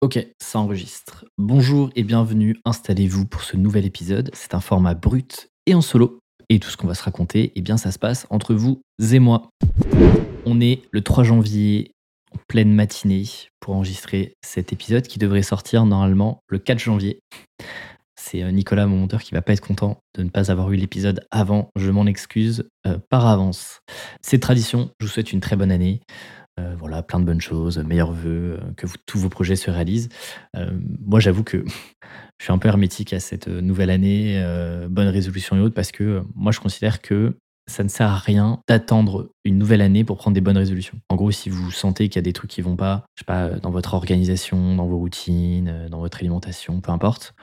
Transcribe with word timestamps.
Ok, 0.00 0.24
ça 0.40 0.60
enregistre. 0.60 1.24
Bonjour 1.38 1.90
et 1.96 2.04
bienvenue, 2.04 2.60
installez-vous 2.64 3.26
pour 3.26 3.42
ce 3.42 3.56
nouvel 3.56 3.84
épisode. 3.84 4.30
C'est 4.32 4.54
un 4.54 4.60
format 4.60 4.94
brut 4.94 5.50
et 5.66 5.74
en 5.74 5.80
solo. 5.80 6.20
Et 6.48 6.60
tout 6.60 6.70
ce 6.70 6.76
qu'on 6.76 6.86
va 6.86 6.94
se 6.94 7.02
raconter, 7.02 7.50
eh 7.56 7.62
bien 7.62 7.76
ça 7.76 7.90
se 7.90 7.98
passe 7.98 8.24
entre 8.30 8.54
vous 8.54 8.80
et 9.12 9.18
moi. 9.18 9.50
On 10.46 10.60
est 10.60 10.82
le 10.92 11.00
3 11.00 11.24
janvier, 11.24 11.90
en 12.32 12.38
pleine 12.46 12.72
matinée, 12.72 13.24
pour 13.58 13.74
enregistrer 13.74 14.34
cet 14.40 14.72
épisode 14.72 15.08
qui 15.08 15.18
devrait 15.18 15.42
sortir 15.42 15.84
normalement 15.84 16.38
le 16.46 16.60
4 16.60 16.78
janvier. 16.78 17.18
C'est 18.20 18.44
euh, 18.44 18.52
Nicolas, 18.52 18.86
mon 18.86 18.98
monteur, 18.98 19.22
qui 19.22 19.34
va 19.34 19.42
pas 19.42 19.52
être 19.52 19.66
content 19.66 19.98
de 20.16 20.22
ne 20.22 20.28
pas 20.28 20.52
avoir 20.52 20.70
eu 20.70 20.76
l'épisode 20.76 21.26
avant. 21.32 21.70
Je 21.74 21.90
m'en 21.90 22.06
excuse 22.06 22.68
euh, 22.86 22.98
par 23.10 23.26
avance. 23.26 23.80
C'est 24.22 24.38
tradition, 24.38 24.90
je 25.00 25.06
vous 25.06 25.12
souhaite 25.12 25.32
une 25.32 25.40
très 25.40 25.56
bonne 25.56 25.72
année. 25.72 26.02
Euh, 26.58 26.74
voilà, 26.78 27.02
plein 27.02 27.20
de 27.20 27.24
bonnes 27.24 27.40
choses, 27.40 27.78
meilleurs 27.78 28.12
voeux, 28.12 28.58
que 28.76 28.86
tous 29.06 29.18
vos 29.18 29.28
projets 29.28 29.56
se 29.56 29.70
réalisent. 29.70 30.08
moi, 31.06 31.20
j'avoue 31.20 31.44
que 31.44 31.64
je 32.38 32.44
suis 32.44 32.52
un 32.52 32.58
peu 32.58 32.68
hermétique 32.68 33.12
à 33.12 33.20
cette 33.20 33.48
nouvelle 33.48 33.90
année, 33.90 34.42
bonne 34.88 35.08
résolution 35.08 35.56
et 35.56 35.60
autres, 35.60 35.74
parce 35.74 35.92
que 35.92 36.22
moi, 36.34 36.52
je 36.52 36.60
considère 36.60 37.00
que 37.00 37.36
ça 37.66 37.84
ne 37.84 37.88
sert 37.88 38.08
à 38.08 38.16
rien 38.16 38.60
d'attendre 38.66 39.30
une 39.44 39.58
nouvelle 39.58 39.82
année 39.82 40.02
pour 40.02 40.16
prendre 40.16 40.34
des 40.34 40.40
bonnes 40.40 40.56
résolutions. 40.56 40.98
En 41.10 41.16
gros, 41.16 41.30
si 41.30 41.50
vous 41.50 41.70
sentez 41.70 42.08
qu'il 42.08 42.16
y 42.16 42.18
a 42.20 42.22
des 42.22 42.32
trucs 42.32 42.50
qui 42.50 42.62
vont 42.62 42.76
pas, 42.76 43.04
je 43.14 43.20
sais 43.20 43.26
pas, 43.26 43.50
dans 43.50 43.70
votre 43.70 43.94
organisation, 43.94 44.74
dans 44.74 44.86
vos 44.86 44.98
routines, 44.98 45.86
dans 45.90 46.00
votre 46.00 46.18
alimentation, 46.18 46.80
peu 46.80 46.90
importe, 46.90 47.34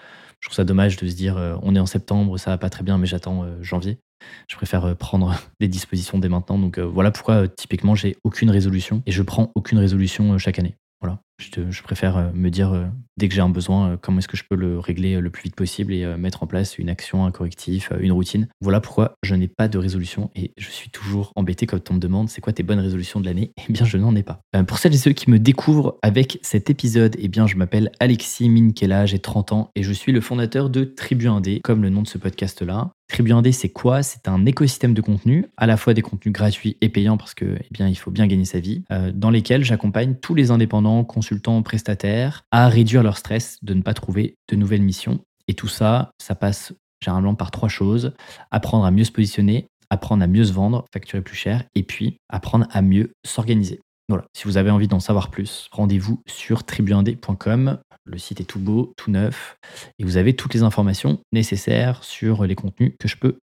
je 0.46 0.50
trouve 0.50 0.58
ça 0.58 0.64
dommage 0.64 0.98
de 0.98 1.08
se 1.08 1.16
dire 1.16 1.38
euh, 1.38 1.56
on 1.64 1.76
est 1.76 1.80
en 1.80 1.88
septembre, 1.88 2.38
ça 2.38 2.52
va 2.52 2.60
pas 2.60 2.70
très 2.70 2.84
bien, 2.84 3.00
mais 3.00 3.08
j'attends 3.08 3.44
euh, 3.44 3.58
janvier. 3.62 3.98
Je 4.48 4.56
préfère 4.56 4.86
euh, 4.86 4.96
prendre 4.96 5.36
des 5.60 5.68
dispositions 5.68 6.20
dès 6.20 6.30
maintenant. 6.30 6.58
Donc 6.58 6.80
voilà 6.80 7.12
pourquoi 7.12 7.48
typiquement 7.48 7.96
j'ai 7.96 8.18
aucune 8.24 8.50
résolution 8.50 9.02
et 9.06 9.12
je 9.12 9.22
prends 9.22 9.52
aucune 9.56 9.80
résolution 9.80 10.38
chaque 10.38 10.60
année. 10.60 10.76
Voilà. 11.02 11.20
Je, 11.38 11.84
préfère 11.84 12.16
euh, 12.18 12.32
me 12.34 12.50
dire, 12.50 12.72
euh, 12.72 12.86
dès 13.18 13.28
que 13.28 13.36
j'ai 13.36 13.42
un 13.42 13.50
besoin, 13.50 13.90
euh, 13.90 13.98
comment 14.02 14.20
est-ce 14.20 14.28
que 14.28 14.38
je 14.38 14.46
peux 14.50 14.56
le 14.56 14.80
régler 14.80 15.20
le 15.20 15.30
plus 15.30 15.44
vite 15.44 15.56
possible 15.56 15.94
et 15.94 16.06
mettre 16.18 16.44
en 16.44 16.48
place 16.48 16.78
une 16.78 16.90
action, 16.90 17.26
un 17.26 17.32
correctif, 17.32 17.92
une 18.00 18.14
routine. 18.14 18.48
Voilà 18.62 18.80
pourquoi 18.80 19.16
je 19.22 19.36
n'ai 19.36 19.50
pas 19.50 19.68
de 19.68 19.78
résolution 19.78 20.32
et 20.36 20.54
je 20.58 20.70
suis 20.70 20.90
toujours 20.90 21.34
embêté 21.36 21.68
quand 21.68 21.92
on 21.92 21.96
me 21.96 22.00
demande 22.00 22.30
c'est 22.30 22.40
quoi 22.40 22.54
tes 22.54 22.64
bonnes 22.64 22.80
résolutions 22.80 23.20
de 23.20 23.26
l'année? 23.26 23.52
Eh 23.68 23.74
bien, 23.74 23.86
je 23.86 23.98
n'en 23.98 24.16
ai 24.16 24.24
pas. 24.24 24.40
pour 24.68 24.78
celles 24.78 24.94
et 24.94 24.98
ceux 24.98 25.12
qui 25.12 25.30
me 25.30 25.40
découvrent 25.40 25.98
avec 26.02 26.40
cet 26.42 26.70
épisode, 26.70 27.16
eh 27.20 27.28
bien, 27.28 27.48
je 27.48 27.56
m'appelle 27.56 27.92
Alexis 28.00 28.50
Minkela, 28.50 29.06
j'ai 29.06 29.20
30 29.20 29.52
ans 29.52 29.70
et 29.76 29.84
je 29.84 29.92
suis 29.92 30.12
le 30.12 30.22
fondateur 30.22 30.70
de 30.70 30.84
Tribu 30.84 31.28
1D, 31.28 31.62
comme 31.62 31.82
le 31.82 31.90
nom 31.90 32.02
de 32.02 32.08
ce 32.08 32.18
podcast-là. 32.18 32.92
Tribu 33.08 33.32
1D, 33.32 33.52
c'est 33.52 33.70
quoi? 33.70 34.04
C'est 34.04 34.28
un 34.28 34.46
écosystème 34.46 34.94
de 34.94 35.02
contenu, 35.02 35.46
à 35.58 35.68
la 35.68 35.78
fois 35.78 35.94
des 35.94 36.02
contenus 36.02 36.34
gratuits 36.34 36.76
et 36.82 36.90
payants 36.90 37.18
parce 37.18 37.34
que, 37.34 37.58
eh 37.62 37.68
bien, 37.72 37.88
il 37.88 37.96
faut 37.96 38.12
bien 38.12 38.28
gagner 38.28 38.46
sa 38.46 38.60
vie, 38.60 38.84
dans 39.14 39.30
lesquels 39.30 39.64
j'accompagne 39.64 40.16
tous 40.16 40.34
les 40.34 40.52
indépendants, 40.52 41.04
consultants, 41.04 41.62
prestataires 41.62 42.44
à 42.52 42.68
réduire 42.68 43.04
leur 43.04 43.18
stress 43.18 43.58
de 43.62 43.74
ne 43.74 43.82
pas 43.82 43.94
trouver 43.94 44.36
de 44.50 44.56
nouvelles 44.56 44.82
missions. 44.82 45.20
Et 45.48 45.54
tout 45.54 45.68
ça, 45.68 46.12
ça 46.20 46.36
passe 46.36 46.74
généralement 47.04 47.36
par 47.36 47.52
trois 47.52 47.70
choses. 47.70 48.14
Apprendre 48.50 48.86
à 48.86 48.92
mieux 48.92 49.04
se 49.04 49.12
positionner, 49.12 49.68
apprendre 49.92 50.24
à 50.24 50.28
mieux 50.28 50.44
se 50.44 50.54
vendre, 50.54 50.86
facturer 50.92 51.22
plus 51.22 51.36
cher, 51.36 51.64
et 51.76 51.84
puis 51.84 52.18
apprendre 52.28 52.66
à 52.72 52.82
mieux 52.82 53.12
s'organiser. 53.24 53.80
Voilà, 54.08 54.26
si 54.34 54.44
vous 54.44 54.58
avez 54.58 54.70
envie 54.70 54.88
d'en 54.88 55.00
savoir 55.00 55.32
plus, 55.32 55.68
rendez-vous 55.72 56.22
sur 56.28 56.62
tribu1d.com. 56.62 57.80
Le 58.04 58.18
site 58.20 58.40
est 58.40 58.46
tout 58.46 58.60
beau, 58.60 58.94
tout 58.98 59.10
neuf, 59.10 59.58
et 59.98 60.04
vous 60.04 60.18
avez 60.18 60.36
toutes 60.36 60.54
les 60.54 60.62
informations 60.62 61.20
nécessaires 61.32 62.04
sur 62.04 62.46
les 62.46 62.54
contenus 62.54 62.94
que 63.00 63.08
je 63.08 63.18
peux 63.18 63.40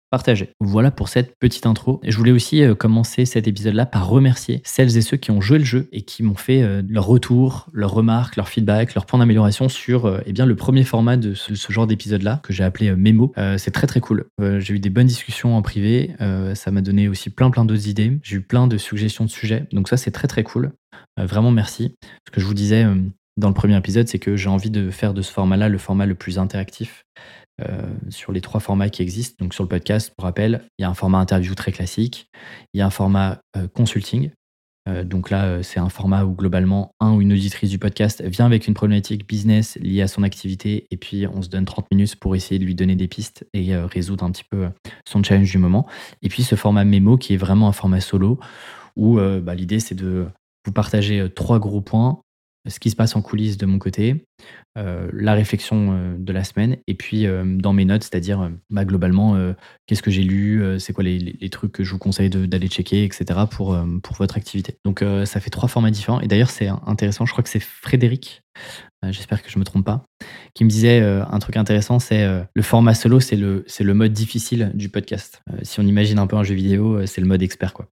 Voilà 0.60 0.90
pour 0.90 1.08
cette 1.08 1.38
petite 1.38 1.68
intro. 1.68 2.02
Je 2.04 2.18
voulais 2.18 2.32
aussi 2.32 2.64
euh, 2.64 2.74
commencer 2.74 3.26
cet 3.26 3.48
épisode-là 3.48 3.86
par 3.86 4.08
remercier 4.08 4.62
celles 4.66 4.98
et 4.98 5.02
ceux 5.02 5.18
qui 5.18 5.30
ont 5.30 5.40
joué 5.40 5.60
le 5.60 5.66
jeu 5.66 5.88
et 5.92 6.02
qui 6.02 6.24
m'ont 6.24 6.36
fait 6.36 6.64
euh, 6.64 6.82
leur 6.90 7.06
retour, 7.06 7.68
leurs 7.74 7.92
remarques, 7.92 8.36
leur 8.36 8.50
feedback, 8.50 8.96
leur 8.96 9.06
point 9.06 9.20
d'amélioration 9.20 9.70
sur 9.70 10.06
euh, 10.06 10.20
eh 10.26 10.34
le 10.34 10.56
premier 10.56 10.84
format 10.84 11.16
de 11.16 11.36
ce, 11.36 11.54
genre 11.72 11.86
d'épisode-là 11.86 12.40
que 12.42 12.54
j'ai 12.54 12.64
appelé 12.64 12.96
Mémo. 12.96 13.34
c'est 13.58 13.72
très 13.72 13.86
très 13.86 14.00
cool. 14.00 14.26
j'ai 14.40 14.74
eu 14.74 14.80
des 14.80 14.90
bonnes 14.90 15.08
discussions 15.08 15.56
en 15.56 15.62
privé. 15.62 16.16
ça 16.56 16.72
m'a 16.72 16.82
donné 16.82 17.08
aussi 17.08 17.30
plein 17.30 17.52
plein 17.52 17.66
d'autres 17.66 17.88
idées. 17.88 18.18
J'ai 18.24 18.38
eu 18.38 18.42
plein 18.42 18.68
de 18.68 18.78
suggestions 18.78 19.26
de 19.26 19.30
sujets. 19.30 19.68
Donc 19.74 19.90
ça 19.90 19.98
c'est 19.98 20.12
très 20.12 20.28
très 20.28 20.44
cool. 20.44 20.72
vraiment 21.18 21.52
merci. 21.52 21.96
Ce 22.26 22.32
que 22.32 22.40
je 22.40 22.46
vous 22.46 22.54
disais 22.54 22.86
dans 23.38 23.50
le 23.50 23.54
premier 23.54 23.78
épisode, 23.78 24.08
c'est 24.08 24.20
que 24.20 24.36
j'ai 24.36 24.50
envie 24.50 24.72
de 24.72 24.90
faire 24.90 25.14
de 25.14 25.22
ce 25.22 25.32
format-là 25.32 25.70
le 25.70 25.78
format 25.78 26.06
le 26.06 26.16
plus 26.16 26.40
interactif. 26.40 27.06
Euh, 27.62 27.82
sur 28.10 28.32
les 28.32 28.42
trois 28.42 28.60
formats 28.60 28.90
qui 28.90 29.02
existent. 29.02 29.36
Donc 29.44 29.54
sur 29.54 29.64
le 29.64 29.70
podcast, 29.70 30.14
pour 30.16 30.26
rappel, 30.26 30.62
il 30.78 30.84
y 30.84 30.86
a 30.86 30.90
un 30.90 30.94
format 30.94 31.18
interview 31.18 31.56
très 31.56 31.72
classique, 31.72 32.30
il 32.74 32.80
y 32.80 32.82
a 32.82 32.86
un 32.86 32.90
format 32.90 33.42
euh, 33.58 33.68
consulting. 33.68 34.32
Euh, 34.88 35.04
donc 35.04 35.30
là, 35.30 35.62
c'est 35.62 35.80
un 35.80 35.90
format 35.90 36.24
où 36.24 36.34
globalement, 36.34 36.92
un 37.00 37.14
ou 37.14 37.22
une 37.22 37.34
auditrice 37.34 37.70
du 37.70 37.78
podcast 37.78 38.24
vient 38.24 38.46
avec 38.46 38.68
une 38.68 38.74
problématique 38.74 39.28
business 39.28 39.78
liée 39.82 40.02
à 40.02 40.08
son 40.08 40.24
activité 40.24 40.88
et 40.90 40.98
puis 40.98 41.28
on 41.28 41.42
se 41.42 41.50
donne 41.50 41.66
30 41.66 41.88
minutes 41.92 42.16
pour 42.16 42.36
essayer 42.36 42.60
de 42.60 42.66
lui 42.66 42.76
donner 42.76 42.96
des 42.96 43.08
pistes 43.08 43.46
et 43.54 43.76
résoudre 43.76 44.24
un 44.24 44.32
petit 44.32 44.46
peu 44.50 44.70
son 45.06 45.22
challenge 45.22 45.52
du 45.52 45.58
moment. 45.58 45.86
Et 46.22 46.30
puis 46.30 46.44
ce 46.44 46.56
format 46.56 46.86
mémo 46.86 47.18
qui 47.18 47.34
est 47.34 47.38
vraiment 47.38 47.68
un 47.68 47.74
format 47.74 48.00
solo 48.00 48.40
où 48.96 49.20
bah, 49.42 49.54
l'idée 49.54 49.80
c'est 49.80 49.96
de 49.96 50.28
vous 50.66 50.72
partager 50.72 51.28
trois 51.36 51.60
gros 51.60 51.82
points 51.82 52.22
ce 52.68 52.80
qui 52.80 52.90
se 52.90 52.96
passe 52.96 53.16
en 53.16 53.22
coulisses 53.22 53.58
de 53.58 53.66
mon 53.66 53.80
côté, 53.80 54.26
euh, 54.78 55.10
la 55.14 55.34
réflexion 55.34 55.92
euh, 55.92 56.16
de 56.18 56.34
la 56.34 56.44
semaine, 56.44 56.78
et 56.88 56.94
puis 56.94 57.26
euh, 57.26 57.44
dans 57.46 57.74
mes 57.74 57.86
notes, 57.86 58.04
c'est-à-dire 58.04 58.52
bah, 58.70 58.86
globalement, 58.86 59.38
qu'est-ce 59.88 60.02
que 60.02 60.12
j'ai 60.12 60.24
lu, 60.24 60.64
c'est 60.80 60.94
quoi 60.94 61.04
les, 61.04 61.50
trucs 61.50 61.72
que 61.72 61.84
je 61.84 61.92
vous 61.92 61.98
conseille 61.98 62.30
d'aller 62.30 62.68
checker, 62.68 63.04
etc. 63.04 63.42
pour, 63.50 63.78
pour 64.04 64.16
votre 64.18 64.38
activité. 64.38 64.78
Donc 64.86 65.04
ça 65.26 65.40
fait 65.40 65.50
trois 65.50 65.68
formats 65.68 65.92
différents. 65.92 66.20
Et 66.22 66.28
d'ailleurs, 66.28 66.50
c'est 66.50 66.68
intéressant, 66.86 67.26
je 67.26 67.32
crois 67.32 67.44
que 67.44 67.50
c'est 67.50 67.60
Frédéric, 67.60 68.44
j'espère 69.04 69.42
que 69.42 69.50
je 69.50 69.58
ne 69.58 69.62
me 69.62 69.66
trompe 69.66 69.86
pas, 69.86 70.06
qui 70.54 70.64
me 70.64 70.70
disait 70.70 71.02
un 71.02 71.40
truc 71.40 71.58
intéressant, 71.58 72.00
c'est 72.00 72.28
le 72.54 72.62
format 72.62 72.94
solo, 72.94 73.20
c'est 73.20 73.36
le, 73.36 73.66
le 73.80 73.94
mode 73.94 74.14
difficile 74.14 74.72
du 74.76 74.90
podcast. 74.90 75.42
si 75.64 75.80
on 75.80 75.84
imagine 75.84 76.20
un 76.20 76.28
peu 76.28 76.36
un 76.36 76.44
jeu 76.44 76.56
vidéo, 76.56 77.06
c'est 77.06 77.22
le 77.22 77.28
mode 77.28 77.42
expert. 77.42 77.74
quoi. 77.74 77.88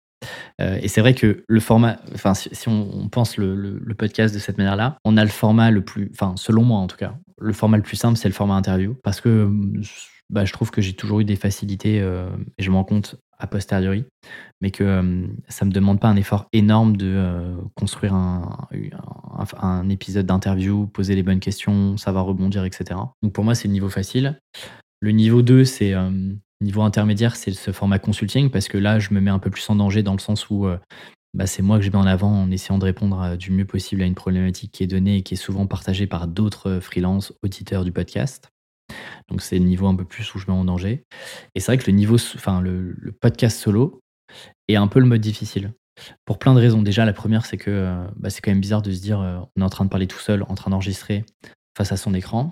Euh, 0.62 0.80
et 0.82 0.88
c'est 0.88 1.02
vrai 1.02 1.14
que 1.14 1.44
le 1.48 1.60
format, 1.60 1.98
enfin, 2.14 2.34
si, 2.34 2.70
on, 2.70 3.10
pense 3.10 3.38
le, 3.38 3.80
podcast 3.98 4.34
de 4.34 4.40
cette 4.40 4.58
manière-là, 4.58 4.98
on 5.06 5.18
a 5.18 5.24
le 5.24 5.30
format 5.30 5.72
le 5.72 5.84
plus, 5.84 6.10
enfin, 6.14 6.34
selon 6.38 6.64
moi 6.64 6.80
en 6.80 6.88
tout 6.88 6.98
cas, 6.98 7.16
le 7.40 7.54
format 7.54 7.78
le 7.78 7.84
plus 7.84 7.98
simple, 7.98 8.18
c'est 8.18 8.28
le 8.28 8.34
format 8.34 8.56
interview. 8.56 8.96
Parce 9.04 9.22
que 9.22 9.50
bah, 10.30 10.46
je 10.46 10.54
trouve 10.54 10.72
que 10.72 10.82
j'ai 10.82 10.94
toujours 10.94 11.22
eu 11.22 11.26
des 11.26 11.36
facilités, 11.36 12.02
euh, 12.02 12.30
et 12.58 12.64
je 12.64 12.72
m'en 12.72 12.84
compte 12.84 13.16
a 13.40 13.46
posteriori, 13.46 14.04
mais 14.62 14.72
que 14.72 14.84
euh, 14.84 15.28
ça 15.48 15.64
me 15.64 15.72
demande 15.72 16.00
pas 16.00 16.08
un 16.08 16.16
effort 16.16 16.48
énorme 16.54 16.98
de 16.98 17.54
construire 17.76 18.16
un, 18.16 18.68
un 19.62 19.90
épisode 19.90 20.26
d'interview, 20.26 20.88
poser 20.88 21.14
les 21.14 21.22
bonnes 21.22 21.40
questions, 21.40 21.98
savoir 21.98 22.26
rebondir, 22.26 22.66
etc. 22.66 23.00
Donc 23.22 23.34
pour 23.34 23.44
moi, 23.44 23.54
c'est 23.54 23.68
le 23.68 23.74
niveau 23.74 23.90
facile. 23.90 24.42
Le 25.02 25.12
niveau 25.12 25.44
2, 25.44 25.66
c'est 25.66 25.94
Niveau 26.59 26.81
intermédiaire, 26.81 27.35
c'est 27.35 27.51
ce 27.51 27.72
format 27.72 28.00
consulting 28.00 28.50
parce 28.50 28.68
que 28.68 28.79
là, 28.79 28.97
je 28.97 29.13
me 29.13 29.22
mets 29.22 29.29
un 29.29 29.38
peu 29.38 29.51
plus 29.51 29.69
en 29.69 29.75
danger 29.75 30.01
dans 30.01 30.13
le 30.13 30.19
sens 30.19 30.50
où 30.50 30.66
euh, 30.66 30.79
bah, 31.35 31.45
c'est 31.45 31.62
moi 31.62 31.78
que 31.78 31.84
je 31.84 31.91
mets 31.91 31.97
en 31.97 32.07
avant 32.07 32.31
en 32.31 32.50
essayant 32.50 32.79
de 32.79 32.85
répondre 32.85 33.22
euh, 33.22 33.35
du 33.35 33.51
mieux 33.51 33.66
possible 33.66 34.01
à 34.01 34.06
une 34.06 34.16
problématique 34.16 34.72
qui 34.72 34.81
est 34.81 34.88
donnée 34.88 35.17
et 35.17 35.22
qui 35.22 35.35
est 35.35 35.38
souvent 35.38 35.67
partagée 35.67 36.07
par 36.07 36.28
d'autres 36.28 36.69
euh, 36.69 36.81
freelances 36.81 37.31
auditeurs 37.44 37.84
du 37.84 37.91
podcast. 37.91 38.50
Donc 39.29 39.44
c'est 39.44 39.59
le 39.59 39.66
niveau 39.66 39.85
un 39.85 39.96
peu 39.96 40.06
plus 40.06 40.34
où 40.34 40.40
je 40.40 40.47
mets 40.47 40.57
en 40.57 40.66
danger. 40.66 41.03
Et 41.53 41.59
c'est 41.59 41.67
vrai 41.72 41.78
que 41.78 41.91
le 41.91 41.96
niveau, 41.96 42.16
enfin 42.16 42.59
le, 42.59 42.96
podcast 43.22 43.59
solo 43.59 44.00
est 44.67 44.78
un 44.78 44.88
peu 44.88 45.00
le 45.00 45.06
mode 45.06 45.22
difficile. 45.22 45.73
Pour 46.25 46.40
plein 46.40 46.56
de 46.56 46.59
raisons. 46.59 46.81
Déjà, 46.81 47.06
la 47.06 47.13
première, 47.13 47.46
c'est 47.46 47.57
que 47.57 48.06
bah, 48.16 48.29
c'est 48.29 48.41
quand 48.41 48.51
même 48.51 48.62
bizarre 48.62 48.84
de 48.84 48.91
se 48.91 49.01
dire 49.01 49.19
on 49.19 49.62
est 49.62 49.63
en 49.63 49.69
train 49.69 49.84
de 49.84 49.90
parler 49.90 50.06
tout 50.06 50.19
seul, 50.19 50.44
en 50.44 50.53
train 50.53 50.69
d'enregistrer 50.69 51.25
face 51.78 51.92
à 51.92 51.98
son 51.98 52.14
écran. 52.14 52.52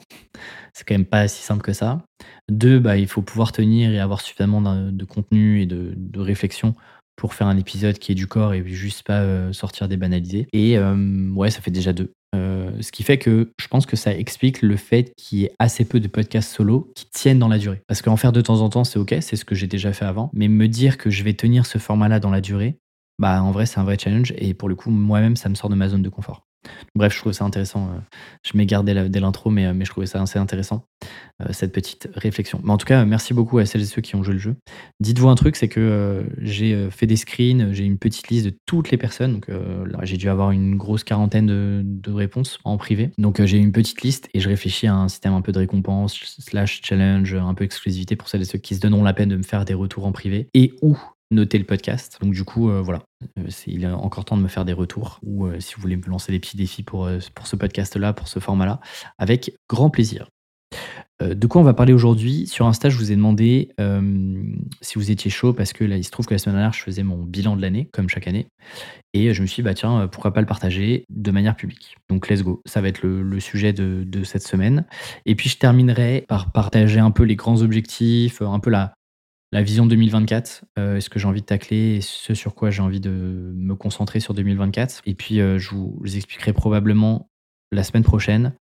C'est 0.73 0.87
quand 0.87 0.93
même 0.93 1.05
pas 1.05 1.27
si 1.27 1.43
simple 1.43 1.63
que 1.63 1.73
ça. 1.73 2.01
Deux, 2.49 2.79
bah, 2.79 2.97
il 2.97 3.07
faut 3.07 3.21
pouvoir 3.21 3.51
tenir 3.51 3.91
et 3.91 3.99
avoir 3.99 4.21
suffisamment 4.21 4.61
de, 4.61 5.05
contenu 5.05 5.61
et 5.61 5.65
de, 5.65 6.19
réflexion 6.19 6.75
pour 7.17 7.33
faire 7.33 7.47
un 7.47 7.57
épisode 7.57 7.97
qui 7.97 8.11
est 8.11 8.15
du 8.15 8.27
corps 8.27 8.53
et 8.53 8.63
juste 8.67 9.03
pas 9.03 9.21
euh, 9.21 9.53
sortir 9.53 9.87
des 9.87 9.97
banalités. 9.97 10.47
Et 10.53 10.77
euh, 10.77 11.29
ouais, 11.33 11.49
ça 11.49 11.61
fait 11.61 11.71
déjà 11.71 11.93
deux. 11.93 12.11
Euh, 12.35 12.71
ce 12.81 12.91
qui 12.91 13.03
fait 13.03 13.17
que 13.17 13.51
je 13.57 13.67
pense 13.67 13.85
que 13.85 13.95
ça 13.95 14.13
explique 14.13 14.61
le 14.61 14.75
fait 14.75 15.13
qu'il 15.15 15.39
y 15.39 15.45
ait 15.45 15.53
assez 15.57 15.85
peu 15.85 16.01
de 16.01 16.07
podcasts 16.07 16.53
solo 16.53 16.91
qui 16.95 17.05
tiennent 17.11 17.39
dans 17.39 17.47
la 17.47 17.57
durée. 17.57 17.81
Parce 17.87 18.01
qu'en 18.01 18.17
faire 18.17 18.33
de 18.33 18.41
temps 18.41 18.59
en 18.59 18.69
temps, 18.69 18.83
c'est 18.83 18.99
ok, 18.99 19.15
c'est 19.21 19.37
ce 19.37 19.45
que 19.45 19.55
j'ai 19.55 19.67
déjà 19.67 19.93
fait 19.93 20.05
avant. 20.05 20.29
Mais 20.33 20.49
me 20.49 20.67
dire 20.67 20.97
que 20.97 21.09
je 21.09 21.23
vais 21.23 21.33
tenir 21.33 21.65
ce 21.65 21.77
format-là 21.77 22.19
dans 22.19 22.31
la 22.31 22.41
durée, 22.41 22.77
bah 23.17 23.41
en 23.41 23.51
vrai, 23.51 23.65
c'est 23.65 23.79
un 23.79 23.85
vrai 23.85 23.97
challenge. 23.97 24.33
Et 24.37 24.53
pour 24.53 24.67
le 24.67 24.75
coup, 24.75 24.89
moi-même, 24.89 25.37
ça 25.37 25.47
me 25.47 25.55
sort 25.55 25.69
de 25.69 25.75
ma 25.75 25.87
zone 25.87 26.01
de 26.01 26.09
confort. 26.09 26.44
Bref, 26.95 27.13
je 27.13 27.19
trouve 27.19 27.33
ça 27.33 27.43
intéressant. 27.43 27.87
Euh, 27.87 27.99
je 28.43 28.57
m'ai 28.57 28.65
gardé 28.65 28.93
dès 29.09 29.19
l'intro, 29.19 29.49
mais, 29.49 29.65
euh, 29.65 29.73
mais 29.73 29.85
je 29.85 29.89
trouvais 29.89 30.07
ça 30.07 30.21
assez 30.21 30.39
intéressant, 30.39 30.85
euh, 31.41 31.47
cette 31.51 31.71
petite 31.73 32.09
réflexion. 32.15 32.61
Mais 32.63 32.71
en 32.71 32.77
tout 32.77 32.85
cas, 32.85 33.03
merci 33.05 33.33
beaucoup 33.33 33.57
à 33.57 33.65
celles 33.65 33.81
et 33.81 33.85
ceux 33.85 34.01
qui 34.01 34.15
ont 34.15 34.23
joué 34.23 34.33
le 34.33 34.39
jeu. 34.39 34.55
Dites-vous 34.99 35.27
un 35.27 35.35
truc, 35.35 35.55
c'est 35.55 35.67
que 35.67 36.25
j'ai 36.39 36.89
fait 36.89 37.07
des 37.07 37.15
screens, 37.17 37.73
j'ai 37.73 37.83
une 37.83 37.97
petite 37.97 38.29
liste 38.29 38.45
de 38.45 38.53
toutes 38.65 38.91
les 38.91 38.97
personnes. 38.97 39.41
J'ai 40.03 40.17
dû 40.17 40.29
avoir 40.29 40.51
une 40.51 40.75
grosse 40.75 41.03
quarantaine 41.03 41.47
de, 41.47 42.11
réponses 42.11 42.59
en 42.63 42.77
privé. 42.77 43.11
Donc 43.17 43.43
j'ai 43.43 43.57
une 43.57 43.73
petite 43.73 44.01
liste 44.01 44.29
et 44.33 44.39
je 44.39 44.47
réfléchis 44.47 44.87
à 44.87 44.95
un 44.95 45.09
système 45.09 45.33
un 45.33 45.41
peu 45.41 45.51
de 45.51 45.59
récompense, 45.59 46.13
slash 46.39 46.81
challenge, 46.81 47.33
un 47.33 47.53
peu 47.53 47.65
exclusivité 47.65 48.15
pour 48.15 48.29
celles 48.29 48.41
et 48.41 48.45
ceux 48.45 48.57
qui 48.57 48.75
se 48.75 48.79
donneront 48.79 49.03
la 49.03 49.13
peine 49.13 49.29
de 49.29 49.35
me 49.35 49.43
faire 49.43 49.65
des 49.65 49.73
retours 49.73 50.05
en 50.05 50.13
privé 50.13 50.47
et 50.53 50.73
ou 50.81 50.97
noter 51.31 51.57
le 51.57 51.65
podcast. 51.65 52.17
Donc 52.21 52.33
du 52.33 52.43
coup, 52.43 52.69
voilà, 52.83 53.03
il 53.67 53.83
est 53.83 53.87
encore 53.87 54.25
temps 54.25 54.37
de 54.37 54.43
me 54.43 54.47
faire 54.47 54.65
des 54.65 54.73
retours 54.73 55.19
ou 55.23 55.47
si 55.59 55.75
vous 55.75 55.81
voulez 55.81 55.97
me 55.97 56.05
lancer 56.05 56.31
des 56.31 56.39
petits 56.39 56.57
défis 56.57 56.83
pour, 56.83 57.09
pour 57.33 57.47
ce 57.47 57.55
podcast-là, 57.55 58.13
pour 58.13 58.27
ce 58.27 58.39
format-là, 58.39 58.79
avec 59.17 59.55
grand 59.67 59.89
plaisir. 59.89 60.27
Euh, 61.21 61.33
de 61.33 61.47
quoi 61.47 61.61
on 61.61 61.63
va 61.63 61.73
parler 61.73 61.93
aujourd'hui? 61.93 62.45
Sur 62.45 62.67
Insta, 62.67 62.89
je 62.89 62.97
vous 62.97 63.11
ai 63.11 63.15
demandé 63.15 63.69
euh, 63.79 64.43
si 64.81 64.95
vous 64.95 65.11
étiez 65.11 65.31
chaud 65.31 65.53
parce 65.53 65.71
que 65.71 65.85
là, 65.85 65.95
il 65.95 66.03
se 66.03 66.11
trouve 66.11 66.25
que 66.25 66.33
la 66.33 66.37
semaine 66.37 66.55
dernière, 66.55 66.73
je 66.73 66.81
faisais 66.81 67.03
mon 67.03 67.23
bilan 67.23 67.55
de 67.55 67.61
l'année, 67.61 67.89
comme 67.93 68.09
chaque 68.09 68.27
année. 68.27 68.47
Et 69.13 69.33
je 69.33 69.41
me 69.41 69.47
suis 69.47 69.61
dit, 69.61 69.61
bah 69.61 69.73
tiens, 69.73 70.01
euh, 70.01 70.07
pourquoi 70.07 70.33
pas 70.33 70.41
le 70.41 70.47
partager 70.47 71.05
de 71.09 71.31
manière 71.31 71.55
publique? 71.55 71.95
Donc, 72.09 72.27
let's 72.27 72.43
go. 72.43 72.61
Ça 72.65 72.81
va 72.81 72.89
être 72.89 73.01
le, 73.01 73.39
sujet 73.39 73.71
de, 73.71 74.23
cette 74.23 74.45
semaine. 74.45 74.85
Et 75.25 75.35
puis, 75.35 75.49
je 75.49 75.57
terminerai 75.57 76.25
par 76.27 76.51
partager 76.51 76.99
un 76.99 77.11
peu 77.11 77.23
les 77.23 77.35
grands 77.37 77.61
objectifs, 77.61 78.41
un 78.41 78.59
peu 78.59 78.69
la, 78.69 78.94
la 79.55 79.63
vision 79.63 79.85
2024, 79.85 80.65
euh, 80.77 80.99
ce 80.99 81.09
que 81.09 81.17
j'ai 81.17 81.27
envie 81.27 81.41
de 81.41 81.45
tacler 81.45 81.95
et 81.95 82.01
ce 82.01 82.33
sur 82.33 82.55
quoi 82.55 82.69
j'ai 82.69 82.81
envie 82.81 82.99
de 82.99 83.53
me 83.55 83.75
concentrer 83.75 84.19
sur 84.19 84.33
2024. 84.33 85.01
Et 85.05 85.15
puis, 85.15 85.37
je 85.37 85.69
vous 85.69 86.15
expliquerai 86.15 86.53
probablement 86.53 87.29
la 87.71 87.83
semaine 87.83 88.03
prochaine 88.03 88.53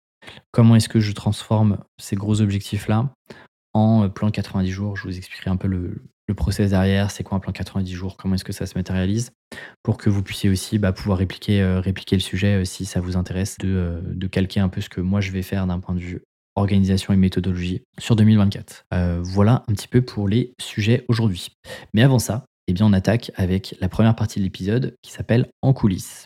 Comment 0.51 0.75
est-ce 0.75 0.89
que 0.89 0.99
je 0.99 1.11
transforme 1.11 1.79
ces 1.97 2.15
gros 2.15 2.41
objectifs-là 2.41 3.13
en 3.73 4.03
euh, 4.03 4.07
plan 4.07 4.29
90 4.29 4.69
jours. 4.71 4.97
Je 4.97 5.03
vous 5.03 5.17
expliquerai 5.17 5.49
un 5.49 5.57
peu 5.57 5.67
le, 5.67 6.01
process 6.35 6.71
derrière, 6.71 7.11
c'est 7.11 7.23
quoi 7.23 7.37
un 7.37 7.39
plan 7.39 7.51
90 7.51 7.93
jours, 7.93 8.17
comment 8.17 8.33
est-ce 8.33 8.43
que 8.43 8.53
ça 8.53 8.65
se 8.65 8.75
matérialise, 8.75 9.33
pour 9.83 9.97
que 9.97 10.09
vous 10.09 10.23
puissiez 10.23 10.49
aussi 10.49 10.79
bah, 10.79 10.91
pouvoir 10.91 11.19
répliquer, 11.19 11.61
euh, 11.61 11.79
le 11.85 12.19
sujet 12.19 12.61
euh, 12.61 12.65
si 12.65 12.85
ça 12.85 13.01
vous 13.01 13.17
intéresse, 13.17 13.59
de, 13.59 14.27
calquer 14.31 14.59
un 14.59 14.69
peu 14.69 14.81
ce 14.81 14.89
que 14.89 14.99
moi 14.99 15.21
je 15.21 15.31
vais 15.31 15.43
faire 15.43 15.67
d'un 15.67 15.79
point 15.79 15.93
de 15.93 15.99
vue 15.99 16.23
organisation 16.55 17.13
et 17.13 17.17
méthodologie 17.17 17.81
sur 17.97 18.15
2024. 18.15 18.85
voilà 19.21 19.63
un 19.67 19.73
petit 19.73 19.87
peu 19.87 20.01
pour 20.01 20.27
les 20.27 20.53
sujets 20.59 21.05
aujourd'hui. 21.07 21.49
Mais 21.93 22.03
avant 22.03 22.19
ça, 22.19 22.45
eh 22.67 22.73
bien 22.73 22.85
on 22.85 22.93
attaque 22.93 23.31
avec 23.35 23.75
la 23.81 23.89
première 23.89 24.15
partie 24.15 24.39
de 24.39 24.43
l'épisode 24.45 24.95
qui 25.01 25.11
s'appelle 25.11 25.47
En 25.61 25.73
coulisses. 25.73 26.25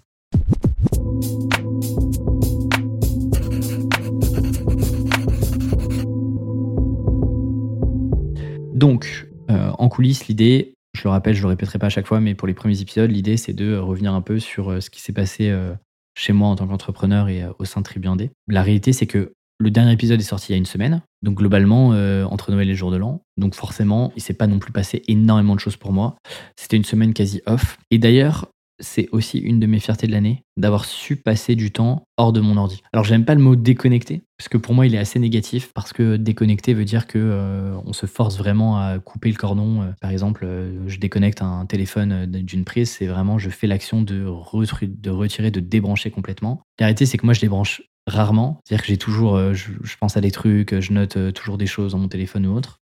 Donc, 8.78 9.28
euh, 9.50 9.72
en 9.80 9.90
coulisses, 9.90 10.28
l'idée, 10.28 10.76
je 10.94 11.04
le 11.04 11.10
rappelle, 11.10 11.34
je 11.34 11.42
le 11.42 11.48
répéterai 11.48 11.80
pas 11.80 11.88
à 11.88 11.90
chaque 11.90 12.06
fois, 12.06 12.20
mais 12.20 12.36
pour 12.36 12.48
les 12.48 12.54
premiers 12.54 12.80
épisodes, 12.80 13.10
l'idée 13.10 13.36
c'est 13.36 13.54
de 13.54 13.76
revenir 13.76 14.14
un 14.14 14.22
peu 14.22 14.38
sur 14.38 14.72
euh, 14.72 14.82
ce 14.82 14.92
qui 14.92 15.02
s'est 15.02 15.14
passé 15.14 15.50
euh, 15.50 15.74
chez 16.16 16.32
moi 16.32 16.50
en 16.50 16.56
tant 16.56 16.68
qu'entrepreneur 16.68 17.28
et 17.28 17.44
au 17.58 17.66
sein 17.66 17.82
de 17.82 17.86
Tribuandé. 17.86 18.30
La 18.48 18.62
réalité, 18.62 18.94
c'est 18.94 19.08
que 19.08 19.34
le 19.60 19.72
dernier 19.72 19.92
épisode 19.92 20.20
est 20.20 20.24
sorti 20.24 20.48
il 20.50 20.52
y 20.52 20.56
a 20.56 20.58
une 20.58 20.66
semaine, 20.66 21.02
donc 21.24 21.38
globalement 21.38 21.90
entre 22.32 22.52
Noël 22.52 22.68
et 22.68 22.72
le 22.72 22.78
jour 22.78 22.92
de 22.92 22.98
l'an. 22.98 23.22
Donc 23.38 23.56
forcément, 23.56 24.12
il 24.16 24.22
s'est 24.22 24.34
pas 24.34 24.48
non 24.48 24.60
plus 24.60 24.72
passé 24.72 25.02
énormément 25.08 25.56
de 25.56 25.60
choses 25.60 25.78
pour 25.78 25.92
moi. 25.92 26.16
C'était 26.56 26.78
une 26.78 26.86
semaine 26.86 27.14
quasi 27.14 27.42
off. 27.46 27.78
Et 27.90 27.98
d'ailleurs, 27.98 28.48
c'est 28.80 29.10
aussi 29.12 29.40
une 29.40 29.60
de 29.60 29.66
mes 29.66 29.80
fiertés 29.80 30.08
de 30.08 30.12
l'année, 30.12 30.44
d'avoir 30.56 30.86
su 30.86 31.16
passer 31.16 31.56
du 31.56 31.72
temps 31.72 32.04
hors 32.18 32.34
de 32.34 32.42
mon 32.42 32.58
ordi. 32.58 32.82
Alors 32.94 33.06
j'aime 33.06 33.26
pas 33.26 33.36
le 33.36 33.42
mot 33.42 33.56
déconnecter, 33.56 34.24
parce 34.38 34.50
que 34.50 34.58
pour 34.58 34.74
moi 34.74 34.86
il 34.86 34.94
est 34.94 35.00
assez 35.00 35.20
négatif, 35.20 35.72
parce 35.74 35.94
que 35.94 36.16
déconnecter 36.16 36.74
veut 36.74 36.86
dire 36.86 37.08
que 37.08 37.18
euh, 37.18 37.76
on 37.86 37.94
se 37.94 38.06
force 38.06 38.38
vraiment 38.38 38.78
à 38.78 39.00
couper 39.00 39.30
le 39.30 39.36
cordon. 39.36 39.82
Euh, 39.82 39.92
par 40.00 40.12
exemple, 40.12 40.46
euh, 40.46 40.88
je 40.88 41.00
déconnecte 41.00 41.42
un 41.42 41.66
téléphone 41.66 42.26
d'une 42.28 42.66
prise, 42.66 42.92
c'est 42.92 43.08
vraiment 43.08 43.38
je 43.40 43.50
fais 43.50 43.68
l'action 43.68 44.02
de, 44.02 44.26
de 44.26 45.10
retirer, 45.10 45.52
de 45.52 45.60
débrancher 45.60 46.12
complètement. 46.12 46.62
La 46.80 46.86
réalité 46.86 47.06
c'est 47.06 47.18
que 47.18 47.26
moi 47.26 47.34
je 47.34 47.42
débranche 47.42 47.82
rarement, 48.08 48.60
c'est-à-dire 48.64 48.82
que 48.84 48.88
j'ai 48.88 48.98
toujours, 48.98 49.54
je, 49.54 49.98
pense 50.00 50.18
à 50.18 50.22
des 50.22 50.32
trucs, 50.32 50.80
je 50.80 50.94
note 50.94 51.34
toujours 51.34 51.58
des 51.58 51.68
choses 51.68 51.92
dans 51.92 52.00
mon 52.00 52.08
téléphone 52.08 52.48
ou 52.48 52.56
autre. 52.56 52.80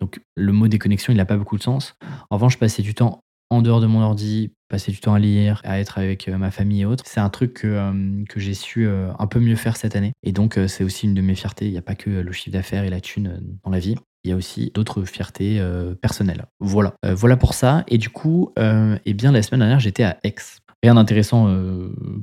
Donc 0.00 0.20
le 0.36 0.52
mot 0.52 0.68
déconnexion 0.68 1.12
il 1.12 1.16
n'a 1.16 1.24
pas 1.24 1.36
beaucoup 1.36 1.58
de 1.58 1.62
sens. 1.62 1.94
En 2.30 2.36
revanche, 2.36 2.58
passer 2.58 2.82
du 2.82 2.94
temps 2.94 3.20
en 3.50 3.62
dehors 3.62 3.80
de 3.80 3.86
mon 3.86 4.02
ordi, 4.02 4.52
passer 4.68 4.92
du 4.92 5.00
temps 5.00 5.14
à 5.14 5.18
lire, 5.18 5.60
à 5.64 5.80
être 5.80 5.98
avec 5.98 6.28
euh, 6.28 6.36
ma 6.36 6.50
famille 6.50 6.82
et 6.82 6.84
autres. 6.84 7.04
C'est 7.06 7.20
un 7.20 7.30
truc 7.30 7.54
que, 7.54 7.66
euh, 7.66 8.24
que 8.28 8.40
j'ai 8.40 8.54
su 8.54 8.86
euh, 8.86 9.10
un 9.18 9.26
peu 9.26 9.40
mieux 9.40 9.56
faire 9.56 9.76
cette 9.76 9.96
année. 9.96 10.12
Et 10.22 10.32
donc, 10.32 10.58
c'est 10.68 10.84
aussi 10.84 11.06
une 11.06 11.14
de 11.14 11.22
mes 11.22 11.34
fiertés. 11.34 11.66
Il 11.66 11.72
n'y 11.72 11.78
a 11.78 11.82
pas 11.82 11.94
que 11.94 12.10
le 12.10 12.32
chiffre 12.32 12.52
d'affaires 12.52 12.84
et 12.84 12.90
la 12.90 13.00
thune 13.00 13.40
dans 13.64 13.70
la 13.70 13.78
vie. 13.78 13.96
Il 14.24 14.30
y 14.30 14.32
a 14.32 14.36
aussi 14.36 14.70
d'autres 14.74 15.04
fiertés 15.04 15.62
personnelles. 16.02 16.46
Voilà. 16.60 16.94
voilà 17.04 17.36
pour 17.36 17.54
ça. 17.54 17.84
Et 17.86 17.98
du 17.98 18.10
coup, 18.10 18.52
eh 18.58 19.14
bien, 19.14 19.32
la 19.32 19.42
semaine 19.42 19.60
dernière, 19.60 19.80
j'étais 19.80 20.02
à 20.02 20.18
Aix. 20.24 20.34
Rien 20.82 20.94
d'intéressant. 20.94 21.52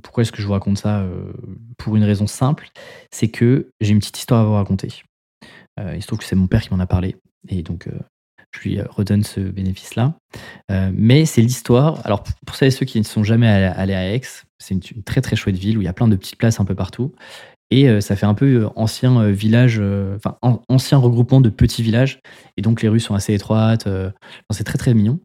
pourquoi 0.02 0.22
est-ce 0.22 0.32
que 0.32 0.42
je 0.42 0.48
vous 0.48 0.54
raconte 0.54 0.78
ça 0.78 1.06
Pour 1.78 1.96
une 1.96 2.04
raison 2.04 2.26
simple, 2.26 2.70
c'est 3.12 3.28
que 3.28 3.70
j'ai 3.82 3.92
une 3.92 4.00
petite 4.00 4.18
histoire 4.18 4.42
à 4.42 4.46
vous 4.46 4.54
raconter. 4.54 5.04
il 5.78 6.02
se 6.02 6.08
trouve 6.08 6.20
que 6.20 6.26
c'est 6.26 6.38
mon 6.38 6.48
père 6.48 6.62
qui 6.62 6.74
m'en 6.74 6.80
a 6.80 6.88
parlé. 6.88 7.18
Et 7.50 7.64
donc, 7.64 7.90
je 8.56 8.70
lui 8.70 8.82
redonne 8.82 9.24
ce 9.24 9.40
bénéfice-là. 9.40 10.18
Euh, 10.72 10.92
mais 10.94 11.26
c'est 11.26 11.42
l'histoire. 11.42 12.06
Alors, 12.06 12.24
pour 12.46 12.56
celles 12.56 12.70
et 12.70 12.72
ceux 12.72 12.86
qui 12.86 13.00
ne 13.00 13.06
sont 13.06 13.24
jamais 13.24 13.48
allés 13.48 13.94
à 13.94 14.14
Aix, 14.14 14.22
c'est 14.60 14.74
une, 14.74 15.04
très 15.04 15.22
très 15.22 15.36
chouette 15.36 15.58
ville 15.58 15.78
où 15.78 15.82
il 15.82 15.86
y 15.86 15.90
a 15.90 15.94
plein 15.94 16.08
de 16.08 16.16
petites 16.16 16.38
places 16.38 16.60
un 16.60 16.66
peu 16.66 16.76
partout. 16.76 17.14
Et 17.72 17.90
euh, 17.90 18.00
ça 18.00 18.16
fait 18.16 18.26
un 18.26 18.34
peu 18.34 18.64
euh, 18.64 18.70
ancien 18.76 19.20
euh, 19.20 19.32
village, 19.32 19.82
enfin 20.16 20.38
ancien 20.70 20.98
regroupement 20.98 21.42
de 21.42 21.50
petits 21.50 21.82
villages. 21.82 22.20
Et 22.58 22.62
donc 22.62 22.82
les 22.82 22.90
rues 22.90 23.00
sont 23.00 23.16
assez 23.16 23.34
étroites. 23.34 23.88
c'est 24.52 24.64
très 24.64 24.78
très 24.78 24.94
mignon. 24.94 25.20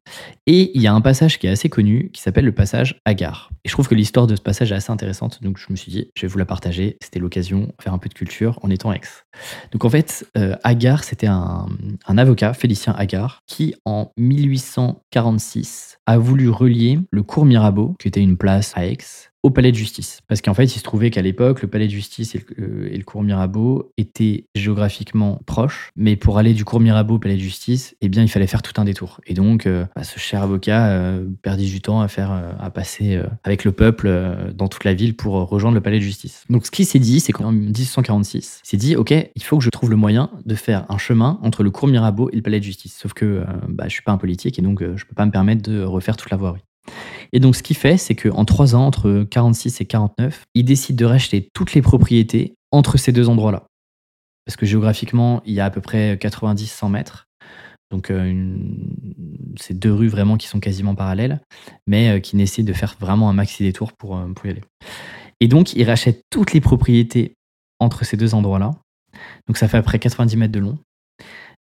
Et 0.47 0.73
il 0.75 0.83
y 0.83 0.87
a 0.87 0.93
un 0.93 1.01
passage 1.01 1.39
qui 1.39 1.47
est 1.47 1.51
assez 1.51 1.69
connu 1.69 2.11
qui 2.13 2.21
s'appelle 2.21 2.45
le 2.45 2.53
passage 2.53 3.01
Agar. 3.05 3.51
Et 3.65 3.69
je 3.69 3.73
trouve 3.73 3.89
que 3.89 3.95
l'histoire 3.95 4.27
de 4.27 4.35
ce 4.35 4.41
passage 4.41 4.73
est 4.73 4.75
assez 4.75 4.91
intéressante. 4.91 5.43
Donc 5.43 5.59
je 5.59 5.67
me 5.71 5.77
suis 5.77 5.93
dit, 5.93 6.11
je 6.17 6.23
vais 6.23 6.29
vous 6.29 6.39
la 6.39 6.45
partager. 6.45 6.97
C'était 7.03 7.21
l'occasion 7.21 7.61
de 7.61 7.83
faire 7.83 7.95
un 7.95 7.99
peu 7.99 8.09
de 8.09 8.15
culture 8.15 8.59
en 8.63 8.71
étant 8.71 8.93
ex. 8.93 9.25
Donc 9.73 9.85
en 9.85 9.91
fait, 9.91 10.27
Agar, 10.65 11.05
c'était 11.05 11.29
un, 11.29 11.67
un 12.07 12.19
avocat, 12.19 12.53
Félicien 12.53 12.95
Agar, 12.97 13.41
qui 13.47 13.75
en 13.85 14.11
1846 14.17 15.99
a 16.07 16.19
voulu 16.19 16.49
relier 16.49 16.99
le 17.11 17.23
cours 17.23 17.45
Mirabeau, 17.45 17.95
qui 18.01 18.09
était 18.09 18.21
une 18.21 18.37
place 18.37 18.73
à 18.75 18.87
Aix, 18.87 19.30
au 19.43 19.51
palais 19.51 19.73
de 19.73 19.77
justice. 19.77 20.21
Parce 20.29 20.43
qu'en 20.43 20.55
fait, 20.55 20.65
il 20.65 20.79
se 20.79 20.83
trouvait 20.83 21.11
qu'à 21.11 21.23
l'époque, 21.23 21.63
le 21.63 21.69
palais 21.69 21.87
de 21.87 21.93
justice 21.93 22.35
et 22.35 22.45
le, 22.57 22.93
euh, 22.93 23.03
cours 23.05 23.23
Mirabeau 23.23 23.93
étaient 23.97 24.45
géographiquement 24.55 25.41
proches, 25.47 25.91
mais 25.97 26.17
pour 26.17 26.39
aller 26.39 26.53
du 26.53 26.65
cours 26.65 26.81
Mirabeau 26.81 27.15
au 27.15 27.19
palais 27.19 27.37
de 27.37 27.41
justice, 27.41 27.97
eh 28.01 28.09
bien, 28.09 28.23
il 28.23 28.29
fallait 28.29 28.47
faire 28.47 28.63
tout 28.63 28.79
un 28.81 28.85
détour. 28.85 29.21
Et 29.27 29.35
donc, 29.35 29.67
euh, 29.67 29.87
bah, 29.97 30.05
ce 30.05 30.19
cher 30.19 30.43
avocat 30.43 30.89
euh, 30.89 31.27
perdit 31.43 31.71
du 31.71 31.81
temps 31.81 32.01
à 32.01 32.09
faire, 32.09 32.31
à 32.31 32.71
passer 32.71 33.21
avec 33.45 33.65
le 33.65 33.73
peuple 33.73 34.11
dans 34.55 34.69
toute 34.69 34.85
la 34.85 34.95
ville 34.95 35.17
pour 35.17 35.35
rejoindre 35.35 35.75
le 35.75 35.81
palais 35.81 35.99
de 35.99 36.05
justice. 36.05 36.45
Donc, 36.51 36.67
ce 36.67 36.71
qu'il 36.71 36.87
s'est 36.87 36.99
dit, 36.99 37.21
c'est 37.21 37.33
qu'en 37.33 37.53
1846, 37.53 38.61
il 38.65 38.69
s'est 38.69 38.77
dit, 38.77 38.97
ok, 38.97 39.11
il 39.11 39.43
faut 39.43 39.59
que 39.59 39.65
je 39.65 39.71
trouve 39.71 39.91
le 39.91 39.97
moyen 39.97 40.31
de 40.45 40.55
faire 40.55 40.85
un 40.89 40.99
chemin 40.99 41.39
entre 41.43 41.63
le 41.63 41.71
cours 41.71 41.89
Mirabeau 41.89 42.31
et 42.33 42.37
le 42.37 42.43
palais 42.43 42.61
de 42.61 42.65
justice. 42.65 42.97
Sauf 42.97 43.15
que 43.15 43.45
bah, 43.69 43.85
je 43.87 43.93
suis 43.93 44.03
pas 44.03 44.13
un 44.13 44.19
politique 44.19 44.59
et 44.59 44.63
donc 44.63 44.83
je 44.83 45.05
peux 45.05 45.15
pas 45.15 45.27
me 45.27 45.31
permettre 45.31 45.69
de 45.69 45.83
refaire 45.83 46.17
toute 46.17 46.31
la 46.31 46.37
voirie. 46.37 46.63
Et 47.33 47.41
donc, 47.41 47.57
ce 47.57 47.63
qu'il 47.63 47.77
fait, 47.77 47.97
c'est 47.97 48.15
qu'en 48.15 48.45
trois 48.45 48.75
ans, 48.75 48.87
entre 48.87 49.25
46 49.31 49.81
et 49.81 49.85
49, 49.85 50.45
il 50.55 50.65
décide 50.65 50.97
de 50.97 51.05
racheter 51.05 51.49
toutes 51.55 51.75
les 51.75 51.83
propriétés 51.83 52.55
entre 52.73 52.99
ces 52.99 53.13
deux 53.13 53.29
endroits-là. 53.29 53.65
Parce 54.45 54.57
que 54.57 54.67
géographiquement, 54.67 55.43
il 55.45 55.55
y 55.55 55.61
a 55.61 55.65
à 55.65 55.71
peu 55.71 55.81
près 55.81 56.17
90-100 56.17 56.91
mètres. 56.91 57.29
Donc, 57.91 58.11
euh, 58.11 58.57
c'est 59.59 59.79
deux 59.79 59.93
rues 59.93 60.09
vraiment 60.09 60.37
qui 60.37 60.47
sont 60.47 60.61
quasiment 60.61 60.95
parallèles, 60.95 61.41
mais 61.87 62.09
euh, 62.09 62.21
qui 62.21 62.37
nécessitent 62.37 62.67
de 62.67 62.73
faire 62.73 62.97
vraiment 63.01 63.29
un 63.29 63.33
maxi 63.33 63.65
détour 63.65 63.93
pour, 63.93 64.17
euh, 64.17 64.29
pour 64.29 64.47
y 64.47 64.51
aller. 64.51 64.63
Et 65.41 65.49
donc, 65.49 65.75
il 65.75 65.85
rachète 65.85 66.23
toutes 66.31 66.53
les 66.53 66.61
propriétés 66.61 67.35
entre 67.81 68.05
ces 68.05 68.17
deux 68.17 68.35
endroits-là. 68.35 68.73
Donc, 69.49 69.57
ça 69.57 69.67
fait 69.67 69.79
à 69.79 69.83
peu 69.83 69.87
près 69.87 69.99
90 69.99 70.37
mètres 70.37 70.53
de 70.53 70.61
long. 70.61 70.79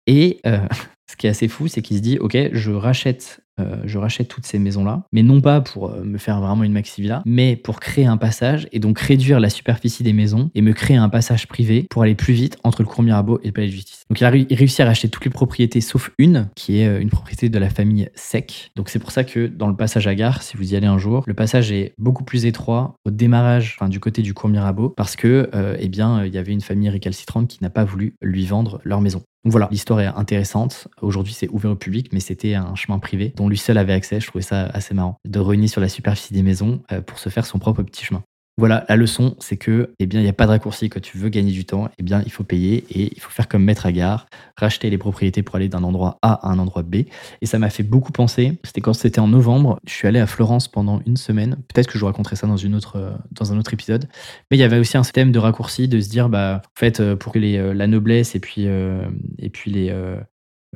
Et 0.07 0.41
ce 1.11 1.17
qui 1.17 1.27
est 1.27 1.31
assez 1.31 1.49
fou, 1.49 1.69
c'est 1.69 1.83
qu'il 1.83 1.97
se 1.97 2.03
dit, 2.03 2.19
OK, 2.19 2.37
je 2.53 2.71
rachète 2.71 3.44
euh, 3.61 3.77
je 3.85 3.99
rachète 3.99 4.29
toutes 4.29 4.47
ces 4.47 4.59
maisons-là, 4.59 5.05
mais 5.13 5.23
non 5.23 5.41
pas 5.41 5.61
pour 5.61 5.91
euh, 5.91 6.03
me 6.03 6.19
faire 6.19 6.41
vraiment 6.41 6.65
une 6.65 6.73
maxi 6.73 7.01
villa, 7.01 7.23
mais 7.25 7.55
pour 7.57 7.79
créer 7.79 8.07
un 8.07 8.17
passage 8.17 8.69
et 8.73 8.81
donc 8.81 8.99
réduire 8.99 9.39
la 9.39 9.51
superficie 9.51 10.03
des 10.03 10.13
maisons 10.13 10.51
et 10.55 10.63
me 10.63 10.73
créer 10.73 10.97
un 10.97 11.09
passage 11.09 11.47
privé 11.47 11.87
pour 11.89 12.03
aller 12.03 12.15
plus 12.15 12.35
vite 12.35 12.57
entre 12.65 12.83
le 12.83 12.89
cours 12.89 13.05
Mirabeau 13.05 13.39
et 13.43 13.49
le 13.49 13.53
palais 13.53 13.69
de 13.69 13.73
justice. 13.73 14.05
Donc 14.11 14.21
il 14.21 14.25
a 14.25 14.31
réussi 14.31 14.83
à 14.83 14.87
racheter 14.87 15.09
toutes 15.09 15.25
les 15.25 15.31
propriétés 15.31 15.81
sauf 15.81 16.11
une, 16.19 16.49
qui 16.57 16.81
est 16.81 16.89
euh, 16.89 17.01
une 17.01 17.11
propriété 17.11 17.49
de 17.49 17.59
la 17.59 17.71
famille 17.71 18.09
Sec. 18.15 18.73
Donc 18.77 18.89
c'est 18.89 18.99
pour 18.99 19.13
ça 19.13 19.23
que 19.23 19.47
dans 19.47 19.69
le 19.69 19.77
passage 19.77 20.07
à 20.07 20.15
gare, 20.15 20.43
si 20.43 20.57
vous 20.57 20.73
y 20.73 20.77
allez 20.77 20.87
un 20.87 20.99
jour, 20.99 21.23
le 21.27 21.35
passage 21.35 21.71
est 21.71 21.95
beaucoup 21.99 22.25
plus 22.25 22.47
étroit 22.47 22.97
au 23.05 23.11
démarrage, 23.11 23.77
du 23.89 24.01
côté 24.01 24.23
du 24.23 24.35
cours 24.35 24.49
Mirabeau, 24.49 24.89
parce 24.89 25.15
que 25.15 25.51
eh 25.79 25.89
bien 25.89 26.25
il 26.25 26.35
y 26.35 26.39
avait 26.39 26.53
une 26.53 26.61
famille 26.61 26.89
récalcitrante 26.89 27.49
qui 27.49 27.59
n'a 27.63 27.71
pas 27.71 27.85
voulu 27.85 28.15
lui 28.23 28.47
vendre 28.47 28.81
leur 28.85 29.01
maison. 29.01 29.23
Donc 29.45 29.53
voilà, 29.53 29.69
l'histoire 29.71 30.01
est 30.01 30.07
intéressante. 30.07 30.89
Aujourd'hui, 31.03 31.35
c'est 31.35 31.49
ouvert 31.49 31.73
au 31.73 31.77
public, 31.77 32.13
mais 32.13 32.21
c'était 32.21 32.55
un 32.55 32.75
chemin 32.75 32.99
privé 32.99 33.35
dont 33.37 33.49
lui 33.49 33.59
seul 33.59 33.77
avait 33.77 33.93
accès. 33.93 34.21
Je 34.21 34.27
trouvais 34.27 34.43
ça 34.43 34.65
assez 34.67 34.95
marrant 34.95 35.19
de 35.27 35.39
réunir 35.39 35.69
sur 35.69 35.83
la 35.83 35.89
superficie 35.89 36.33
des 36.33 36.43
maisons 36.43 36.83
euh, 36.93 37.03
pour 37.03 37.19
se 37.19 37.29
faire 37.29 37.45
son 37.45 37.59
propre 37.59 37.83
petit 37.83 38.05
chemin. 38.05 38.23
Voilà, 38.57 38.85
la 38.89 38.95
leçon, 38.95 39.35
c'est 39.41 39.57
que, 39.57 39.95
eh 39.99 40.05
il 40.05 40.21
n'y 40.21 40.29
a 40.29 40.33
pas 40.33 40.45
de 40.45 40.51
raccourci. 40.51 40.89
Quand 40.89 41.01
tu 41.01 41.19
veux 41.19 41.29
gagner 41.29 41.51
du 41.51 41.65
temps, 41.65 41.89
eh 41.99 42.03
bien, 42.05 42.23
il 42.25 42.31
faut 42.31 42.45
payer 42.45 42.85
et 42.89 43.13
il 43.13 43.21
faut 43.21 43.31
faire 43.31 43.49
comme 43.49 43.65
maître 43.65 43.85
à 43.85 43.91
gare, 43.91 44.27
racheter 44.57 44.91
les 44.91 44.99
propriétés 44.99 45.43
pour 45.43 45.57
aller 45.57 45.69
d'un 45.69 45.83
endroit 45.83 46.19
A 46.23 46.35
à 46.35 46.53
un 46.53 46.59
endroit 46.61 46.85
B. 46.85 46.97
Et 47.43 47.47
ça 47.47 47.59
m'a 47.59 47.69
fait 47.69 47.83
beaucoup 47.83 48.13
penser. 48.13 48.57
C'était 48.63 48.81
quand 48.81 48.93
c'était 48.93 49.19
en 49.19 49.27
novembre. 49.27 49.81
Je 49.89 49.93
suis 49.93 50.07
allé 50.07 50.21
à 50.21 50.29
Florence 50.29 50.69
pendant 50.69 51.01
une 51.05 51.17
semaine. 51.17 51.57
Peut-être 51.73 51.89
que 51.89 51.95
je 51.95 51.99
vous 51.99 52.07
raconterai 52.07 52.37
ça 52.37 52.47
dans 52.47 52.57
une 52.57 52.77
autre, 52.77 52.97
euh, 52.97 53.11
dans 53.33 53.53
un 53.53 53.59
autre 53.59 53.73
épisode. 53.73 54.07
Mais 54.53 54.57
il 54.57 54.61
y 54.61 54.65
avait 54.65 54.79
aussi 54.79 54.97
un 54.97 55.03
système 55.03 55.33
de 55.33 55.39
raccourci 55.41 55.89
de 55.89 55.99
se 55.99 56.09
dire, 56.09 56.29
bah, 56.29 56.63
fait, 56.79 57.01
euh, 57.01 57.17
pour 57.17 57.33
que 57.33 57.41
les, 57.41 57.57
euh, 57.57 57.75
la 57.75 57.89
noblesse 57.89 58.37
et 58.37 58.41
puis, 58.41 58.67
et 58.67 59.51
puis 59.51 59.73
les, 59.73 59.93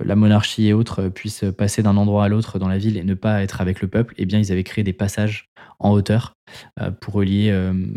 la 0.04 0.16
monarchie 0.16 0.66
et 0.66 0.72
autres 0.72 1.08
puissent 1.08 1.44
passer 1.56 1.82
d'un 1.82 1.96
endroit 1.96 2.24
à 2.24 2.28
l'autre 2.28 2.58
dans 2.58 2.68
la 2.68 2.78
ville 2.78 2.96
et 2.96 3.04
ne 3.04 3.14
pas 3.14 3.42
être 3.42 3.60
avec 3.60 3.80
le 3.80 3.88
peuple, 3.88 4.14
eh 4.18 4.26
bien, 4.26 4.38
ils 4.38 4.52
avaient 4.52 4.64
créé 4.64 4.84
des 4.84 4.92
passages 4.92 5.47
en 5.78 5.92
hauteur 5.92 6.32
pour 7.00 7.14
relier 7.14 7.52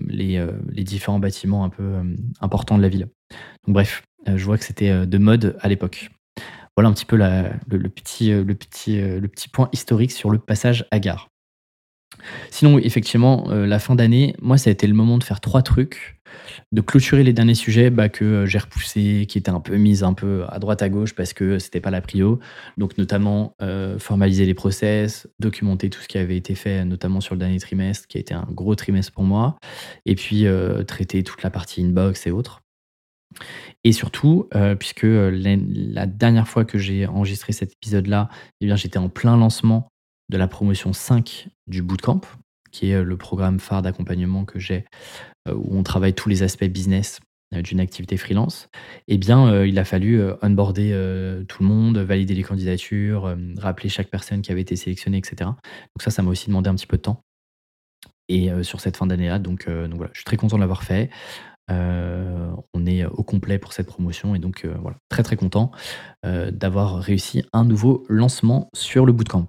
les, 0.08 0.46
les, 0.70 0.84
différents 0.84 1.20
bâtiments 1.20 1.64
un 1.64 1.70
peu 1.70 1.96
importants 2.40 2.78
de 2.78 2.84
la 2.84 2.90
ville. 2.90 3.08
Bref, 3.68 4.04
je 4.28 4.44
vois 4.46 4.58
que 4.58 4.66
c'était 4.66 5.08
de 5.08 5.18
mode 5.18 5.58
à 5.62 5.68
l'époque. 5.68 6.12
Voilà 6.78 6.90
un 6.90 6.94
petit 6.94 7.06
peu 7.06 7.18
le 7.18 7.90
petit 7.90 9.48
point 9.52 9.70
historique 9.74 10.12
sur 10.12 10.30
le 10.30 10.38
passage 10.38 10.86
à 10.92 11.00
gare. 11.00 11.31
Sinon, 12.50 12.80
effectivement, 12.80 13.50
euh, 13.50 13.66
la 13.66 13.80
fin 13.80 13.96
d'année, 13.96 14.36
moi, 14.42 14.58
ça 14.58 14.70
a 14.70 14.74
été 14.74 14.88
le 14.88 14.94
moment 14.94 15.18
de 15.18 15.24
faire 15.24 15.42
trois 15.42 15.62
trucs, 15.62 16.20
de 16.72 16.82
clôturer 16.82 17.24
les 17.24 17.34
derniers 17.34 17.56
sujets 17.56 17.90
bah, 17.90 18.10
que 18.10 18.24
euh, 18.24 18.46
j'ai 18.46 18.60
repoussés, 18.60 19.26
qui 19.28 19.38
étaient 19.38 19.52
un 19.52 19.60
peu 19.60 19.78
mis 19.78 20.04
un 20.04 20.14
peu 20.14 20.46
à 20.50 20.60
droite 20.60 20.82
à 20.82 20.90
gauche 20.90 21.14
parce 21.14 21.34
que 21.34 21.60
c'était 21.60 21.82
pas 21.82 21.92
la 21.92 22.02
prio. 22.02 22.40
Donc, 22.78 22.98
notamment 22.98 23.56
euh, 23.62 24.00
formaliser 24.00 24.46
les 24.46 24.54
process, 24.54 25.28
documenter 25.40 25.90
tout 25.90 26.02
ce 26.02 26.08
qui 26.08 26.18
avait 26.18 26.38
été 26.38 26.56
fait, 26.56 26.86
notamment 26.86 27.22
sur 27.22 27.36
le 27.36 27.40
dernier 27.40 27.60
trimestre, 27.60 28.08
qui 28.08 28.18
a 28.18 28.22
été 28.22 28.34
un 28.34 28.48
gros 28.50 28.76
trimestre 28.76 29.12
pour 29.12 29.24
moi, 29.24 29.58
et 30.06 30.16
puis 30.16 30.46
traiter 30.88 31.24
toute 31.24 31.44
la 31.44 31.50
partie 31.50 31.84
inbox 31.84 32.28
et 32.28 32.32
autres. 32.32 32.62
Et 33.84 33.94
surtout, 33.94 34.50
puisque 34.80 35.04
la, 35.06 36.06
dernière 36.06 36.48
fois 36.48 36.66
que 36.66 36.78
j'ai 36.78 37.08
enregistré 37.08 37.54
cet 37.54 37.74
épisode-là, 37.74 38.30
eh 38.60 38.66
bien, 38.66 38.76
j'étais 38.76 38.98
en 38.98 39.10
plein 39.10 39.38
lancement 39.38 39.91
de 40.32 40.38
la 40.38 40.48
promotion 40.48 40.94
5 40.94 41.50
du 41.68 41.84
Bootcamp, 41.84 42.22
qui 42.72 42.90
est 42.90 42.96
euh, 42.96 43.04
le 43.04 43.18
programme 43.18 43.60
phare 43.60 43.82
d'accompagnement 43.82 44.46
que 44.46 44.58
j'ai, 44.58 44.86
euh, 45.48 45.54
où 45.54 45.78
on 45.78 45.84
travaille 45.84 46.14
tous 46.14 46.30
les 46.30 46.42
aspects 46.42 46.64
business 46.64 47.20
euh, 47.54 47.62
d'une 47.62 47.82
activité 47.82 48.16
freelance, 48.16 48.70
eh 49.10 49.18
bien, 49.18 49.64
il 49.66 49.78
a 49.78 49.84
fallu 49.84 50.24
onboarder 50.42 51.44
tout 51.50 51.62
le 51.62 51.68
monde, 51.68 51.98
valider 51.98 52.34
les 52.34 52.44
candidatures, 52.44 53.36
rappeler 53.58 53.90
chaque 53.90 54.10
personne 54.10 54.42
qui 54.42 54.52
avait 54.54 54.62
été 54.62 54.78
sélectionnée, 54.78 55.18
etc. 55.18 55.36
Donc 55.42 56.02
ça, 56.02 56.12
ça 56.12 56.24
m'a 56.24 56.32
aussi 56.32 56.48
demandé 56.48 56.70
un 56.70 56.76
petit 56.76 56.88
peu 56.88 56.98
de 56.98 57.02
temps. 57.02 57.22
Et 58.30 58.50
sur 58.64 58.80
cette 58.80 58.96
fin 58.96 59.06
d'année-là, 59.06 59.40
donc, 59.40 59.66
je 59.68 60.14
suis 60.14 60.24
très 60.24 60.38
content 60.38 60.56
de 60.56 60.62
l'avoir 60.62 60.84
fait. 60.84 61.10
Euh, 61.72 62.52
on 62.74 62.86
est 62.86 63.06
au 63.06 63.24
complet 63.24 63.58
pour 63.58 63.74
cette 63.74 63.88
promotion 63.88 64.36
et 64.36 64.40
donc 64.40 64.66
euh, 64.66 64.74
voilà, 64.82 64.98
très 65.10 65.24
très 65.24 65.36
content 65.36 65.72
euh, 66.26 66.52
d'avoir 66.52 67.00
réussi 67.00 67.44
un 67.54 67.64
nouveau 67.64 68.04
lancement 68.10 68.70
sur 68.76 69.06
le 69.06 69.14
bootcamp. 69.14 69.48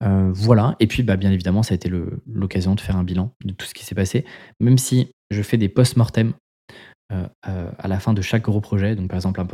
voilà, 0.00 0.76
et 0.80 0.86
puis 0.86 1.02
bah, 1.02 1.16
bien 1.16 1.30
évidemment, 1.30 1.62
ça 1.62 1.74
a 1.74 1.76
été 1.76 1.90
l'occasion 2.26 2.74
de 2.74 2.80
faire 2.80 2.96
un 2.96 3.04
bilan 3.04 3.32
de 3.44 3.52
tout 3.52 3.66
ce 3.66 3.74
qui 3.74 3.84
s'est 3.84 3.94
passé, 3.94 4.24
même 4.60 4.78
si 4.78 5.12
je 5.30 5.42
fais 5.42 5.56
des 5.56 5.68
post-mortem 5.68 6.34
à 7.10 7.86
la 7.86 8.00
fin 8.00 8.12
de 8.12 8.22
chaque 8.22 8.42
gros 8.42 8.60
projet. 8.60 8.96
Donc, 8.96 9.08
par 9.08 9.16
exemple, 9.16 9.40
un 9.40 9.46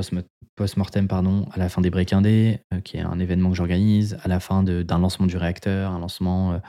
post-mortem 0.56 1.08
pardon, 1.08 1.46
à 1.52 1.58
la 1.58 1.68
fin 1.68 1.82
des 1.82 1.90
Break 1.90 2.14
qui 2.84 2.96
est 2.96 3.00
un 3.00 3.18
événement 3.18 3.50
que 3.50 3.56
j'organise, 3.56 4.16
à 4.22 4.28
la 4.28 4.40
fin 4.40 4.62
d'un 4.62 4.98
lancement 4.98 5.26
du 5.26 5.36
réacteur, 5.36 5.92
un 5.92 5.98
lancement, 5.98 6.60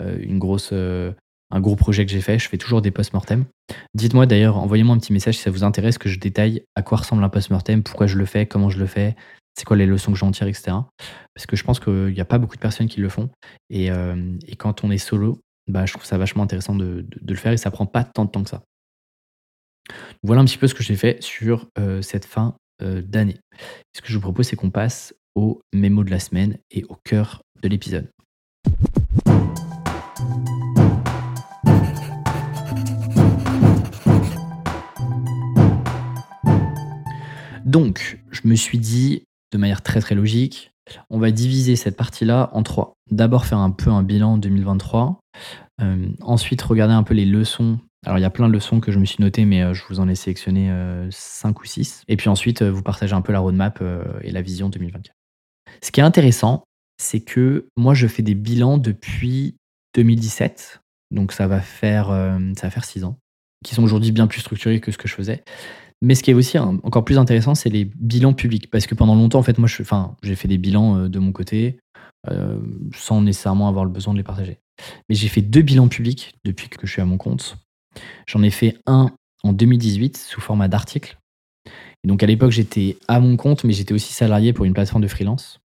une 0.00 0.38
grosse, 0.38 0.72
un 1.50 1.60
gros 1.60 1.76
projet 1.76 2.04
que 2.04 2.12
j'ai 2.12 2.20
fait. 2.20 2.38
Je 2.38 2.48
fais 2.48 2.58
toujours 2.58 2.82
des 2.82 2.90
post-mortem. 2.90 3.44
Dites-moi 3.94 4.26
d'ailleurs, 4.26 4.56
envoyez-moi 4.56 4.94
un 4.94 4.98
petit 4.98 5.12
message 5.12 5.36
si 5.36 5.42
ça 5.42 5.50
vous 5.50 5.64
intéresse 5.64 5.98
que 5.98 6.08
je 6.08 6.18
détaille 6.18 6.62
à 6.74 6.82
quoi 6.82 6.98
ressemble 6.98 7.24
un 7.24 7.28
post-mortem, 7.28 7.82
pourquoi 7.82 8.06
je 8.06 8.16
le 8.16 8.24
fais, 8.24 8.46
comment 8.46 8.70
je 8.70 8.78
le 8.78 8.86
fais, 8.86 9.16
c'est 9.58 9.64
quoi 9.64 9.76
les 9.76 9.86
leçons 9.86 10.12
que 10.12 10.18
j'en 10.18 10.30
tire, 10.30 10.46
etc. 10.46 10.76
Parce 11.34 11.46
que 11.46 11.56
je 11.56 11.64
pense 11.64 11.80
qu'il 11.80 12.12
n'y 12.12 12.20
a 12.20 12.24
pas 12.24 12.38
beaucoup 12.38 12.54
de 12.54 12.60
personnes 12.60 12.86
qui 12.86 13.00
le 13.00 13.08
font. 13.08 13.28
Et, 13.70 13.90
euh, 13.90 14.38
quand 14.56 14.84
on 14.84 14.90
est 14.90 14.98
solo, 14.98 15.40
bah, 15.66 15.84
je 15.84 15.92
trouve 15.92 16.04
ça 16.04 16.16
vachement 16.16 16.44
intéressant 16.44 16.74
de, 16.74 17.06
le 17.26 17.34
faire 17.34 17.52
et 17.52 17.56
ça 17.56 17.70
prend 17.70 17.86
pas 17.86 18.04
tant 18.04 18.24
de 18.24 18.30
temps 18.30 18.44
que 18.44 18.50
ça. 18.50 18.62
Voilà 20.22 20.42
un 20.42 20.44
petit 20.44 20.58
peu 20.58 20.68
ce 20.68 20.74
que 20.74 20.82
j'ai 20.82 20.96
fait 20.96 21.22
sur 21.22 21.66
euh, 21.78 22.02
cette 22.02 22.24
fin 22.24 22.56
euh, 22.82 23.02
d'année. 23.02 23.38
Ce 23.96 24.00
que 24.00 24.08
je 24.08 24.14
vous 24.14 24.20
propose, 24.20 24.46
c'est 24.46 24.56
qu'on 24.56 24.70
passe 24.70 25.14
au 25.34 25.60
mémo 25.72 26.04
de 26.04 26.10
la 26.10 26.20
semaine 26.20 26.58
et 26.70 26.84
au 26.84 26.96
cœur 27.04 27.42
de 27.60 27.68
l'épisode. 27.68 28.08
Donc, 37.68 38.18
je 38.30 38.40
me 38.44 38.54
suis 38.54 38.78
dit, 38.78 39.24
de 39.52 39.58
manière 39.58 39.82
très 39.82 40.00
très 40.00 40.14
logique, 40.14 40.72
on 41.10 41.18
va 41.18 41.30
diviser 41.30 41.76
cette 41.76 41.98
partie-là 41.98 42.48
en 42.54 42.62
trois. 42.62 42.94
D'abord 43.10 43.44
faire 43.44 43.58
un 43.58 43.70
peu 43.70 43.90
un 43.90 44.02
bilan 44.02 44.38
2023, 44.38 45.20
euh, 45.82 46.08
ensuite 46.22 46.62
regarder 46.62 46.94
un 46.94 47.02
peu 47.02 47.12
les 47.12 47.26
leçons. 47.26 47.78
Alors 48.06 48.16
il 48.16 48.22
y 48.22 48.24
a 48.24 48.30
plein 48.30 48.48
de 48.48 48.54
leçons 48.54 48.80
que 48.80 48.90
je 48.90 48.98
me 48.98 49.04
suis 49.04 49.22
notées, 49.22 49.44
mais 49.44 49.62
euh, 49.62 49.74
je 49.74 49.84
vous 49.90 50.00
en 50.00 50.08
ai 50.08 50.14
sélectionné 50.14 50.70
5 51.10 51.48
euh, 51.50 51.60
ou 51.60 51.64
6. 51.66 52.04
Et 52.08 52.16
puis 52.16 52.30
ensuite, 52.30 52.62
vous 52.62 52.82
partager 52.82 53.12
un 53.12 53.20
peu 53.20 53.34
la 53.34 53.40
roadmap 53.40 53.84
et 54.22 54.30
la 54.30 54.40
vision 54.40 54.70
2024. 54.70 55.14
Ce 55.82 55.90
qui 55.90 56.00
est 56.00 56.04
intéressant, 56.04 56.64
c'est 56.96 57.20
que 57.20 57.66
moi 57.76 57.92
je 57.92 58.06
fais 58.06 58.22
des 58.22 58.34
bilans 58.34 58.78
depuis 58.78 59.56
2017, 59.94 60.80
donc 61.10 61.32
ça 61.32 61.46
va 61.46 61.60
faire, 61.60 62.06
ça 62.56 62.66
va 62.66 62.70
faire 62.70 62.84
6 62.86 63.04
ans, 63.04 63.18
qui 63.62 63.74
sont 63.74 63.82
aujourd'hui 63.82 64.10
bien 64.10 64.26
plus 64.26 64.40
structurés 64.40 64.80
que 64.80 64.90
ce 64.90 64.96
que 64.96 65.06
je 65.06 65.14
faisais. 65.14 65.44
Mais 66.00 66.14
ce 66.14 66.22
qui 66.22 66.30
est 66.30 66.34
aussi 66.34 66.58
encore 66.58 67.04
plus 67.04 67.18
intéressant, 67.18 67.54
c'est 67.54 67.70
les 67.70 67.84
bilans 67.84 68.32
publics. 68.32 68.70
Parce 68.70 68.86
que 68.86 68.94
pendant 68.94 69.14
longtemps, 69.14 69.40
en 69.40 69.42
fait, 69.42 69.58
moi, 69.58 69.68
j'ai 70.22 70.34
fait 70.36 70.48
des 70.48 70.58
bilans 70.58 70.96
euh, 70.96 71.08
de 71.08 71.18
mon 71.18 71.32
côté 71.32 71.78
euh, 72.30 72.58
sans 72.94 73.20
nécessairement 73.22 73.68
avoir 73.68 73.84
le 73.84 73.90
besoin 73.90 74.12
de 74.12 74.18
les 74.18 74.24
partager. 74.24 74.58
Mais 75.08 75.14
j'ai 75.14 75.28
fait 75.28 75.42
deux 75.42 75.62
bilans 75.62 75.88
publics 75.88 76.34
depuis 76.44 76.68
que 76.68 76.86
je 76.86 76.92
suis 76.92 77.02
à 77.02 77.04
mon 77.04 77.16
compte. 77.16 77.56
J'en 78.26 78.42
ai 78.42 78.50
fait 78.50 78.78
un 78.86 79.10
en 79.42 79.52
2018 79.52 80.16
sous 80.16 80.40
format 80.40 80.68
d'article. 80.68 81.18
Donc 82.04 82.22
à 82.22 82.26
l'époque, 82.26 82.52
j'étais 82.52 82.96
à 83.08 83.18
mon 83.18 83.36
compte, 83.36 83.64
mais 83.64 83.72
j'étais 83.72 83.92
aussi 83.92 84.12
salarié 84.12 84.52
pour 84.52 84.64
une 84.64 84.72
plateforme 84.72 85.02
de 85.02 85.08
freelance. 85.08 85.60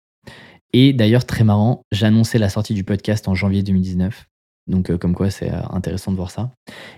Et 0.74 0.94
d'ailleurs, 0.94 1.26
très 1.26 1.44
marrant, 1.44 1.84
annoncé 2.02 2.40
la 2.40 2.50
sortie 2.50 2.74
du 2.74 2.84
podcast 2.84 3.28
en 3.28 3.36
janvier 3.36 3.62
2019. 3.62 4.26
Donc, 4.68 4.90
euh, 4.90 4.98
comme 4.98 5.14
quoi, 5.14 5.30
c'est 5.30 5.52
euh, 5.52 5.62
intéressant 5.72 6.12
de 6.12 6.18
voir 6.18 6.32
ça. 6.32 6.52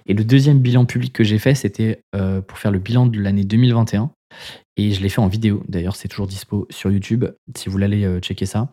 Et 0.06 0.14
le 0.14 0.24
deuxième 0.24 0.60
bilan 0.60 0.86
public 0.86 1.14
que 1.14 1.24
j'ai 1.24 1.40
fait, 1.40 1.56
c'était 1.56 2.02
euh, 2.16 2.42
pour 2.42 2.58
faire 2.58 2.72
le 2.72 2.80
bilan 2.80 3.08
de 3.08 3.20
l'année 3.20 3.44
2021. 3.44 4.12
Et 4.78 4.92
je 4.92 5.02
l'ai 5.02 5.10
fait 5.10 5.22
en 5.22 5.28
vidéo. 5.28 5.64
D'ailleurs, 5.68 5.96
c'est 5.96 6.08
toujours 6.08 6.28
dispo 6.28 6.68
sur 6.70 6.92
YouTube 6.92 7.26
si 7.56 7.68
vous 7.68 7.72
voulez 7.72 8.20
checker 8.20 8.46
ça. 8.46 8.70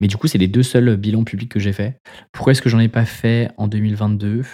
Mais 0.00 0.06
du 0.06 0.16
coup, 0.16 0.28
c'est 0.28 0.38
les 0.38 0.46
deux 0.46 0.62
seuls 0.62 0.96
bilans 0.96 1.24
publics 1.24 1.50
que 1.50 1.58
j'ai 1.58 1.72
fait. 1.72 1.98
Pourquoi 2.32 2.52
est-ce 2.52 2.62
que 2.62 2.68
j'en 2.68 2.78
ai 2.78 2.88
pas 2.88 3.04
fait 3.04 3.50
en 3.56 3.66
2022 3.66 4.44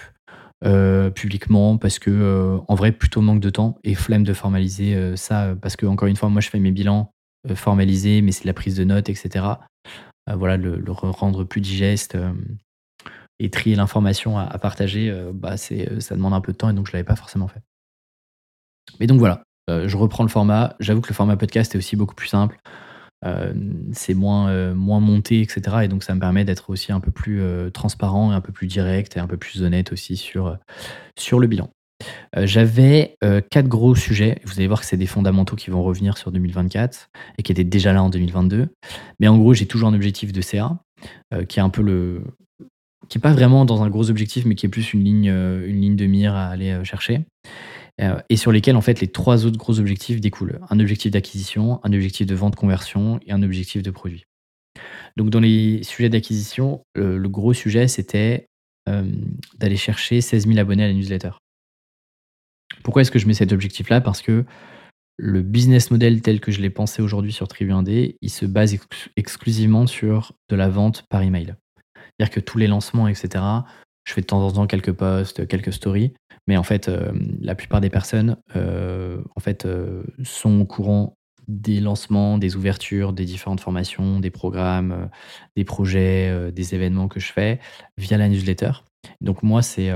publiquement 1.13 1.77
Parce 1.77 1.99
que, 1.99 2.57
en 2.67 2.73
vrai, 2.73 2.91
plutôt 2.91 3.21
manque 3.21 3.41
de 3.41 3.51
temps 3.51 3.77
et 3.83 3.93
flemme 3.93 4.23
de 4.23 4.33
formaliser 4.33 5.15
ça. 5.15 5.55
Parce 5.61 5.75
que, 5.75 5.85
encore 5.85 6.07
une 6.07 6.15
fois, 6.15 6.29
moi, 6.29 6.41
je 6.41 6.49
fais 6.49 6.59
mes 6.59 6.71
bilans 6.71 7.11
formalisés, 7.53 8.23
mais 8.23 8.31
c'est 8.31 8.45
la 8.45 8.53
prise 8.53 8.75
de 8.75 8.83
notes, 8.83 9.09
etc. 9.09 9.45
voilà, 10.27 10.57
le, 10.57 10.77
le, 10.77 10.91
rendre 10.91 11.43
plus 11.43 11.61
digeste 11.61 12.17
et 13.43 13.49
trier 13.49 13.75
l'information 13.75 14.37
à, 14.37 14.57
partager, 14.57 15.09
euh, 15.09 15.31
bah 15.33 15.55
euh, 15.71 15.99
ça 15.99 16.15
demande 16.15 16.33
un 16.33 16.39
peu 16.39 16.53
de 16.53 16.57
temps 16.57 16.69
et 16.69 16.73
donc 16.73 16.87
je 16.87 16.91
ne 16.91 16.93
l'avais 16.93 17.03
pas 17.03 17.17
forcément 17.17 17.49
fait. 17.49 17.59
Mais 19.01 19.05
donc 19.05 19.19
voilà, 19.19 19.43
euh, 19.69 19.89
je 19.89 19.97
reprends 19.97 20.23
le 20.23 20.29
format. 20.29 20.75
J'avoue 20.79 21.01
que 21.01 21.09
le 21.09 21.13
format 21.13 21.35
podcast 21.35 21.75
est 21.75 21.77
aussi 21.77 21.97
beaucoup 21.97 22.15
plus 22.15 22.29
simple. 22.29 22.57
c'est 23.91 24.13
moins, 24.13 24.73
moins 24.73 24.99
monté, 24.99 25.41
etc. 25.41 25.61
Et 25.83 25.87
donc 25.87 26.03
ça 26.03 26.13
me 26.15 26.19
permet 26.19 26.45
d'être 26.45 26.69
aussi 26.69 26.91
un 26.91 26.99
peu 26.99 27.11
plus 27.11 27.41
transparent 27.73 28.31
et 28.31 28.35
un 28.35 28.41
peu 28.41 28.51
plus 28.51 28.67
direct 28.67 29.15
et 29.15 29.19
un 29.21 29.27
peu 29.27 29.37
plus 29.37 29.63
honnête 29.63 29.93
aussi 29.93 30.17
sur, 30.17 30.57
sur 31.17 31.39
le 31.39 31.47
bilan. 31.47 31.69
J'avais 32.35 33.15
quatre 33.49 33.69
gros 33.69 33.95
sujets. 33.95 34.41
Vous 34.43 34.55
allez 34.57 34.67
voir 34.67 34.81
que 34.81 34.85
c'est 34.85 34.97
des 34.97 35.07
fondamentaux 35.07 35.55
qui 35.55 35.69
vont 35.69 35.83
revenir 35.83 36.17
sur 36.17 36.33
2024 36.33 37.11
et 37.37 37.43
qui 37.43 37.53
étaient 37.53 37.63
déjà 37.63 37.93
là 37.93 38.03
en 38.03 38.09
2022. 38.09 38.67
Mais 39.21 39.29
en 39.29 39.37
gros, 39.37 39.53
j'ai 39.53 39.67
toujours 39.67 39.87
un 39.87 39.93
objectif 39.93 40.33
de 40.33 40.41
CA, 40.41 40.79
qui 41.47 41.59
est 41.59 41.63
un 41.63 41.69
peu 41.69 41.81
le, 41.81 42.23
qui 43.09 43.17
n'est 43.17 43.21
pas 43.21 43.33
vraiment 43.33 43.65
dans 43.65 43.83
un 43.83 43.89
gros 43.89 44.09
objectif, 44.09 44.45
mais 44.45 44.55
qui 44.55 44.65
est 44.65 44.69
plus 44.69 44.93
une 44.93 45.03
ligne, 45.03 45.29
euh, 45.29 45.67
une 45.67 45.81
ligne 45.81 45.95
de 45.95 46.05
mire 46.05 46.35
à 46.35 46.47
aller 46.47 46.71
euh, 46.71 46.83
chercher. 46.83 47.25
Euh, 48.01 48.19
et 48.29 48.37
sur 48.37 48.51
lesquels 48.51 48.75
en 48.75 48.81
fait 48.81 49.01
les 49.01 49.07
trois 49.07 49.45
autres 49.45 49.57
gros 49.57 49.79
objectifs 49.79 50.19
découlent. 50.19 50.59
Un 50.69 50.79
objectif 50.79 51.11
d'acquisition, 51.11 51.79
un 51.83 51.93
objectif 51.93 52.25
de 52.25 52.35
vente 52.35 52.55
conversion 52.55 53.19
et 53.25 53.31
un 53.31 53.43
objectif 53.43 53.83
de 53.83 53.91
produit. 53.91 54.25
Donc 55.15 55.29
dans 55.29 55.39
les 55.39 55.83
sujets 55.83 56.09
d'acquisition, 56.09 56.81
le, 56.95 57.27
gros 57.27 57.53
sujet 57.53 57.87
c'était 57.87 58.47
d'aller 58.87 59.77
chercher 59.77 60.21
16 60.21 60.47
000 60.47 60.57
abonnés 60.57 60.83
à 60.83 60.87
la 60.87 60.93
newsletter. 60.93 61.33
Pourquoi 62.83 63.03
est-ce 63.03 63.11
que 63.11 63.19
je 63.19 63.27
mets 63.27 63.35
cet 63.35 63.51
objectif-là? 63.53 64.01
Parce 64.01 64.23
que 64.23 64.43
le 65.17 65.43
business 65.43 65.91
model 65.91 66.23
tel 66.23 66.39
que 66.39 66.51
je 66.51 66.61
l'ai 66.61 66.71
pensé 66.71 67.03
aujourd'hui 67.03 67.31
sur 67.31 67.47
Tribu 67.47 67.71
1D, 67.71 68.15
il 68.19 68.29
se 68.31 68.47
base 68.47 68.75
exclusivement 69.15 69.85
sur 69.85 70.33
de 70.49 70.55
la 70.55 70.69
vente 70.69 71.03
par 71.09 71.21
email. 71.21 71.55
C'est-à-dire 72.17 72.33
que 72.33 72.39
tous 72.39 72.57
les 72.57 72.67
lancements, 72.67 73.07
etc., 73.07 73.43
je 74.05 74.13
fais 74.13 74.21
de 74.21 74.25
temps 74.25 74.41
en 74.41 74.51
temps 74.51 74.67
quelques 74.67 74.91
posts, 74.91 75.47
quelques 75.47 75.73
stories, 75.73 76.13
mais 76.47 76.57
en 76.57 76.63
fait, 76.63 76.89
euh, 76.89 77.11
la 77.39 77.55
plupart 77.55 77.81
des 77.81 77.89
personnes 77.89 78.37
euh, 78.55 79.21
en 79.35 79.39
fait, 79.39 79.65
euh, 79.65 80.03
sont 80.23 80.59
au 80.59 80.65
courant 80.65 81.17
des 81.47 81.79
lancements, 81.79 82.37
des 82.37 82.55
ouvertures, 82.55 83.11
des 83.11 83.25
différentes 83.25 83.59
formations, 83.59 84.19
des 84.19 84.29
programmes, 84.29 85.09
des 85.57 85.65
projets, 85.65 86.51
des 86.53 86.73
événements 86.73 87.09
que 87.09 87.19
je 87.19 87.33
fais 87.33 87.59
via 87.97 88.17
la 88.17 88.29
newsletter. 88.29 88.71
Donc 89.19 89.43
moi, 89.43 89.61
c'est 89.61 89.91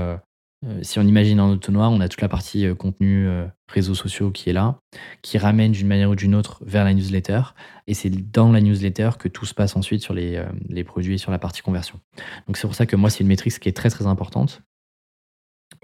si 0.82 0.98
on 0.98 1.02
imagine 1.02 1.38
un 1.38 1.52
entonnoir, 1.52 1.90
on 1.92 2.00
a 2.00 2.08
toute 2.08 2.20
la 2.20 2.28
partie 2.28 2.66
contenu 2.76 3.28
réseaux 3.68 3.94
sociaux 3.94 4.30
qui 4.30 4.50
est 4.50 4.52
là, 4.52 4.80
qui 5.22 5.38
ramène 5.38 5.72
d'une 5.72 5.86
manière 5.86 6.10
ou 6.10 6.16
d'une 6.16 6.34
autre 6.34 6.62
vers 6.64 6.84
la 6.84 6.94
newsletter. 6.94 7.40
Et 7.86 7.94
c'est 7.94 8.10
dans 8.10 8.50
la 8.50 8.60
newsletter 8.60 9.10
que 9.18 9.28
tout 9.28 9.46
se 9.46 9.54
passe 9.54 9.76
ensuite 9.76 10.02
sur 10.02 10.14
les, 10.14 10.44
les 10.68 10.84
produits 10.84 11.14
et 11.14 11.18
sur 11.18 11.30
la 11.30 11.38
partie 11.38 11.62
conversion. 11.62 12.00
Donc 12.46 12.56
c'est 12.56 12.66
pour 12.66 12.74
ça 12.74 12.86
que 12.86 12.96
moi, 12.96 13.08
c'est 13.08 13.20
une 13.20 13.28
métrique 13.28 13.58
qui 13.58 13.68
est 13.68 13.76
très 13.76 13.90
très 13.90 14.06
importante. 14.06 14.62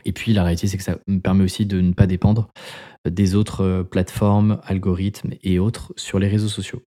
Et 0.05 0.13
puis 0.13 0.33
la 0.33 0.43
réalité, 0.43 0.67
c'est 0.67 0.77
que 0.77 0.83
ça 0.83 0.99
me 1.07 1.21
permet 1.21 1.45
aussi 1.45 1.67
de 1.67 1.81
ne 1.81 1.93
pas 1.93 2.07
dépendre 2.07 2.49
des 3.09 3.35
autres 3.35 3.83
plateformes, 3.83 4.61
algorithmes 4.65 5.35
et 5.43 5.59
autres 5.59 5.93
sur 5.97 6.19
les 6.19 6.29
réseaux 6.29 6.49
sociaux. 6.49 6.83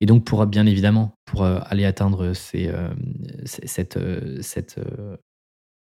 Et 0.00 0.06
donc, 0.06 0.24
pour 0.24 0.44
bien 0.46 0.66
évidemment, 0.66 1.14
pour 1.24 1.44
aller 1.44 1.86
atteindre 1.86 2.34
ces, 2.34 2.70
cette, 3.44 3.98
cette, 4.42 4.78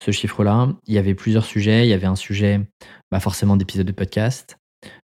ce 0.04 0.10
chiffre-là, 0.10 0.68
il 0.86 0.94
y 0.94 0.98
avait 0.98 1.14
plusieurs 1.14 1.44
sujets. 1.44 1.86
Il 1.86 1.88
y 1.88 1.92
avait 1.92 2.06
un 2.06 2.16
sujet, 2.16 2.60
bah 3.10 3.20
forcément, 3.20 3.56
d'épisodes 3.56 3.86
de 3.86 3.92
podcast. 3.92 4.58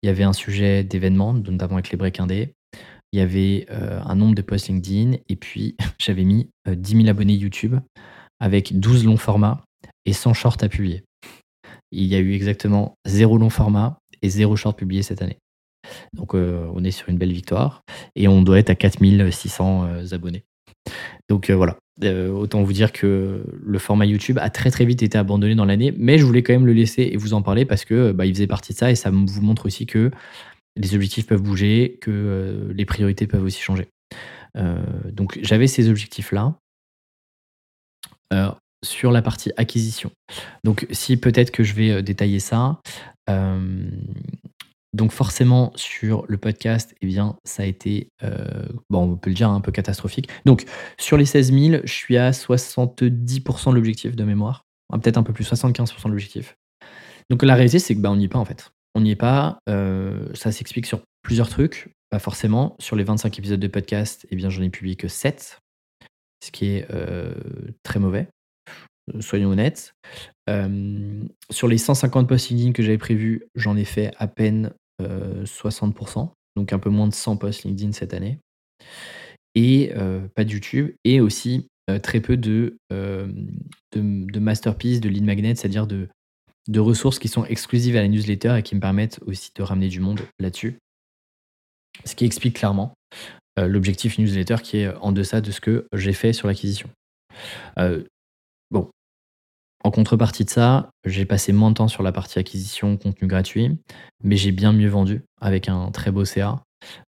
Il 0.02 0.06
y 0.06 0.08
avait 0.08 0.24
un 0.24 0.32
sujet 0.32 0.82
d'événements, 0.82 1.32
notamment 1.32 1.74
avec 1.74 1.90
les 1.90 1.96
break 1.96 2.18
indés. 2.18 2.54
Il 3.12 3.18
y 3.18 3.22
avait 3.22 3.66
un 3.70 4.16
nombre 4.16 4.34
de 4.34 4.42
posts 4.42 4.68
LinkedIn. 4.68 5.18
Et 5.28 5.36
puis, 5.36 5.76
j'avais 5.98 6.24
mis 6.24 6.50
10 6.66 6.96
000 6.96 7.08
abonnés 7.08 7.34
YouTube 7.34 7.76
avec 8.40 8.78
12 8.80 9.04
longs 9.04 9.16
formats 9.16 9.62
et 10.06 10.12
100 10.12 10.34
shorts 10.34 10.56
à 10.62 10.68
publier. 10.68 11.04
Il 11.92 12.06
y 12.06 12.14
a 12.14 12.18
eu 12.18 12.32
exactement 12.32 12.94
zéro 13.06 13.38
long 13.38 13.50
format 13.50 13.98
et 14.22 14.28
zéro 14.28 14.56
short 14.56 14.76
publié 14.76 15.02
cette 15.02 15.22
année. 15.22 15.38
Donc 16.12 16.34
euh, 16.34 16.66
on 16.74 16.84
est 16.84 16.90
sur 16.90 17.08
une 17.08 17.18
belle 17.18 17.32
victoire 17.32 17.82
et 18.14 18.28
on 18.28 18.42
doit 18.42 18.58
être 18.58 18.70
à 18.70 18.74
4600 18.74 19.84
euh, 19.84 20.06
abonnés. 20.12 20.44
Donc 21.30 21.48
euh, 21.48 21.54
voilà, 21.54 21.78
autant 22.32 22.64
vous 22.64 22.72
dire 22.72 22.90
que 22.90 23.44
le 23.62 23.78
format 23.78 24.04
YouTube 24.04 24.36
a 24.42 24.50
très 24.50 24.68
très 24.72 24.84
vite 24.84 25.04
été 25.04 25.16
abandonné 25.16 25.54
dans 25.54 25.64
l'année, 25.64 25.94
mais 25.96 26.18
je 26.18 26.24
voulais 26.24 26.42
quand 26.42 26.52
même 26.52 26.66
le 26.66 26.72
laisser 26.72 27.02
et 27.12 27.16
vous 27.16 27.34
en 27.34 27.40
parler 27.40 27.64
parce 27.64 27.84
que 27.84 28.10
bah, 28.10 28.26
il 28.26 28.34
faisait 28.34 28.48
partie 28.48 28.72
de 28.72 28.78
ça 28.78 28.90
et 28.90 28.96
ça 28.96 29.10
vous 29.10 29.40
montre 29.40 29.66
aussi 29.66 29.86
que 29.86 30.10
les 30.76 30.94
objectifs 30.96 31.28
peuvent 31.28 31.40
bouger, 31.40 31.98
que 32.00 32.72
les 32.74 32.84
priorités 32.84 33.28
peuvent 33.28 33.44
aussi 33.44 33.60
changer. 33.60 33.88
donc 35.12 35.38
j'avais 35.42 35.68
ces 35.68 35.88
objectifs-là 35.88 36.56
sur 38.84 39.12
la 39.12 39.22
partie 39.22 39.52
acquisition. 39.56 40.10
Donc 40.64 40.88
si 40.90 41.16
peut-être 41.16 41.52
que 41.52 41.62
je 41.62 41.74
vais 41.74 42.02
détailler 42.02 42.40
ça, 42.40 42.80
donc 44.92 45.12
forcément 45.12 45.72
sur 45.76 46.24
le 46.28 46.36
podcast, 46.36 46.94
eh 47.00 47.06
bien 47.06 47.36
ça 47.44 47.62
a 47.62 47.66
été, 47.66 48.08
euh, 48.22 48.66
bon 48.88 49.12
on 49.12 49.16
peut 49.16 49.30
le 49.30 49.36
dire, 49.36 49.48
un 49.48 49.60
peu 49.60 49.72
catastrophique. 49.72 50.28
Donc 50.44 50.64
sur 50.98 51.16
les 51.16 51.24
16 51.24 51.52
000, 51.52 51.82
je 51.84 51.92
suis 51.92 52.16
à 52.16 52.30
70% 52.32 53.70
de 53.70 53.74
l'objectif 53.74 54.16
de 54.16 54.24
mémoire, 54.24 54.64
peut-être 54.92 55.18
un 55.18 55.22
peu 55.22 55.32
plus, 55.32 55.44
75% 55.44 56.04
de 56.04 56.10
l'objectif. 56.10 56.56
Donc 57.28 57.42
la 57.42 57.54
réalité 57.54 57.78
c'est 57.78 57.94
que 57.94 58.00
bah, 58.00 58.10
on 58.10 58.16
n'y 58.16 58.24
est 58.24 58.28
pas 58.28 58.38
en 58.38 58.44
fait. 58.44 58.70
On 58.94 59.00
n'y 59.00 59.12
est 59.12 59.16
pas, 59.16 59.58
euh, 59.68 60.28
ça 60.34 60.50
s'explique 60.50 60.86
sur 60.86 61.00
plusieurs 61.22 61.48
trucs. 61.48 61.90
Pas 62.10 62.18
forcément, 62.18 62.74
sur 62.80 62.96
les 62.96 63.04
25 63.04 63.38
épisodes 63.38 63.60
de 63.60 63.68
podcast, 63.68 64.26
eh 64.30 64.36
bien 64.36 64.50
j'en 64.50 64.62
ai 64.62 64.70
publié 64.70 64.96
que 64.96 65.06
7, 65.06 65.58
ce 66.44 66.50
qui 66.50 66.66
est 66.66 66.86
euh, 66.90 67.32
très 67.84 68.00
mauvais 68.00 68.26
soyons 69.18 69.50
honnêtes. 69.50 69.92
sur 71.50 71.68
les 71.68 71.78
150 71.78 72.28
posts 72.28 72.50
LinkedIn 72.50 72.72
que 72.72 72.82
j'avais 72.82 72.98
prévus, 72.98 73.44
j'en 73.54 73.76
ai 73.76 73.84
fait 73.84 74.12
à 74.18 74.28
peine 74.28 74.72
60%, 75.44 76.30
donc 76.56 76.72
un 76.72 76.78
peu 76.78 76.90
moins 76.90 77.08
de 77.08 77.14
100 77.14 77.36
posts 77.36 77.64
LinkedIn 77.64 77.92
cette 77.92 78.14
année. 78.14 78.38
Et 79.54 79.92
pas 80.34 80.44
de 80.44 80.50
YouTube, 80.50 80.92
et 81.04 81.20
aussi 81.20 81.68
très 82.02 82.20
peu 82.20 82.36
de, 82.36 82.76
de, 82.90 84.38
masterpieces, 84.38 85.00
de 85.00 85.08
lead 85.08 85.24
magnet, 85.24 85.54
c'est-à-dire 85.54 85.86
de, 85.86 86.08
de 86.68 86.80
ressources 86.80 87.18
qui 87.18 87.28
sont 87.28 87.44
exclusives 87.44 87.96
à 87.96 88.02
la 88.02 88.08
newsletter 88.08 88.56
et 88.58 88.62
qui 88.62 88.74
me 88.74 88.80
permettent 88.80 89.20
aussi 89.26 89.50
de 89.54 89.62
ramener 89.62 89.88
du 89.88 90.00
monde 90.00 90.20
là-dessus. 90.38 90.78
Ce 92.04 92.14
qui 92.14 92.24
explique 92.24 92.56
clairement 92.56 92.94
l'objectif 93.58 94.18
newsletter 94.18 94.56
qui 94.62 94.78
est 94.78 94.94
en 94.96 95.12
deçà 95.12 95.40
de 95.40 95.50
ce 95.50 95.60
que 95.60 95.86
j'ai 95.92 96.12
fait 96.12 96.32
sur 96.32 96.48
l'acquisition. 96.48 96.88
bon, 98.70 98.90
en 99.82 99.90
contrepartie 99.90 100.44
de 100.44 100.50
ça, 100.50 100.90
j'ai 101.04 101.24
passé 101.24 101.52
moins 101.52 101.70
de 101.70 101.76
temps 101.76 101.88
sur 101.88 102.02
la 102.02 102.12
partie 102.12 102.38
acquisition, 102.38 102.96
contenu 102.96 103.26
gratuit, 103.26 103.78
mais 104.22 104.36
j'ai 104.36 104.52
bien 104.52 104.72
mieux 104.72 104.88
vendu 104.88 105.22
avec 105.40 105.68
un 105.68 105.90
très 105.90 106.10
beau 106.10 106.24
CA 106.24 106.62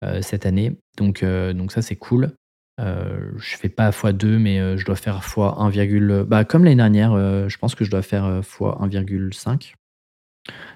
euh, 0.04 0.22
cette 0.22 0.46
année. 0.46 0.78
Donc, 0.98 1.24
euh, 1.24 1.54
donc 1.54 1.72
ça, 1.72 1.82
c'est 1.82 1.96
cool. 1.96 2.34
Euh, 2.80 3.32
je 3.38 3.56
fais 3.56 3.70
pas 3.70 3.90
x2, 3.90 4.38
mais 4.38 4.78
je 4.78 4.86
dois 4.86 4.96
faire 4.96 5.20
x1, 5.22 6.24
bah, 6.24 6.44
comme 6.44 6.66
l'année 6.66 6.76
dernière, 6.76 7.14
je 7.50 7.58
pense 7.58 7.74
que 7.74 7.86
je 7.86 7.92
dois 7.92 8.02
faire 8.02 8.42
x1,5. 8.42 9.74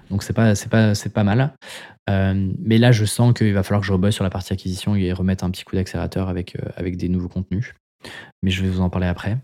Donc 0.10 0.24
c'est 0.24 0.34
pas, 0.34 0.56
c'est 0.56 0.70
pas, 0.70 0.96
c'est 0.96 1.14
pas 1.14 1.24
mal. 1.24 1.54
mais 2.08 2.78
là, 2.78 2.92
je 2.92 3.04
sens 3.04 3.34
qu'il 3.34 3.54
va 3.54 3.64
falloir 3.64 3.82
que 3.82 3.88
je 3.88 3.94
rebosse 3.94 4.16
sur 4.16 4.24
la 4.24 4.30
partie 4.30 4.54
acquisition 4.54 4.96
et 4.96 5.12
remettre 5.12 5.44
un 5.44 5.52
petit 5.52 5.66
coup 5.66 5.76
d'accélérateur 5.76 6.30
avec 6.30 6.98
des 6.98 7.10
nouveaux 7.10 7.30
contenus. 7.30 7.74
Mais 8.42 8.50
je 8.50 8.64
vais 8.64 8.70
vous 8.70 8.82
en 8.82 8.90
parler 8.90 9.08
après. 9.08 9.38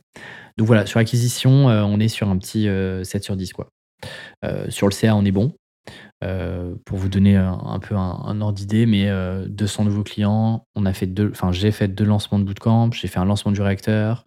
Donc 0.57 0.67
voilà, 0.67 0.85
sur 0.85 0.99
l'acquisition, 0.99 1.69
euh, 1.69 1.83
on 1.83 1.99
est 1.99 2.07
sur 2.07 2.29
un 2.29 2.37
petit 2.37 2.63
7 2.63 2.67
euh, 2.67 3.03
sur 3.03 3.35
10. 3.35 3.53
Quoi. 3.53 3.69
Euh, 4.43 4.69
sur 4.69 4.87
le 4.87 4.91
CA, 4.91 5.15
on 5.15 5.23
est 5.23 5.31
bon. 5.31 5.53
pour 6.85 6.97
vous 6.97 7.09
donner 7.09 7.35
un, 7.35 7.79
peu 7.79 7.95
un, 7.95 8.41
ordre 8.41 8.57
d'idée, 8.57 8.85
mais 8.85 9.09
200 9.47 9.85
nouveaux 9.85 10.03
clients, 10.03 10.65
on 10.75 10.85
a 10.85 10.93
fait 10.93 11.07
deux, 11.07 11.29
enfin 11.31 11.51
j'ai 11.51 11.71
fait 11.71 11.87
deux 11.87 12.05
lancements 12.05 12.39
de 12.39 12.43
bootcamp, 12.43 12.91
j'ai 12.91 13.07
fait 13.07 13.19
un 13.19 13.25
lancement 13.25 13.51
du 13.51 13.61
réacteur, 13.61 14.25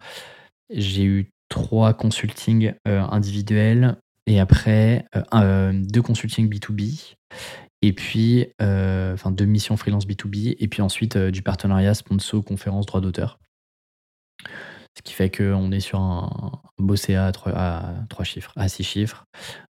j'ai 0.69 1.03
eu 1.03 1.31
trois 1.49 1.93
consultings 1.93 2.73
individuels 2.85 3.97
et 4.25 4.39
après 4.39 5.05
deux 5.73 6.01
consultings 6.01 6.49
B2B 6.49 7.15
et 7.81 7.93
puis 7.93 8.47
deux 8.59 9.45
missions 9.45 9.75
freelance 9.75 10.07
B2B 10.07 10.55
et 10.57 10.67
puis 10.69 10.81
ensuite 10.81 11.17
du 11.17 11.41
partenariat 11.41 11.93
sponsor 11.93 12.43
conférence 12.43 12.85
droit 12.85 13.01
d'auteur. 13.01 13.37
Ce 14.97 15.01
qui 15.03 15.13
fait 15.13 15.29
qu'on 15.29 15.71
est 15.71 15.79
sur 15.79 15.99
un 15.99 16.29
CA 16.95 17.27
à 17.27 17.31
3, 17.31 18.23
chiffres, 18.23 18.51
à 18.55 18.67
6 18.67 18.83
chiffres, 18.83 19.25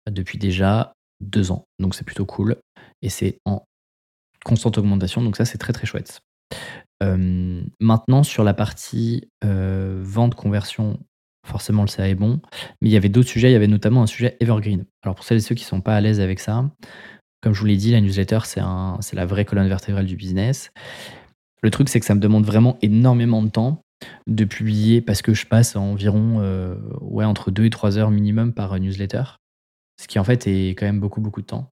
depuis 0.10 0.38
déjà 0.38 0.94
2 1.22 1.52
ans. 1.52 1.64
Donc 1.80 1.96
c'est 1.96 2.04
plutôt 2.04 2.26
cool. 2.26 2.58
Et 3.02 3.10
c'est 3.10 3.40
en 3.46 3.64
constante 4.46 4.78
augmentation. 4.78 5.24
Donc 5.24 5.36
ça, 5.36 5.46
c'est 5.46 5.58
très 5.58 5.74
très 5.74 5.88
chouette. 5.88 6.22
maintenant, 7.80 8.24
sur 8.24 8.44
la 8.44 8.54
partie 8.54 9.30
vente, 9.42 10.36
conversion, 10.36 11.00
forcément 11.46 11.84
le 11.84 11.88
CA 11.88 12.08
est 12.08 12.16
bon. 12.16 12.40
Mais 12.82 12.90
il 12.90 12.92
y 12.92 12.98
avait 12.98 13.10
d'autres 13.10 13.30
sujets. 13.30 13.50
Il 13.50 13.54
y 13.54 13.58
avait 13.58 13.68
notamment 13.68 14.04
un 14.04 14.08
sujet 14.08 14.38
evergreen. 14.40 14.86
Alors 15.04 15.16
pour 15.16 15.26
celles 15.26 15.38
et 15.38 15.42
ceux 15.42 15.56
qui 15.56 15.64
ne 15.64 15.70
sont 15.70 15.82
pas 15.82 15.96
à 15.96 16.02
l'aise 16.02 16.20
avec 16.20 16.40
ça, 16.40 16.70
comme 17.42 17.54
je 17.54 17.60
vous 17.60 17.66
l'ai 17.66 17.78
dit, 17.78 17.92
la 17.92 18.02
newsletter, 18.02 18.40
c'est 18.44 18.62
la 18.62 19.26
vraie 19.26 19.46
colonne 19.46 19.68
vertébrale 19.68 20.06
du 20.06 20.16
business. 20.16 20.72
Le 21.62 21.72
truc, 21.72 21.90
c'est 21.90 22.00
que 22.00 22.06
ça 22.06 22.16
me 22.16 22.20
demande 22.20 22.46
vraiment 22.46 22.78
énormément 22.82 23.42
de 23.42 23.50
temps 23.50 23.82
de 24.28 24.46
publier 24.46 25.02
parce 25.02 25.22
que 25.22 25.34
je 25.34 25.46
passe 25.46 25.76
environ 25.76 26.40
euh, 26.42 26.76
entre 27.24 27.52
2 27.52 27.66
et 27.66 27.70
3 27.70 27.98
heures 27.98 28.12
minimum 28.12 28.54
par 28.54 28.80
newsletter, 28.80 29.24
ce 30.00 30.08
qui 30.08 30.20
en 30.20 30.24
fait 30.24 30.48
est 30.48 30.70
quand 30.72 30.86
même 30.86 31.00
beaucoup 31.00 31.22
beaucoup 31.22 31.42
de 31.42 31.48
temps. 31.48 31.72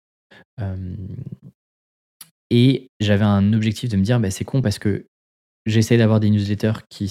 Euh, 0.62 0.96
et 2.50 2.90
j'avais 3.00 3.26
un 3.26 3.54
objectif 3.54 3.90
de 3.90 3.98
me 3.98 4.04
dire, 4.04 4.20
bah, 4.20 4.32
c'est 4.32 4.46
con 4.46 4.62
parce 4.62 4.80
que 4.80 5.08
j'essaie 5.66 5.98
d'avoir 5.98 6.20
des 6.20 6.30
newsletters 6.30 6.86
qui 6.90 7.10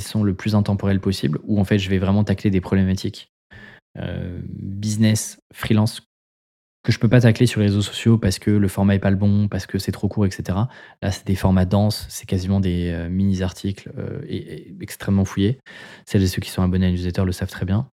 sont 0.00 0.24
le 0.24 0.34
plus 0.34 0.54
intemporels 0.54 1.00
possible, 1.00 1.38
où 1.44 1.60
en 1.60 1.64
fait 1.64 1.78
je 1.78 1.88
vais 1.88 1.98
vraiment 1.98 2.24
tacler 2.24 2.50
des 2.50 2.60
problématiques 2.60 3.30
euh, 3.98 4.40
business, 4.44 5.40
freelance 5.52 6.02
que 6.82 6.92
je 6.92 6.98
peux 6.98 7.08
pas 7.08 7.20
tacler 7.20 7.46
sur 7.46 7.60
les 7.60 7.66
réseaux 7.66 7.82
sociaux 7.82 8.18
parce 8.18 8.38
que 8.38 8.50
le 8.50 8.68
format 8.68 8.94
est 8.94 8.98
pas 9.00 9.10
le 9.10 9.16
bon, 9.16 9.48
parce 9.48 9.66
que 9.66 9.78
c'est 9.78 9.92
trop 9.92 10.08
court, 10.08 10.26
etc. 10.26 10.58
Là, 11.02 11.10
c'est 11.10 11.26
des 11.26 11.34
formats 11.34 11.64
denses, 11.64 12.06
c'est 12.08 12.26
quasiment 12.26 12.60
des 12.60 12.90
euh, 12.90 13.08
mini-articles 13.08 13.90
euh, 13.98 14.20
et, 14.28 14.74
extrêmement 14.80 15.24
fouillés. 15.24 15.58
Celles 16.06 16.22
et 16.22 16.28
ceux 16.28 16.40
qui 16.40 16.50
sont 16.50 16.62
abonnés 16.62 16.86
à 16.86 16.88
la 16.88 16.94
newsletter 16.94 17.24
le 17.24 17.32
savent 17.32 17.50
très 17.50 17.66
bien. 17.66 17.88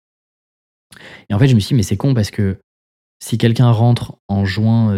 Et 1.29 1.35
en 1.35 1.38
fait, 1.38 1.49
je 1.49 1.55
me 1.55 1.61
suis 1.61 1.68
dit, 1.68 1.75
mais 1.75 1.83
c'est 1.83 1.97
con 1.97 2.14
parce 2.14 2.31
que 2.31 2.59
si 3.23 3.38
quelqu'un 3.38 3.70
rentre 3.70 4.18
en 4.29 4.44
juin 4.44 4.94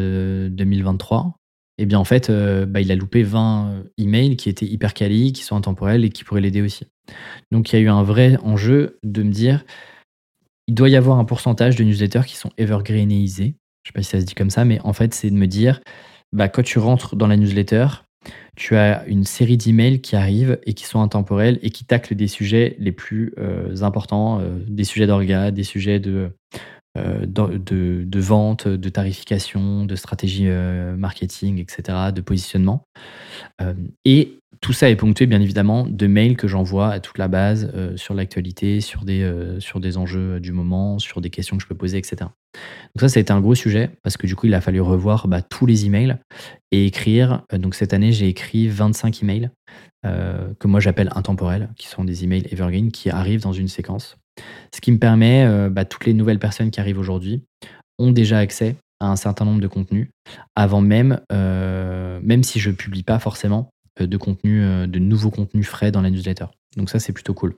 2023, 0.48 1.18
euh, 1.18 1.30
eh 1.78 1.86
bien 1.86 1.98
en 1.98 2.04
fait, 2.04 2.30
bah, 2.30 2.80
il 2.80 2.90
a 2.90 2.96
loupé 2.96 3.22
20 3.22 3.84
emails 3.98 4.36
qui 4.36 4.48
étaient 4.48 4.66
hyper 4.66 4.94
quali, 4.94 5.32
qui 5.32 5.42
sont 5.42 5.56
intemporels 5.56 6.04
et 6.04 6.10
qui 6.10 6.24
pourraient 6.24 6.40
l'aider 6.40 6.62
aussi. 6.62 6.86
Donc 7.52 7.70
il 7.70 7.76
y 7.76 7.78
a 7.78 7.82
eu 7.82 7.88
un 7.88 8.02
vrai 8.02 8.36
enjeu 8.42 8.98
de 9.04 9.22
me 9.22 9.30
dire, 9.30 9.64
il 10.66 10.74
doit 10.74 10.88
y 10.88 10.96
avoir 10.96 11.18
un 11.18 11.24
pourcentage 11.24 11.76
de 11.76 11.84
newsletters 11.84 12.24
qui 12.26 12.36
sont 12.36 12.50
evergreenisés 12.56 13.56
je 13.86 13.92
sais 13.92 13.92
pas 13.92 14.02
si 14.02 14.10
ça 14.10 14.20
se 14.20 14.26
dit 14.26 14.34
comme 14.34 14.50
ça, 14.50 14.64
mais 14.64 14.80
en 14.82 14.92
fait, 14.92 15.14
c'est 15.14 15.30
de 15.30 15.36
me 15.36 15.46
dire, 15.46 15.80
bah, 16.32 16.48
quand 16.48 16.64
tu 16.64 16.80
rentres 16.80 17.14
dans 17.14 17.28
la 17.28 17.36
newsletter, 17.36 17.86
tu 18.56 18.74
as 18.74 19.06
une 19.06 19.22
série 19.22 19.56
d'emails 19.56 20.00
qui 20.00 20.16
arrivent 20.16 20.58
et 20.64 20.74
qui 20.74 20.86
sont 20.86 21.00
intemporels 21.00 21.60
et 21.62 21.70
qui 21.70 21.84
taclent 21.84 22.16
des 22.16 22.26
sujets 22.26 22.74
les 22.80 22.90
plus 22.90 23.32
euh, 23.38 23.82
importants, 23.82 24.40
euh, 24.40 24.58
des 24.66 24.82
sujets 24.82 25.06
d'orga, 25.06 25.52
des 25.52 25.62
sujets 25.62 26.00
de, 26.00 26.32
euh, 26.98 27.26
de, 27.26 28.02
de, 28.02 28.20
vente, 28.20 28.66
de 28.66 28.88
tarification, 28.88 29.84
de 29.84 29.94
stratégie 29.94 30.48
marketing, 30.48 31.60
etc., 31.60 32.10
de 32.12 32.20
positionnement. 32.22 32.82
et 34.04 34.40
tout 34.60 34.72
ça 34.72 34.90
est 34.90 34.96
ponctué 34.96 35.26
bien 35.26 35.40
évidemment 35.40 35.86
de 35.86 36.06
mails 36.06 36.36
que 36.36 36.48
j'envoie 36.48 36.90
à 36.90 37.00
toute 37.00 37.18
la 37.18 37.28
base 37.28 37.70
sur 37.96 38.14
l'actualité, 38.14 38.80
sur 38.80 39.04
des, 39.04 39.28
sur 39.58 39.80
des 39.80 39.96
enjeux 39.96 40.40
du 40.40 40.52
moment, 40.52 40.98
sur 40.98 41.20
des 41.20 41.30
questions 41.30 41.56
que 41.56 41.62
je 41.62 41.68
peux 41.68 41.74
poser, 41.74 41.98
etc. 41.98 42.16
Donc 42.20 43.00
ça, 43.00 43.08
ça 43.08 43.18
a 43.18 43.20
été 43.20 43.32
un 43.32 43.40
gros 43.40 43.54
sujet 43.54 43.90
parce 44.02 44.16
que 44.16 44.26
du 44.26 44.36
coup, 44.36 44.46
il 44.46 44.54
a 44.54 44.60
fallu 44.60 44.80
revoir 44.80 45.28
bah, 45.28 45.42
tous 45.42 45.66
les 45.66 45.86
emails 45.86 46.16
et 46.72 46.86
écrire. 46.86 47.42
donc 47.52 47.74
cette 47.74 47.92
année, 47.94 48.12
j'ai 48.12 48.28
écrit 48.28 48.68
25 48.68 49.22
emails 49.22 49.50
que 50.02 50.68
moi 50.68 50.78
j'appelle 50.78 51.10
intemporels, 51.16 51.68
qui 51.76 51.88
sont 51.88 52.04
des 52.04 52.24
emails 52.24 52.46
evergreen 52.52 52.92
qui 52.92 53.10
arrivent 53.10 53.42
dans 53.42 53.52
une 53.52 53.68
séquence. 53.68 54.16
Ce 54.74 54.80
qui 54.80 54.92
me 54.92 54.98
permet, 54.98 55.68
bah, 55.70 55.84
toutes 55.84 56.06
les 56.06 56.14
nouvelles 56.14 56.38
personnes 56.38 56.70
qui 56.70 56.80
arrivent 56.80 56.98
aujourd'hui 56.98 57.42
ont 57.98 58.12
déjà 58.12 58.38
accès 58.38 58.76
à 59.00 59.10
un 59.10 59.16
certain 59.16 59.44
nombre 59.44 59.60
de 59.60 59.66
contenus 59.66 60.08
avant 60.54 60.80
même, 60.80 61.20
même 61.30 62.42
si 62.42 62.60
je 62.60 62.70
publie 62.70 63.02
pas 63.02 63.18
forcément 63.18 63.70
de 63.98 64.16
contenu, 64.16 64.86
de 64.86 64.98
nouveaux 64.98 65.30
contenus 65.30 65.66
frais 65.66 65.90
dans 65.90 66.00
la 66.02 66.10
newsletter. 66.10 66.46
Donc 66.76 66.90
ça, 66.90 66.98
c'est 66.98 67.12
plutôt 67.12 67.34
cool. 67.34 67.56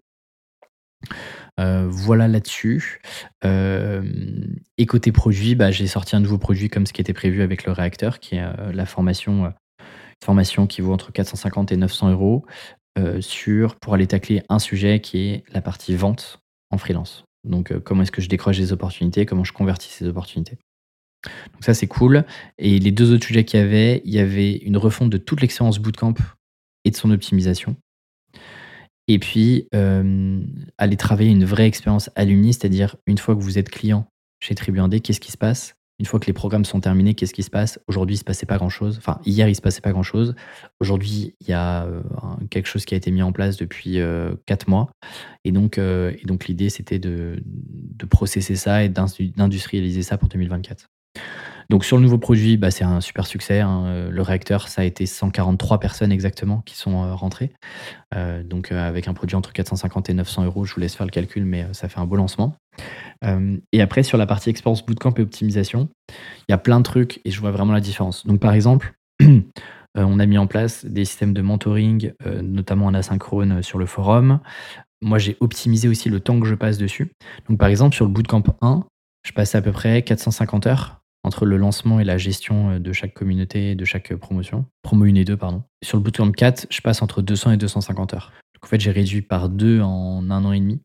voilà 1.57 2.29
là-dessus. 2.29 3.01
et 3.45 4.87
côté 4.87 5.13
produit, 5.13 5.55
bah, 5.55 5.71
j'ai 5.71 5.87
sorti 5.87 6.17
un 6.17 6.21
nouveau 6.21 6.39
produit 6.39 6.69
comme 6.69 6.87
ce 6.87 6.93
qui 6.93 7.01
était 7.01 7.13
prévu 7.13 7.43
avec 7.43 7.65
le 7.65 7.73
réacteur, 7.73 8.21
qui 8.21 8.37
est 8.37 8.73
la 8.73 8.87
formation, 8.87 9.53
formation 10.25 10.67
qui 10.67 10.81
vaut 10.81 10.93
entre 10.93 11.13
450 11.13 11.73
et 11.73 11.77
900 11.77 12.11
euros 12.11 12.45
pour 13.81 13.95
aller 13.95 14.07
tacler 14.07 14.43
un 14.49 14.59
sujet 14.59 15.01
qui 15.01 15.29
est 15.29 15.45
la 15.53 15.61
partie 15.61 15.95
vente 15.95 16.41
en 16.71 16.79
freelance. 16.79 17.25
Donc 17.45 17.77
comment 17.81 18.03
est-ce 18.03 18.13
que 18.13 18.21
je 18.21 18.29
décroche 18.29 18.59
des 18.59 18.73
opportunités, 18.73 19.27
comment 19.27 19.45
je 19.45 19.53
convertis 19.53 19.91
ces 19.91 20.07
opportunités. 20.07 20.59
Donc 21.25 21.65
ça, 21.65 21.75
c'est 21.75 21.87
cool. 21.87 22.25
Et 22.59 22.79
les 22.79 22.93
deux 22.93 23.13
autres 23.13 23.27
sujets 23.27 23.45
qu'il 23.45 23.61
y 23.61 23.63
avait, 23.63 24.03
il 24.05 24.13
y 24.13 24.19
avait 24.19 24.53
une 24.53 24.77
refonte 24.77 25.11
de 25.11 25.19
toute 25.19 25.41
l'expérience 25.41 25.79
bootcamp 25.79 26.15
et 26.85 26.91
de 26.91 26.97
son 26.97 27.11
optimisation. 27.11 27.77
Et 29.09 29.19
puis, 29.19 29.67
euh, 29.75 30.41
aller 30.77 30.97
travailler 30.97 31.31
une 31.31 31.47
vraie 31.47 31.67
expérience 31.67 32.11
alumni, 32.15 32.53
c'est-à-dire 32.53 32.97
une 33.07 33.19
fois 33.19 33.35
que 33.35 33.41
vous 33.41 33.59
êtes 33.59 33.71
client 33.71 34.07
chez 34.39 34.55
Tribu 34.55 34.79
1D, 34.79 35.01
qu'est-ce 35.01 35.21
qui 35.21 35.33
se 35.33 35.39
passe? 35.39 35.75
Une 35.99 36.07
fois 36.07 36.21
que 36.21 36.27
les 36.27 36.33
programmes 36.33 36.65
sont 36.65 36.81
terminés, 36.81 37.15
qu'est-ce 37.15 37.35
qui 37.35 37.43
se 37.43 37.51
passe? 37.51 37.81
Aujourd'hui, 37.89 38.15
il 38.15 38.19
ne 38.19 38.21
se 38.21 38.25
passait 38.25 38.47
pas 38.47 38.59
grand-chose. 38.59 38.99
Enfin, 38.99 39.19
hier, 39.25 39.49
il 39.49 39.53
ne 39.53 39.57
se 39.57 39.61
passait 39.63 39.81
pas 39.81 39.91
grand-chose. 39.91 40.37
Aujourd'hui, 40.79 41.35
il 41.41 41.49
y 41.49 41.55
a 41.55 41.87
euh, 41.87 42.03
quelque 42.51 42.67
chose 42.67 42.85
qui 42.85 42.95
a 42.95 42.97
été 42.97 43.11
mis 43.11 43.23
en 43.23 43.33
place 43.33 43.57
depuis 43.57 43.99
euh, 43.99 44.37
quatre 44.47 44.69
mois. 44.69 44.91
Et 45.43 45.51
donc, 45.51 45.79
et 45.79 46.23
donc 46.25 46.47
l'idée, 46.47 46.69
c'était 46.69 47.01
de, 47.01 47.43
de 47.45 48.07
processer 48.07 48.55
ça 48.55 48.85
et 48.85 48.89
d'industrialiser 48.91 50.03
ça 50.03 50.19
pour 50.19 50.29
2024. 50.29 50.87
Donc 51.71 51.85
sur 51.85 51.99
le 51.99 52.03
nouveau 52.03 52.17
produit, 52.17 52.57
bah, 52.57 52.71
c'est 52.71 52.85
un 52.85 53.01
super 53.03 53.27
succès. 53.27 53.61
Hein. 53.61 53.85
Euh, 53.87 54.11
le 54.11 54.23
réacteur, 54.23 54.69
ça 54.69 54.83
a 54.83 54.85
été 54.85 55.05
143 55.05 55.81
personnes 55.81 56.13
exactement 56.13 56.63
qui 56.65 56.77
sont 56.77 57.05
euh, 57.05 57.15
rentrées. 57.15 57.53
Euh, 58.15 58.43
donc 58.43 58.73
avec 58.73 59.07
un 59.07 59.13
produit 59.13 59.37
entre 59.37 59.53
450 59.53 60.09
et 60.09 60.15
900 60.15 60.45
euros, 60.47 60.65
je 60.65 60.75
vous 60.75 60.81
laisse 60.81 60.95
faire 60.95 61.07
le 61.07 61.11
calcul, 61.11 61.45
mais 61.45 61.67
ça 61.73 61.89
fait 61.89 62.01
un 62.01 62.07
beau 62.07 62.17
lancement. 62.17 62.57
et 63.73 63.83
après, 63.83 64.03
sur 64.03 64.17
la 64.17 64.27
partie 64.27 64.49
expérience 64.51 64.85
bootcamp 64.87 65.13
et 65.19 65.21
optimisation, 65.21 65.89
il 66.49 66.53
y 66.53 66.55
a 66.55 66.59
plein 66.59 66.79
de 66.79 66.85
trucs 66.85 67.21
et 67.25 67.31
je 67.31 67.41
vois 67.41 67.51
vraiment 67.51 67.73
la 67.73 67.81
différence. 67.81 68.27
Donc 68.27 68.41
par 68.41 68.55
exemple, 68.55 68.95
on 69.95 70.19
a 70.19 70.27
mis 70.27 70.39
en 70.39 70.47
place 70.47 70.87
des 70.87 71.05
systèmes 71.05 71.35
de 71.35 71.43
mentoring, 71.43 72.13
notamment 72.43 72.87
en 72.87 72.95
asynchrone 72.95 73.63
sur 73.63 73.79
le 73.79 73.87
forum. 73.87 74.41
Moi, 75.03 75.19
j'ai 75.19 75.37
optimisé 75.41 75.89
aussi 75.89 76.09
le 76.09 76.21
temps 76.21 76.41
que 76.41 76.47
je 76.47 76.55
passe 76.55 76.79
dessus. 76.79 77.11
Donc 77.49 77.59
par 77.59 77.69
exemple, 77.69 77.95
sur 77.95 78.05
le 78.05 78.13
bootcamp 78.13 78.45
1, 78.63 78.85
je 79.27 79.33
passais 79.33 79.59
à 79.59 79.63
peu 79.63 79.73
près 79.73 80.03
450 80.03 80.67
heures 80.67 80.98
entre 81.25 81.47
le 81.47 81.57
lancement 81.57 82.01
et 82.01 82.05
la 82.05 82.19
gestion 82.19 82.71
euh, 82.71 82.79
de 82.79 82.93
chaque 82.93 83.15
communauté, 83.15 83.75
de 83.75 83.85
chaque 83.85 84.15
promotion. 84.15 84.67
Promo 84.83 85.05
1 85.05 85.15
et 85.15 85.25
2, 85.25 85.37
pardon. 85.37 85.63
Sur 85.83 85.99
le 85.99 86.03
bootcamp 86.03 86.31
4, 86.33 86.67
je 86.71 86.81
passe 86.81 87.03
entre 87.03 87.23
200 87.23 87.53
et 87.53 87.57
250 87.57 88.15
heures. 88.15 88.33
Donc 88.55 88.65
en 88.65 88.67
fait, 88.67 88.81
j'ai 88.81 88.91
réduit 88.91 89.23
par 89.23 89.49
deux 89.49 89.81
en 89.81 90.31
un 90.31 90.45
an 90.45 90.53
et 90.53 90.61
demi, 90.61 90.81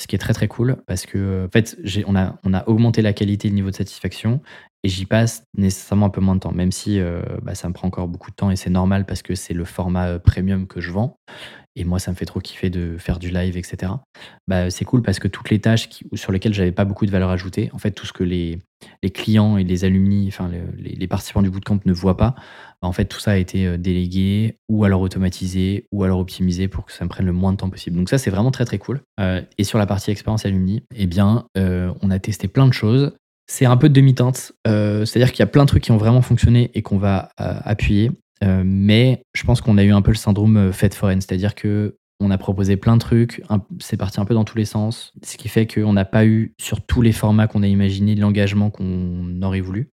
ce 0.00 0.06
qui 0.06 0.14
est 0.14 0.18
très 0.18 0.34
très 0.34 0.48
cool 0.48 0.76
parce 0.86 1.06
que 1.06 1.46
en 1.46 1.50
fait, 1.50 1.78
on 2.06 2.14
a, 2.14 2.64
augmenté 2.66 3.00
la 3.02 3.12
qualité 3.12 3.48
et 3.48 3.50
le 3.50 3.54
niveau 3.54 3.70
de 3.70 3.76
satisfaction 3.76 4.42
et 4.82 4.88
j'y 4.88 5.06
passe 5.06 5.44
nécessairement 5.56 6.06
un 6.06 6.10
peu 6.10 6.20
moins 6.20 6.34
de 6.34 6.40
temps, 6.40 6.52
même 6.52 6.72
si 6.72 7.00
euh, 7.00 7.22
bah, 7.42 7.54
ça 7.54 7.68
me 7.68 7.72
prend 7.72 7.88
encore 7.88 8.08
beaucoup 8.08 8.30
de 8.30 8.36
temps 8.36 8.50
et 8.50 8.56
c'est 8.56 8.70
normal 8.70 9.06
parce 9.06 9.22
que 9.22 9.34
c'est 9.34 9.54
le 9.54 9.64
format 9.64 10.08
euh, 10.08 10.18
premium 10.18 10.66
que 10.66 10.80
je 10.80 10.92
vends 10.92 11.18
et 11.76 11.84
moi 11.84 11.98
ça 11.98 12.10
me 12.10 12.16
fait 12.16 12.24
trop 12.24 12.40
kiffer 12.40 12.70
de 12.70 12.96
faire 12.98 13.18
du 13.18 13.30
live, 13.30 13.56
etc. 13.56 13.92
Bah, 14.48 14.70
c'est 14.70 14.84
cool 14.84 15.02
parce 15.02 15.18
que 15.18 15.28
toutes 15.28 15.50
les 15.50 15.60
tâches 15.60 15.88
sur 16.14 16.32
lesquelles 16.32 16.54
j'avais 16.54 16.72
pas 16.72 16.84
beaucoup 16.84 17.06
de 17.06 17.10
valeur 17.10 17.30
ajoutée, 17.30 17.70
en 17.72 17.78
fait 17.78 17.90
tout 17.90 18.06
ce 18.06 18.12
que 18.12 18.24
les, 18.24 18.58
clients 19.14 19.56
et 19.58 19.64
les 19.64 19.84
alumni, 19.84 20.26
enfin 20.28 20.50
les, 20.78 21.06
participants 21.06 21.42
du 21.42 21.50
bootcamp 21.50 21.80
ne 21.84 21.92
voient 21.92 22.16
pas, 22.16 22.34
bah, 22.82 22.88
en 22.88 22.92
fait 22.92 23.04
tout 23.04 23.20
ça 23.20 23.32
a 23.32 23.36
été 23.36 23.66
euh, 23.66 23.76
délégué 23.76 24.58
ou 24.68 24.84
alors 24.84 25.02
automatisé 25.02 25.86
ou 25.92 26.02
alors 26.02 26.18
optimisé 26.18 26.66
pour 26.66 26.86
que 26.86 26.92
ça 26.92 27.04
me 27.04 27.10
prenne 27.10 27.26
le 27.26 27.32
moins 27.32 27.52
de 27.52 27.58
temps 27.58 27.70
possible. 27.70 27.96
Donc 27.96 28.08
ça 28.08 28.18
c'est 28.18 28.30
vraiment 28.30 28.50
très 28.50 28.64
très 28.64 28.78
cool. 28.78 29.02
Euh, 29.20 29.42
et 29.58 29.64
sur 29.64 29.78
la 29.78 29.86
partie 29.86 30.10
expérience 30.10 30.46
alumni, 30.46 30.82
eh 30.94 31.06
bien 31.06 31.46
euh, 31.58 31.92
on 32.00 32.10
a 32.10 32.18
testé 32.18 32.48
plein 32.48 32.66
de 32.66 32.72
choses. 32.72 33.12
C'est 33.48 33.66
un 33.66 33.76
peu 33.76 33.88
de 33.88 33.94
demi-teinte, 33.94 34.54
c'est-à-dire 34.64 35.30
qu'il 35.30 35.38
y 35.38 35.44
a 35.44 35.46
plein 35.46 35.62
de 35.62 35.68
trucs 35.68 35.84
qui 35.84 35.92
ont 35.92 35.96
vraiment 35.96 36.20
fonctionné 36.20 36.72
et 36.74 36.82
qu'on 36.82 36.98
va 36.98 37.28
appuyer. 37.36 38.10
Euh, 38.44 38.62
mais 38.64 39.22
je 39.34 39.44
pense 39.44 39.60
qu'on 39.60 39.78
a 39.78 39.84
eu 39.84 39.92
un 39.92 40.02
peu 40.02 40.10
le 40.10 40.16
syndrome 40.16 40.56
euh, 40.56 40.72
fête 40.72 40.94
foraine, 40.94 41.20
c'est-à-dire 41.20 41.54
que 41.54 41.96
on 42.18 42.30
a 42.30 42.38
proposé 42.38 42.78
plein 42.78 42.96
de 42.96 43.00
trucs, 43.00 43.42
c'est 43.78 43.98
parti 43.98 44.20
un 44.20 44.24
peu 44.24 44.32
dans 44.32 44.44
tous 44.44 44.56
les 44.56 44.64
sens, 44.64 45.12
ce 45.22 45.36
qui 45.36 45.50
fait 45.50 45.66
qu'on 45.66 45.92
n'a 45.92 46.06
pas 46.06 46.24
eu 46.24 46.54
sur 46.58 46.80
tous 46.80 47.02
les 47.02 47.12
formats 47.12 47.46
qu'on 47.46 47.62
a 47.62 47.66
imaginé 47.66 48.14
l'engagement 48.14 48.70
qu'on 48.70 49.42
aurait 49.42 49.60
voulu, 49.60 49.90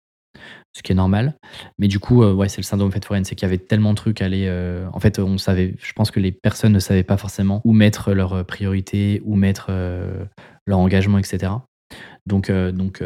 ce 0.71 0.81
qui 0.81 0.93
est 0.93 0.95
normal. 0.95 1.35
Mais 1.79 1.89
du 1.89 1.99
coup, 1.99 2.23
euh, 2.23 2.33
ouais, 2.33 2.47
c'est 2.47 2.61
le 2.61 2.65
syndrome 2.65 2.93
fête 2.93 3.03
foraine, 3.03 3.25
c'est 3.25 3.35
qu'il 3.35 3.45
y 3.45 3.51
avait 3.51 3.57
tellement 3.57 3.89
de 3.89 3.97
trucs 3.97 4.21
à 4.21 4.25
aller. 4.25 4.49
en 4.93 4.99
fait, 5.01 5.19
on 5.19 5.37
savait, 5.37 5.75
je 5.83 5.91
pense 5.91 6.11
que 6.11 6.21
les 6.21 6.31
personnes 6.31 6.71
ne 6.71 6.79
savaient 6.79 7.03
pas 7.03 7.17
forcément 7.17 7.61
où 7.65 7.73
mettre 7.73 8.13
leurs 8.13 8.45
priorités, 8.45 9.21
où 9.25 9.35
mettre 9.35 9.69
leur 10.65 10.79
engagement, 10.79 11.17
etc. 11.17 11.51
Donc, 12.25 12.49
donc 12.49 13.03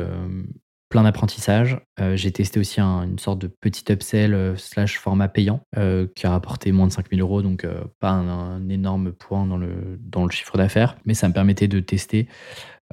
plein 0.89 1.03
d'apprentissage. 1.03 1.79
Euh, 1.99 2.15
j'ai 2.15 2.31
testé 2.31 2.59
aussi 2.59 2.79
une 2.79 3.19
sorte 3.19 3.39
de 3.39 3.47
petit 3.47 3.91
upsell 3.91 4.33
euh, 4.33 4.55
slash 4.55 4.97
format 4.97 5.27
payant 5.27 5.61
euh, 5.77 6.07
qui 6.15 6.25
a 6.25 6.31
rapporté 6.31 6.71
moins 6.71 6.87
de 6.87 6.91
5000 6.91 7.21
euros, 7.21 7.41
donc 7.41 7.65
pas 7.99 8.11
un, 8.11 8.69
énorme 8.69 9.11
point 9.11 9.45
dans 9.45 9.57
le, 9.57 9.97
dans 9.99 10.23
le 10.25 10.31
chiffre 10.31 10.57
d'affaires, 10.57 10.97
mais 11.05 11.13
ça 11.13 11.27
me 11.27 11.33
permettait 11.33 11.67
de 11.67 11.79
tester 11.79 12.27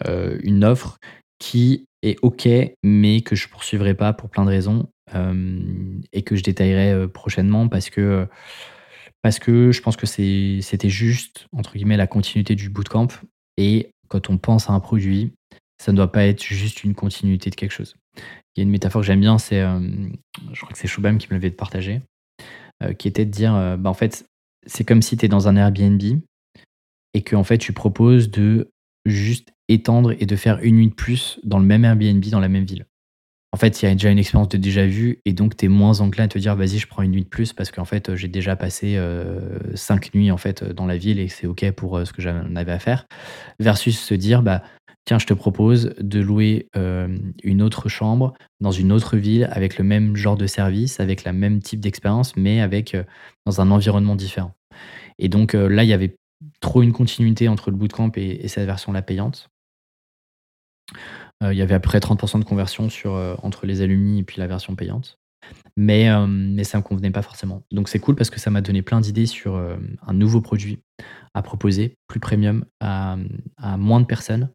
une 0.06 0.64
offre 0.64 0.98
qui 1.38 1.86
est 2.02 2.16
OK, 2.22 2.48
mais 2.82 3.20
que 3.20 3.36
je 3.36 3.48
poursuivrai 3.48 3.94
pas 3.94 4.12
pour 4.12 4.28
plein 4.28 4.44
de 4.44 4.50
raisons 4.50 4.88
et 6.12 6.22
que 6.22 6.36
je 6.36 6.42
détaillerai 6.42 7.08
prochainement 7.08 7.68
parce 7.68 7.90
que, 7.90 8.26
parce 9.22 9.38
que 9.38 9.72
je 9.72 9.80
pense 9.82 9.96
que 9.96 10.06
c'était 10.06 10.88
juste, 10.88 11.46
entre 11.52 11.74
guillemets, 11.74 11.96
la 11.96 12.06
continuité 12.06 12.54
du 12.54 12.70
bootcamp. 12.70 13.08
Et 13.56 13.90
quand 14.08 14.30
on 14.30 14.38
pense 14.38 14.68
à 14.68 14.72
un 14.72 14.80
produit, 14.80 15.32
ça 15.84 15.92
ne 15.92 15.98
doit 15.98 16.10
pas 16.10 16.24
être 16.24 16.42
juste 16.42 16.82
une 16.82 16.94
continuité 16.94 17.50
de 17.50 17.54
quelque 17.56 17.70
chose. 17.70 17.94
Il 18.16 18.22
y 18.56 18.60
a 18.60 18.62
une 18.62 18.70
métaphore 18.70 19.02
que 19.02 19.06
j'aime 19.06 19.20
bien, 19.20 19.36
c'est, 19.36 19.60
euh, 19.60 19.80
je 20.54 20.60
crois 20.62 20.72
que 20.72 20.78
c'est 20.78 20.88
Shubham 20.88 21.18
qui 21.18 21.26
me 21.28 21.34
l'avait 21.34 21.50
partagé, 21.50 22.00
euh, 22.82 22.94
qui 22.94 23.06
était 23.06 23.26
de 23.26 23.30
dire, 23.30 23.54
euh, 23.54 23.76
bah, 23.76 23.90
en 23.90 23.94
fait, 23.94 24.24
c'est 24.66 24.84
comme 24.84 25.02
si 25.02 25.18
tu 25.18 25.26
es 25.26 25.28
dans 25.28 25.46
un 25.46 25.56
Airbnb 25.56 26.00
et 27.12 27.20
que 27.20 27.36
en 27.36 27.44
fait, 27.44 27.58
tu 27.58 27.74
proposes 27.74 28.30
de 28.30 28.70
juste 29.04 29.52
étendre 29.68 30.14
et 30.18 30.24
de 30.24 30.36
faire 30.36 30.58
une 30.62 30.76
nuit 30.76 30.88
de 30.88 30.94
plus 30.94 31.38
dans 31.44 31.58
le 31.58 31.66
même 31.66 31.84
Airbnb, 31.84 32.24
dans 32.30 32.40
la 32.40 32.48
même 32.48 32.64
ville. 32.64 32.86
En 33.52 33.58
fait, 33.58 33.82
il 33.82 33.84
y 33.84 33.88
a 33.88 33.92
déjà 33.92 34.08
une 34.08 34.18
expérience 34.18 34.48
de 34.48 34.56
déjà 34.56 34.86
vu 34.86 35.20
et 35.26 35.34
donc 35.34 35.54
tu 35.54 35.66
es 35.66 35.68
moins 35.68 36.00
enclin 36.00 36.24
à 36.24 36.28
te 36.28 36.38
dire 36.38 36.56
vas-y, 36.56 36.78
je 36.78 36.88
prends 36.88 37.02
une 37.02 37.10
nuit 37.10 37.24
de 37.24 37.28
plus 37.28 37.52
parce 37.52 37.70
qu'en 37.70 37.84
fait, 37.84 38.16
j'ai 38.16 38.26
déjà 38.26 38.56
passé 38.56 38.98
cinq 39.74 40.12
nuits 40.12 40.32
en 40.32 40.38
fait 40.38 40.64
dans 40.64 40.86
la 40.86 40.96
ville 40.96 41.20
et 41.20 41.28
c'est 41.28 41.46
OK 41.46 41.70
pour 41.72 42.04
ce 42.04 42.12
que 42.12 42.20
j'en 42.20 42.56
avais 42.56 42.72
à 42.72 42.80
faire. 42.80 43.06
Versus 43.60 44.00
se 44.00 44.14
dire 44.14 44.42
bah 44.42 44.64
tiens, 45.04 45.18
je 45.18 45.26
te 45.26 45.34
propose 45.34 45.94
de 45.98 46.20
louer 46.20 46.68
euh, 46.76 47.18
une 47.42 47.62
autre 47.62 47.88
chambre 47.88 48.34
dans 48.60 48.70
une 48.70 48.92
autre 48.92 49.16
ville 49.16 49.48
avec 49.52 49.78
le 49.78 49.84
même 49.84 50.16
genre 50.16 50.36
de 50.36 50.46
service, 50.46 51.00
avec 51.00 51.24
le 51.24 51.32
même 51.32 51.60
type 51.60 51.80
d'expérience, 51.80 52.36
mais 52.36 52.60
avec 52.60 52.94
euh, 52.94 53.04
dans 53.46 53.60
un 53.60 53.70
environnement 53.70 54.16
différent. 54.16 54.54
Et 55.18 55.28
donc 55.28 55.54
euh, 55.54 55.68
là, 55.68 55.84
il 55.84 55.88
y 55.88 55.92
avait 55.92 56.16
trop 56.60 56.82
une 56.82 56.92
continuité 56.92 57.48
entre 57.48 57.70
le 57.70 57.76
bootcamp 57.76 58.12
et, 58.16 58.44
et 58.44 58.48
cette 58.48 58.66
version-là 58.66 59.02
payante. 59.02 59.50
il 61.42 61.56
y 61.56 61.62
avait 61.62 61.74
à 61.74 61.80
peu 61.80 61.88
près 61.88 61.98
30% 61.98 62.40
de 62.40 62.44
conversion 62.44 62.88
entre 63.42 63.66
les 63.66 63.82
alumni 63.82 64.20
et 64.20 64.22
puis 64.24 64.38
la 64.38 64.46
version 64.46 64.74
payante. 64.74 65.18
Mais, 65.76 66.08
mais 66.28 66.62
ça 66.62 66.78
ne 66.78 66.82
me 66.82 66.86
convenait 66.86 67.10
pas 67.10 67.22
forcément. 67.22 67.62
Donc 67.72 67.88
c'est 67.88 67.98
cool 67.98 68.14
parce 68.14 68.30
que 68.30 68.38
ça 68.38 68.48
m'a 68.50 68.60
donné 68.60 68.82
plein 68.82 69.00
d'idées 69.00 69.26
sur 69.26 69.56
un 69.56 70.12
nouveau 70.12 70.40
produit 70.40 70.78
à 71.34 71.42
proposer, 71.42 71.96
plus 72.06 72.20
premium, 72.20 72.64
à, 72.80 73.16
moins 73.76 74.00
de 74.00 74.06
personnes, 74.06 74.50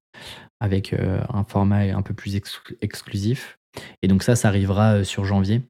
avec 0.60 0.93
euh, 0.93 1.21
un 1.30 1.43
format 1.43 1.82
un 1.95 2.02
peu 2.02 2.13
plus 2.13 2.36
exclusif. 2.82 3.58
Et 4.02 4.08
donc 4.08 4.23
ça, 4.23 4.36
ça 4.36 4.47
arrivera 4.47 4.95
euh, 4.95 5.04
sur 5.04 5.25
janvier. 5.25 5.62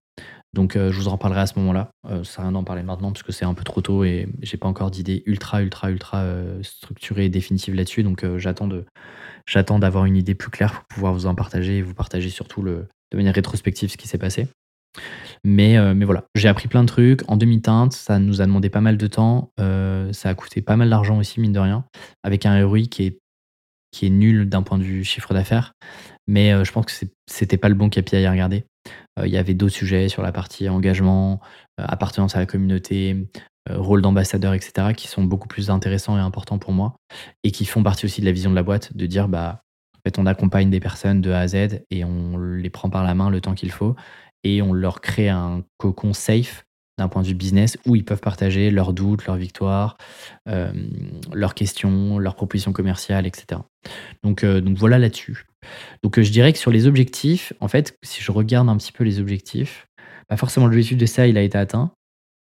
Donc 0.53 0.75
euh, 0.75 0.91
je 0.91 0.97
vous 0.97 1.07
en 1.07 1.17
parlerai 1.17 1.41
à 1.41 1.47
ce 1.47 1.59
moment-là. 1.59 1.91
ça 2.07 2.23
sert 2.23 2.39
à 2.39 2.43
rien 2.43 2.51
d'en 2.53 2.63
parler 2.63 2.81
maintenant 2.81 3.11
parce 3.11 3.21
que 3.21 3.31
c'est 3.31 3.45
un 3.45 3.53
peu 3.53 3.63
trop 3.63 3.81
tôt 3.81 4.03
et 4.03 4.27
j'ai 4.41 4.57
pas 4.57 4.67
encore 4.67 4.89
d'idée 4.89 5.21
ultra, 5.27 5.61
ultra, 5.61 5.91
ultra 5.91 6.25
structurée 6.63 7.25
et 7.25 7.29
définitive 7.29 7.75
là-dessus. 7.75 8.01
Donc 8.01 8.25
j'attends 8.37 8.67
j'attends 9.45 9.77
d'avoir 9.77 10.05
une 10.05 10.17
idée 10.17 10.33
plus 10.33 10.49
claire 10.49 10.73
pour 10.73 10.85
pouvoir 10.85 11.13
vous 11.13 11.27
en 11.27 11.35
partager 11.35 11.77
et 11.77 11.81
vous 11.83 11.93
partager 11.93 12.29
surtout 12.29 12.63
le, 12.63 12.87
de 13.11 13.17
manière 13.17 13.35
rétrospective 13.35 13.91
ce 13.91 13.97
qui 13.97 14.07
s'est 14.07 14.17
passé. 14.17 14.47
Mais, 15.43 15.77
mais 15.93 16.05
voilà, 16.05 16.25
j'ai 16.35 16.47
appris 16.47 16.67
plein 16.67 16.81
de 16.81 16.87
trucs 16.87 17.21
en 17.29 17.37
demi-teinte. 17.37 17.93
Ça 17.93 18.19
nous 18.19 18.41
a 18.41 18.45
demandé 18.45 18.69
pas 18.69 18.81
mal 18.81 18.97
de 18.97 19.07
temps. 19.07 19.51
ça 19.57 20.29
a 20.29 20.33
coûté 20.33 20.61
pas 20.61 20.75
mal 20.75 20.89
d'argent 20.89 21.17
aussi, 21.17 21.39
mine 21.39 21.53
de 21.53 21.59
rien, 21.59 21.85
avec 22.23 22.45
un 22.45 22.65
ROI 22.65 22.81
qui 22.89 23.05
est, 24.01 24.09
nul 24.09 24.49
d'un 24.49 24.63
point 24.63 24.77
de 24.77 24.83
vue 24.83 25.03
chiffre 25.03 25.33
d'affaires. 25.33 25.73
Mais 26.27 26.65
je 26.65 26.71
pense 26.71 26.85
que 26.85 27.07
c'était 27.29 27.57
pas 27.57 27.69
le 27.69 27.75
bon 27.75 27.89
KPI 27.89 28.25
à 28.25 28.31
regarder. 28.31 28.65
Il 29.23 29.29
y 29.29 29.37
avait 29.37 29.53
d'autres 29.53 29.75
sujets 29.75 30.09
sur 30.09 30.21
la 30.21 30.31
partie 30.31 30.67
engagement, 30.67 31.39
appartenance 31.77 32.35
à 32.35 32.39
la 32.39 32.45
communauté, 32.45 33.29
rôle 33.69 34.01
d'ambassadeur, 34.01 34.53
etc., 34.53 34.93
qui 34.95 35.07
sont 35.07 35.23
beaucoup 35.23 35.47
plus 35.47 35.69
intéressants 35.69 36.17
et 36.17 36.21
importants 36.21 36.57
pour 36.57 36.73
moi 36.73 36.95
et 37.43 37.51
qui 37.51 37.65
font 37.65 37.83
partie 37.83 38.05
aussi 38.05 38.21
de 38.21 38.25
la 38.25 38.31
vision 38.31 38.49
de 38.49 38.55
la 38.55 38.63
boîte, 38.63 38.95
de 38.95 39.05
dire 39.05 39.27
bah 39.27 39.61
en 39.97 39.99
fait 40.05 40.17
on 40.17 40.25
accompagne 40.25 40.69
des 40.69 40.79
personnes 40.79 41.21
de 41.21 41.31
A 41.31 41.39
à 41.39 41.47
Z 41.47 41.81
et 41.91 42.03
on 42.03 42.37
les 42.37 42.69
prend 42.69 42.89
par 42.89 43.03
la 43.03 43.13
main 43.13 43.29
le 43.29 43.41
temps 43.41 43.53
qu'il 43.53 43.71
faut 43.71 43.95
et 44.43 44.61
on 44.61 44.73
leur 44.73 45.01
crée 45.01 45.29
un 45.29 45.63
cocon 45.77 46.13
safe 46.13 46.65
d'un 46.97 47.07
point 47.07 47.21
de 47.21 47.27
vue 47.27 47.33
business 47.33 47.77
où 47.85 47.95
ils 47.95 48.03
peuvent 48.03 48.19
partager 48.19 48.71
leurs 48.71 48.93
doutes, 48.93 49.25
leurs 49.25 49.37
victoires, 49.37 49.97
leurs 50.45 51.53
questions, 51.55 52.19
leurs 52.19 52.35
propositions 52.35 52.73
commerciales, 52.73 53.25
etc. 53.25 53.61
Donc, 54.21 54.43
donc 54.43 54.77
voilà 54.77 54.99
là-dessus. 54.99 55.45
Donc 56.03 56.19
je 56.19 56.29
dirais 56.29 56.51
que 56.51 56.59
sur 56.59 56.71
les 56.71 56.87
objectifs, 56.87 57.53
en 57.61 57.69
fait, 57.69 57.97
si 58.03 58.21
je 58.21 58.31
regarde 58.33 58.67
un 58.67 58.75
petit 58.75 58.91
peu 58.91 59.05
les 59.05 59.19
objectifs, 59.19 59.87
pas 60.27 60.35
forcément 60.35 60.67
l'objectif 60.67 60.97
de 60.97 61.05
ça, 61.05 61.25
il 61.25 61.37
a 61.37 61.41
été 61.41 61.57
atteint. 61.57 61.91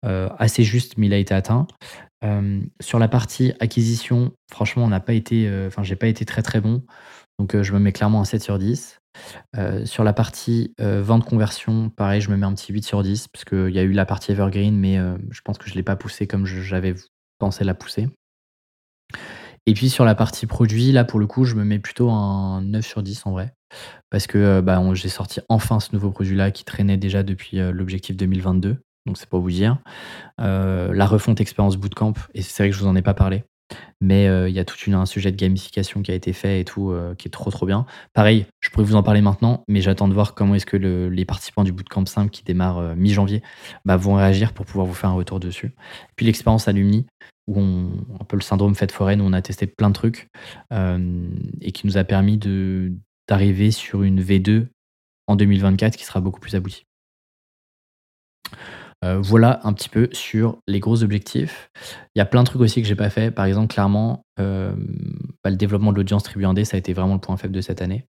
assez 0.03 0.64
juste, 0.64 0.98
mais 0.98 1.07
il 1.07 1.14
a 1.14 1.18
été 1.18 1.33
atteint. 1.33 1.68
sur 2.81 2.98
la 2.98 3.09
partie 3.09 3.53
acquisition, 3.61 4.33
franchement, 4.50 4.85
on 4.85 4.88
n'a 4.88 5.00
pas 5.00 5.14
été, 5.14 5.48
enfin, 5.66 5.83
j'ai 5.83 5.96
pas 5.96 6.09
été 6.09 6.24
très 6.24 6.42
très 6.42 6.61
bon. 6.61 6.83
Donc 7.40 7.59
je 7.62 7.72
me 7.72 7.79
mets 7.79 7.92
clairement 7.92 8.20
un 8.20 8.26
7 8.26 8.42
sur 8.42 8.59
10. 8.59 9.00
sur 9.87 10.05
la 10.05 10.12
partie 10.12 10.74
vente 10.79 11.24
conversion, 11.24 11.88
pareil, 11.88 12.20
je 12.20 12.31
me 12.31 12.37
mets 12.37 12.44
un 12.44 12.53
petit 12.53 12.70
8 12.70 12.83
sur 12.83 13.03
10 13.03 13.29
parce 13.29 13.46
qu'il 13.46 13.70
y 13.70 13.79
a 13.79 13.83
eu 13.83 13.92
la 13.92 14.05
partie 14.05 14.33
evergreen, 14.33 14.76
mais 14.76 14.98
je 15.31 15.40
pense 15.40 15.57
que 15.57 15.64
je 15.64 15.70
ne 15.70 15.76
l'ai 15.76 15.83
pas 15.83 15.96
poussé 15.96 16.26
comme 16.26 16.44
j'avais 16.44 16.94
pensé 17.38 17.64
la 17.64 17.72
pousser. 17.72 18.11
Et 19.64 19.72
puis 19.72 19.88
sur 19.88 20.05
la 20.05 20.14
partie 20.14 20.44
produit, 20.44 20.92
là 20.92 21.05
pour 21.05 21.18
le 21.18 21.26
coup, 21.26 21.46
je 21.46 21.55
me 21.55 21.64
mets 21.64 21.79
plutôt 21.79 22.11
un 22.11 22.61
9 22.61 22.87
sur 22.87 23.03
10 23.03 23.24
en 23.24 23.31
vrai. 23.31 23.55
Parce 24.11 24.26
que 24.26 24.61
bah, 24.61 24.83
j'ai 24.92 25.09
sorti 25.09 25.40
enfin 25.48 25.81
ce 25.81 25.94
nouveau 25.94 26.11
produit-là 26.11 26.50
qui 26.50 26.66
traînait 26.66 26.98
déjà 26.98 27.22
depuis 27.22 27.57
l'objectif 27.57 28.18
2022. 28.18 28.76
Donc 29.07 29.16
c'est 29.16 29.31
pour 29.31 29.40
vous 29.40 29.50
dire. 29.50 29.79
la 30.37 31.07
refonte 31.07 31.40
expérience 31.40 31.79
bootcamp, 31.79 32.12
et 32.35 32.42
c'est 32.42 32.64
vrai 32.64 32.70
que 32.70 32.76
je 32.76 32.83
vous 32.83 32.87
en 32.87 32.96
ai 32.96 33.03
pas 33.03 33.14
parlé. 33.14 33.44
Mais 34.01 34.25
il 34.49 34.55
y 34.55 34.59
a 34.59 34.65
tout 34.65 34.77
un 34.91 35.07
sujet 35.07 35.31
de 35.31 35.37
gamification 35.37 36.03
qui 36.03 36.11
a 36.11 36.15
été 36.15 36.33
fait 36.33 36.61
et 36.61 36.65
tout, 36.65 36.95
qui 37.19 37.29
est 37.29 37.31
trop 37.31 37.51
trop 37.51 37.67
bien. 37.67 37.85
Pareil, 38.15 38.47
je 38.61 38.71
pourrais 38.71 38.85
vous 38.85 38.97
en 38.97 39.03
parler 39.03 39.21
maintenant, 39.21 39.63
mais 39.69 39.81
j'attends 39.83 40.09
de 40.09 40.15
voir 40.15 40.35
comment 40.35 40.55
est-ce 40.55 40.67
que 40.67 40.77
les 40.77 41.25
participants 41.25 41.65
du 41.65 41.73
bootcamp 41.73 42.07
simple 42.07 42.31
qui 42.31 42.43
démarre 42.43 42.97
mi-janvier 42.97 43.43
bah, 43.85 43.97
vont 43.97 44.15
réagir 44.15 44.53
pour 44.53 44.65
pouvoir 44.65 44.87
vous 44.87 44.95
faire 44.95 45.11
un 45.11 45.15
retour 45.15 45.39
dessus. 45.39 45.75
puis 46.17 46.27
l'expérience 46.27 46.67
Alumni, 46.67 47.07
où 47.47 47.61
on, 47.61 47.91
un 48.21 48.25
peu 48.25 48.37
le 48.37 48.43
syndrome 48.43 48.75
fête 48.75 48.93
foraine, 48.93 49.21
où 49.21 49.25
on 49.25 49.33
a 49.33 49.43
testé 49.43 49.67
plein 49.67 49.91
de 49.91 49.95
trucs 49.95 50.29
et 50.71 51.73
qui 51.73 51.87
nous 51.87 51.99
a 51.99 52.05
permis 52.05 52.39
d'arriver 53.29 53.71
sur 53.71 54.03
une 54.03 54.23
V2 54.23 54.69
en 55.27 55.37
2024 55.37 55.97
qui 55.97 56.05
sera 56.05 56.21
beaucoup 56.21 56.41
plus 56.41 56.55
aboutie. 56.55 56.87
Euh, 59.03 59.19
voilà 59.19 59.61
un 59.65 59.73
petit 59.73 59.89
peu 59.89 60.09
sur 60.13 60.59
les 60.67 60.79
gros 60.79 61.03
objectifs. 61.03 61.71
Il 62.15 62.19
y 62.19 62.23
a 62.23 62.27
plein 62.27 62.43
de 62.43 62.47
trucs 62.47 62.61
aussi 62.61 62.83
que 62.83 62.89
j'ai 62.89 62.97
pas 62.97 63.11
fait. 63.11 63.31
Par 63.31 63.47
exemple, 63.47 63.73
clairement, 63.73 64.23
euh, 64.39 64.75
bah, 65.43 65.51
le 65.51 65.57
développement 65.57 65.93
de 65.93 65.97
l'audience 65.97 66.23
tribu 66.23 66.45
ça 66.65 66.77
a 66.77 66.79
été 66.79 66.93
vraiment 66.93 67.15
le 67.15 67.21
point 67.21 67.37
faible 67.37 67.55
de 67.55 67.61
cette 67.61 67.81
année. 67.81 68.05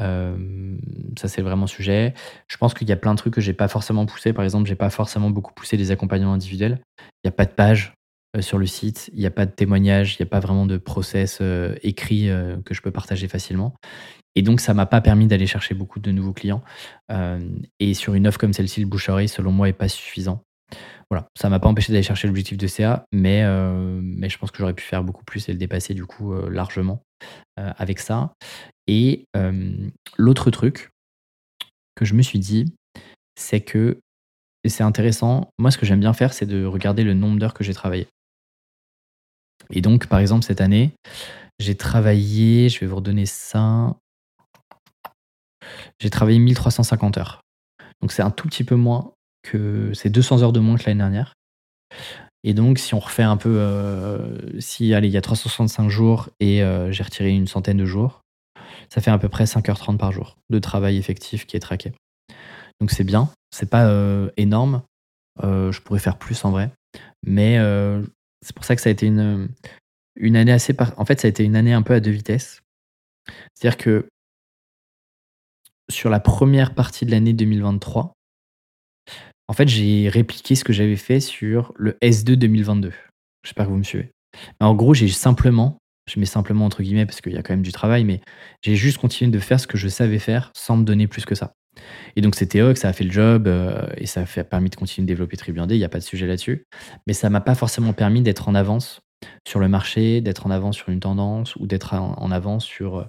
Euh, 0.00 0.76
ça, 1.18 1.28
c'est 1.28 1.42
vraiment 1.42 1.66
sujet. 1.66 2.14
Je 2.48 2.56
pense 2.56 2.74
qu'il 2.74 2.88
y 2.88 2.92
a 2.92 2.96
plein 2.96 3.14
de 3.14 3.18
trucs 3.18 3.34
que 3.34 3.40
j'ai 3.40 3.52
pas 3.52 3.68
forcément 3.68 4.06
poussé. 4.06 4.32
Par 4.32 4.44
exemple, 4.44 4.68
j'ai 4.68 4.74
pas 4.74 4.90
forcément 4.90 5.30
beaucoup 5.30 5.52
poussé 5.54 5.76
les 5.76 5.90
accompagnements 5.92 6.32
individuels. 6.32 6.80
Il 6.98 7.28
n'y 7.28 7.28
a 7.28 7.32
pas 7.32 7.46
de 7.46 7.52
page 7.52 7.94
sur 8.38 8.58
le 8.58 8.66
site, 8.66 9.10
il 9.12 9.18
n'y 9.18 9.26
a 9.26 9.30
pas 9.30 9.44
de 9.44 9.50
témoignage, 9.50 10.14
il 10.14 10.22
n'y 10.22 10.28
a 10.28 10.30
pas 10.30 10.38
vraiment 10.38 10.64
de 10.64 10.76
process 10.76 11.42
écrit 11.82 12.28
que 12.64 12.74
je 12.74 12.80
peux 12.80 12.92
partager 12.92 13.26
facilement. 13.26 13.74
Et 14.36 14.42
donc, 14.42 14.60
ça 14.60 14.74
m'a 14.74 14.86
pas 14.86 15.00
permis 15.00 15.26
d'aller 15.26 15.46
chercher 15.46 15.74
beaucoup 15.74 16.00
de 16.00 16.10
nouveaux 16.12 16.32
clients. 16.32 16.62
Euh, 17.10 17.40
et 17.78 17.94
sur 17.94 18.14
une 18.14 18.26
offre 18.26 18.38
comme 18.38 18.52
celle-ci, 18.52 18.80
le 18.80 18.86
bouche 18.86 19.10
selon 19.26 19.52
moi, 19.52 19.68
est 19.68 19.74
pas 19.74 19.88
suffisant. 19.88 20.42
Voilà, 21.10 21.26
ça 21.36 21.48
m'a 21.48 21.58
pas 21.58 21.68
empêché 21.68 21.92
d'aller 21.92 22.04
chercher 22.04 22.28
l'objectif 22.28 22.56
de 22.56 22.66
CA, 22.68 23.04
mais, 23.10 23.42
euh, 23.42 24.00
mais 24.00 24.28
je 24.28 24.38
pense 24.38 24.52
que 24.52 24.58
j'aurais 24.58 24.74
pu 24.74 24.84
faire 24.84 25.02
beaucoup 25.02 25.24
plus 25.24 25.48
et 25.48 25.52
le 25.52 25.58
dépasser 25.58 25.92
du 25.92 26.06
coup 26.06 26.32
euh, 26.32 26.48
largement 26.48 27.02
avec 27.56 27.98
ça. 27.98 28.32
Et 28.86 29.26
l'autre 30.16 30.50
truc 30.50 30.90
que 31.94 32.06
je 32.06 32.14
me 32.14 32.22
suis 32.22 32.38
dit, 32.38 32.72
c'est 33.36 33.60
que, 33.60 33.98
c'est 34.66 34.82
intéressant, 34.82 35.50
moi 35.58 35.70
ce 35.70 35.76
que 35.76 35.84
j'aime 35.84 36.00
bien 36.00 36.14
faire, 36.14 36.32
c'est 36.32 36.46
de 36.46 36.64
regarder 36.64 37.04
le 37.04 37.12
nombre 37.12 37.38
d'heures 37.38 37.52
que 37.52 37.62
j'ai 37.62 37.74
travaillé. 37.74 38.06
Et 39.68 39.82
donc, 39.82 40.06
par 40.06 40.18
exemple, 40.18 40.44
cette 40.44 40.62
année, 40.62 40.92
j'ai 41.58 41.74
travaillé, 41.74 42.70
je 42.70 42.80
vais 42.80 42.86
vous 42.86 42.96
redonner 42.96 43.26
ça, 43.26 43.96
j'ai 45.98 46.10
travaillé 46.10 46.38
1350 46.38 47.18
heures. 47.18 47.40
Donc 48.00 48.12
c'est 48.12 48.22
un 48.22 48.30
tout 48.30 48.48
petit 48.48 48.64
peu 48.64 48.76
moins 48.76 49.12
que. 49.42 49.92
C'est 49.94 50.10
200 50.10 50.42
heures 50.42 50.52
de 50.52 50.60
moins 50.60 50.76
que 50.76 50.84
l'année 50.86 50.98
dernière. 50.98 51.34
Et 52.42 52.54
donc, 52.54 52.78
si 52.78 52.94
on 52.94 52.98
refait 52.98 53.22
un 53.22 53.36
peu. 53.36 53.56
Euh, 53.58 54.60
si, 54.60 54.94
allez, 54.94 55.08
il 55.08 55.12
y 55.12 55.16
a 55.16 55.20
365 55.20 55.88
jours 55.88 56.30
et 56.40 56.62
euh, 56.62 56.90
j'ai 56.90 57.02
retiré 57.02 57.30
une 57.30 57.46
centaine 57.46 57.76
de 57.76 57.84
jours, 57.84 58.22
ça 58.88 59.00
fait 59.00 59.10
à 59.10 59.18
peu 59.18 59.28
près 59.28 59.44
5h30 59.44 59.98
par 59.98 60.12
jour 60.12 60.36
de 60.48 60.58
travail 60.58 60.96
effectif 60.96 61.46
qui 61.46 61.56
est 61.56 61.60
traqué. 61.60 61.92
Donc 62.80 62.90
c'est 62.90 63.04
bien. 63.04 63.30
C'est 63.50 63.68
pas 63.68 63.86
euh, 63.86 64.30
énorme. 64.36 64.82
je 65.42 65.78
pourrais 65.80 66.00
faire 66.00 66.16
plus 66.16 66.44
en 66.44 66.50
vrai. 66.50 66.70
Mais 67.26 67.58
c'est 68.42 68.54
pour 68.54 68.64
ça 68.64 68.74
que 68.74 68.80
ça 68.80 68.88
a 68.88 68.92
été 68.92 69.06
une, 69.06 69.48
une 70.16 70.36
année 70.36 70.52
assez. 70.52 70.74
En 70.96 71.04
fait, 71.04 71.20
ça 71.20 71.26
a 71.26 71.28
été 71.28 71.44
une 71.44 71.56
année 71.56 71.74
un 71.74 71.82
peu 71.82 71.92
à 71.92 72.00
deux 72.00 72.10
vitesses. 72.10 72.62
C'est-à-dire 73.54 73.76
que 73.76 74.08
sur 75.90 76.10
la 76.10 76.20
première 76.20 76.74
partie 76.74 77.04
de 77.04 77.10
l'année 77.10 77.32
2023, 77.32 78.12
en 79.48 79.52
fait, 79.52 79.68
j'ai 79.68 80.08
répliqué 80.08 80.54
ce 80.54 80.62
que 80.62 80.72
j'avais 80.72 80.96
fait 80.96 81.18
sur 81.18 81.72
le 81.76 81.98
S2 82.02 82.36
2022. 82.36 82.92
J'espère 83.44 83.66
que 83.66 83.70
vous 83.70 83.78
me 83.78 83.82
suivez. 83.82 84.12
en 84.60 84.74
gros, 84.74 84.94
j'ai 84.94 85.08
simplement, 85.08 85.78
je 86.08 86.20
mets 86.20 86.26
simplement 86.26 86.66
entre 86.66 86.82
guillemets 86.82 87.04
parce 87.04 87.20
qu'il 87.20 87.32
y 87.32 87.36
a 87.36 87.42
quand 87.42 87.52
même 87.52 87.62
du 87.62 87.72
travail, 87.72 88.04
mais 88.04 88.20
j'ai 88.62 88.76
juste 88.76 88.98
continué 88.98 89.30
de 89.30 89.38
faire 89.40 89.58
ce 89.58 89.66
que 89.66 89.76
je 89.76 89.88
savais 89.88 90.20
faire 90.20 90.52
sans 90.54 90.76
me 90.76 90.84
donner 90.84 91.08
plus 91.08 91.24
que 91.24 91.34
ça. 91.34 91.52
Et 92.14 92.20
donc 92.20 92.36
c'était 92.36 92.62
ok, 92.62 92.76
ça 92.76 92.88
a 92.88 92.92
fait 92.92 93.04
le 93.04 93.10
job 93.10 93.48
euh, 93.48 93.88
et 93.96 94.06
ça 94.06 94.22
a 94.22 94.44
permis 94.44 94.70
de 94.70 94.76
continuer 94.76 95.06
de 95.06 95.08
développer 95.08 95.36
Tribuandé, 95.36 95.74
il 95.74 95.78
n'y 95.78 95.84
a 95.84 95.88
pas 95.88 95.98
de 95.98 96.04
sujet 96.04 96.26
là-dessus. 96.26 96.64
Mais 97.08 97.12
ça 97.12 97.28
m'a 97.30 97.40
pas 97.40 97.56
forcément 97.56 97.92
permis 97.92 98.22
d'être 98.22 98.48
en 98.48 98.54
avance 98.54 99.00
sur 99.46 99.58
le 99.58 99.66
marché, 99.66 100.20
d'être 100.20 100.46
en 100.46 100.50
avance 100.50 100.76
sur 100.76 100.90
une 100.90 101.00
tendance 101.00 101.56
ou 101.56 101.66
d'être 101.66 101.94
en 101.94 102.30
avance 102.30 102.64
sur 102.64 102.98
euh, 102.98 103.04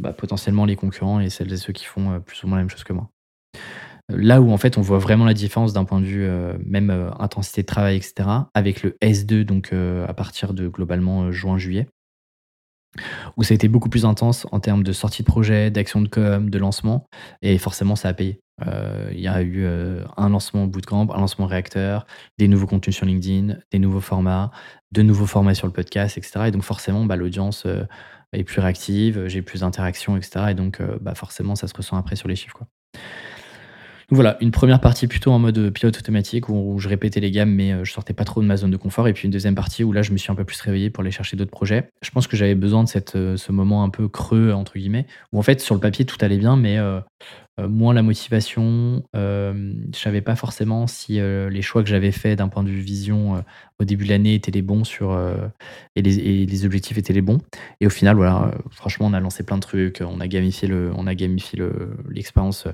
bah, 0.00 0.14
potentiellement 0.14 0.64
les 0.64 0.76
concurrents 0.76 1.20
et 1.20 1.28
celles 1.28 1.52
et 1.52 1.58
ceux 1.58 1.74
qui 1.74 1.84
font 1.84 2.12
euh, 2.12 2.18
plus 2.20 2.42
ou 2.42 2.48
moins 2.48 2.56
la 2.56 2.62
même 2.62 2.70
chose 2.70 2.84
que 2.84 2.94
moi. 2.94 3.10
Euh, 4.10 4.16
là 4.16 4.40
où 4.40 4.50
en 4.50 4.56
fait 4.56 4.78
on 4.78 4.80
voit 4.80 4.98
vraiment 4.98 5.26
la 5.26 5.34
différence 5.34 5.74
d'un 5.74 5.84
point 5.84 6.00
de 6.00 6.06
vue 6.06 6.24
euh, 6.24 6.56
même 6.64 6.90
intensité 7.18 7.60
de 7.60 7.66
travail, 7.66 7.96
etc., 7.96 8.28
avec 8.54 8.82
le 8.82 8.96
S2, 9.02 9.44
donc 9.44 9.72
à 9.72 10.14
partir 10.14 10.54
de 10.54 10.68
globalement 10.68 11.30
juin-juillet, 11.30 11.86
où 13.36 13.42
ça 13.42 13.52
a 13.52 13.56
été 13.56 13.68
beaucoup 13.68 13.90
plus 13.90 14.06
intense 14.06 14.46
en 14.52 14.60
termes 14.60 14.82
de 14.82 14.92
sortie 14.92 15.22
de 15.22 15.26
projet, 15.26 15.70
d'action 15.70 16.00
de 16.00 16.08
com, 16.08 16.48
de 16.48 16.58
lancement, 16.58 17.04
et 17.42 17.58
forcément 17.58 17.94
ça 17.94 18.08
a 18.08 18.14
payé. 18.14 18.40
Il 19.12 19.20
y 19.20 19.28
a 19.28 19.40
eu 19.42 19.66
un 20.16 20.28
lancement 20.28 20.66
bootcamp, 20.66 21.08
un 21.14 21.20
lancement 21.20 21.46
réacteur, 21.46 22.06
des 22.38 22.46
nouveaux 22.46 22.66
contenus 22.66 22.96
sur 22.96 23.06
LinkedIn, 23.06 23.56
des 23.70 23.78
nouveaux 23.78 24.00
formats, 24.00 24.50
de 24.92 25.02
nouveaux 25.02 25.26
formats 25.26 25.54
sur 25.54 25.66
le 25.66 25.72
podcast, 25.72 26.18
etc. 26.18 26.46
Et 26.48 26.50
donc 26.50 26.62
forcément, 26.62 27.04
bah, 27.06 27.16
l'audience 27.16 27.66
est 28.32 28.44
plus 28.44 28.60
réactive, 28.60 29.26
j'ai 29.26 29.42
plus 29.42 29.60
d'interactions, 29.60 30.16
etc. 30.16 30.46
Et 30.50 30.54
donc, 30.54 30.80
euh, 30.80 30.98
bah 31.00 31.14
forcément, 31.14 31.56
ça 31.56 31.66
se 31.66 31.74
ressent 31.74 31.96
après 31.96 32.16
sur 32.16 32.28
les 32.28 32.36
chiffres. 32.36 32.56
Quoi. 32.56 32.66
Donc 34.10 34.16
voilà, 34.16 34.36
une 34.40 34.50
première 34.50 34.80
partie 34.80 35.06
plutôt 35.06 35.30
en 35.30 35.38
mode 35.38 35.70
pilote 35.70 35.96
automatique 35.96 36.48
où, 36.48 36.80
je 36.80 36.88
répétais 36.88 37.20
les 37.20 37.30
gammes, 37.30 37.52
mais 37.52 37.72
euh, 37.72 37.84
je 37.84 37.92
sortais 37.92 38.12
pas 38.12 38.24
trop 38.24 38.42
de 38.42 38.46
ma 38.46 38.56
zone 38.56 38.72
de 38.72 38.76
confort. 38.76 39.06
Et 39.06 39.12
puis 39.12 39.26
une 39.26 39.30
deuxième 39.30 39.54
partie 39.54 39.84
où 39.84 39.92
là, 39.92 40.02
je 40.02 40.10
me 40.10 40.16
suis 40.16 40.32
un 40.32 40.34
peu 40.34 40.42
plus 40.44 40.60
réveillé 40.60 40.90
pour 40.90 41.02
aller 41.02 41.12
chercher 41.12 41.36
d'autres 41.36 41.52
projets. 41.52 41.88
Je 42.02 42.10
pense 42.10 42.26
que 42.26 42.36
j'avais 42.36 42.56
besoin 42.56 42.82
de 42.82 42.88
cette, 42.88 43.14
euh, 43.14 43.36
ce 43.36 43.52
moment 43.52 43.84
un 43.84 43.88
peu 43.88 44.08
creux, 44.08 44.50
entre 44.50 44.78
guillemets, 44.78 45.06
où 45.32 45.38
en 45.38 45.42
fait, 45.42 45.60
sur 45.60 45.76
le 45.76 45.80
papier, 45.80 46.04
tout 46.04 46.16
allait 46.22 46.38
bien, 46.38 46.56
mais 46.56 46.76
euh, 46.76 47.00
moins 47.68 47.94
la 47.94 48.02
motivation. 48.02 49.02
Euh, 49.16 49.74
je 49.92 49.98
savais 49.98 50.20
pas 50.20 50.36
forcément 50.36 50.86
si 50.86 51.20
euh, 51.20 51.50
les 51.50 51.62
choix 51.62 51.82
que 51.82 51.88
j'avais 51.88 52.12
faits 52.12 52.38
d'un 52.38 52.48
point 52.48 52.62
de 52.62 52.68
vue 52.68 52.80
vision 52.80 53.42
au 53.78 53.84
début 53.84 54.04
de 54.04 54.10
l'année 54.10 54.34
étaient 54.34 54.50
les 54.50 54.62
bons 54.62 54.84
sur 54.84 55.18
et 55.96 56.02
les, 56.02 56.64
objectifs 56.64 56.98
étaient 56.98 57.12
les 57.12 57.22
bons. 57.22 57.38
Et 57.80 57.86
au 57.86 57.90
final, 57.90 58.16
voilà, 58.16 58.52
franchement, 58.70 59.06
on 59.06 59.12
a 59.12 59.20
lancé 59.20 59.42
plein 59.42 59.56
de 59.56 59.62
trucs, 59.62 60.02
on 60.06 60.20
a 60.20 60.28
gamifié 60.28 60.68
le, 60.68 60.92
on 60.96 61.06
a 61.06 61.14
gamifié 61.14 61.62
l'expérience 62.08 62.66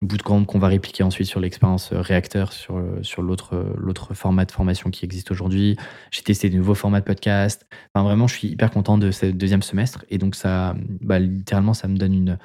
bootcamp 0.00 0.44
qu'on 0.44 0.58
va 0.58 0.68
répliquer 0.68 1.02
ensuite 1.02 1.26
sur 1.26 1.40
l'expérience 1.40 1.92
réacteur 1.92 2.52
sur, 2.52 2.82
sur 3.02 3.22
l'autre, 3.22 3.74
l'autre 3.76 4.14
format 4.14 4.44
de 4.44 4.52
formation 4.52 4.90
qui 4.90 5.04
existe 5.04 5.30
aujourd'hui. 5.30 5.76
J'ai 6.10 6.22
testé 6.22 6.48
de 6.48 6.56
nouveaux 6.56 6.74
formats 6.74 7.00
de 7.00 7.06
podcast. 7.06 7.66
Enfin, 7.94 8.04
vraiment, 8.04 8.26
je 8.26 8.34
suis 8.34 8.48
hyper 8.48 8.70
content 8.70 8.96
de 8.96 9.10
ce 9.10 9.26
deuxième 9.26 9.62
semestre. 9.62 10.04
Et 10.08 10.18
donc, 10.18 10.34
ça, 10.34 10.74
bah, 11.00 11.18
littéralement, 11.18 11.74
ça 11.74 11.88
me 11.88 11.96
donne 11.96 12.14
une, 12.14 12.38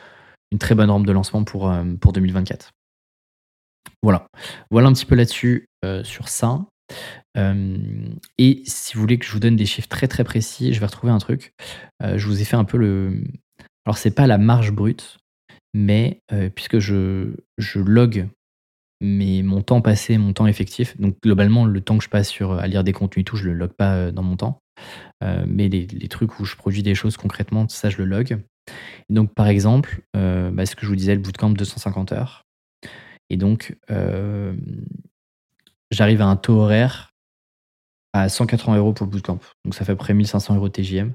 une 0.52 0.60
très 0.60 0.76
bonne 0.76 0.90
rampe 0.90 1.06
de 1.06 1.12
lancement 1.12 1.44
pour, 1.44 1.70
euh, 1.70 1.84
pour 2.00 2.14
2024. 2.14 2.72
Voilà. 4.02 4.28
Voilà 4.72 4.88
un 4.88 4.94
petit 4.94 5.06
peu 5.06 5.16
là-dessus, 5.16 5.68
sur 6.04 6.28
ça. 6.28 6.66
et 7.36 8.64
si 8.66 8.94
vous 8.94 9.02
voulez 9.02 9.18
que 9.20 9.26
je 9.26 9.32
vous 9.32 9.40
donne 9.40 9.56
des 9.56 9.66
chiffres 9.66 9.88
très, 9.88 10.08
très 10.08 10.24
précis, 10.24 10.74
je 10.74 10.80
vais 10.80 10.86
retrouver 10.86 11.12
un 11.12 11.18
truc. 11.18 11.54
je 12.02 12.26
vous 12.26 12.42
ai 12.42 12.46
fait 12.46 12.56
un 12.56 12.64
peu 12.64 12.78
le 12.78 13.24
alors 13.86 13.98
c'est 13.98 14.12
pas 14.12 14.28
la 14.28 14.38
marge 14.38 14.72
brute, 14.72 15.18
mais 15.74 16.22
puisque 16.56 16.80
je 16.80 17.34
je 17.58 17.80
log 17.80 18.28
mes 19.02 19.44
mon 19.44 19.62
temps 19.62 19.82
passé, 19.82 20.18
mon 20.18 20.34
temps 20.34 20.48
effectif, 20.48 21.00
donc 21.00 21.16
globalement 21.22 21.66
le 21.66 21.82
temps 21.82 21.98
que 21.98 22.04
je 22.04 22.10
passe 22.10 22.30
sur, 22.30 22.54
à 22.54 22.68
lire 22.68 22.84
des 22.84 22.94
contenus 22.94 23.24
et 23.24 23.26
tout, 23.26 23.38
je 23.38 23.46
le 23.46 23.54
log 23.54 23.72
pas, 23.72 24.12
dans 24.12 24.24
mon 24.24 24.38
temps. 24.38 24.60
mais 25.22 25.70
les 25.70 25.88
les 25.88 26.08
trucs 26.08 26.40
où 26.40 26.46
je 26.46 26.56
produis 26.56 26.84
des 26.84 26.96
choses 26.96 27.18
concrètement, 27.18 27.68
ça 27.68 27.90
je 27.90 27.98
le 27.98 28.06
log. 28.06 28.42
Donc 29.10 29.34
par 29.34 29.48
exemple, 29.48 30.02
bah, 30.14 30.66
ce 30.66 30.76
que 30.76 30.84
je 30.84 30.88
vous 30.88 30.96
disais, 30.96 31.16
le 31.16 31.22
bootcamp 31.22 31.50
250 31.50 32.12
heures. 32.12 32.46
Et 33.30 33.38
donc, 33.38 33.78
j'arrive 35.92 36.22
à 36.22 36.28
un 36.28 36.36
taux 36.36 36.60
horaire 36.60 37.14
à 38.14 38.28
180 38.28 38.78
euros 38.78 38.94
pour 38.94 39.06
le 39.06 39.12
bootcamp. 39.12 39.40
Donc 39.66 39.76
ça 39.76 39.86
fait 39.86 39.92
à 39.92 39.96
peu 39.96 40.00
près 40.00 40.14
1500 40.14 40.56
euros 40.56 40.70
TJM. 40.70 41.14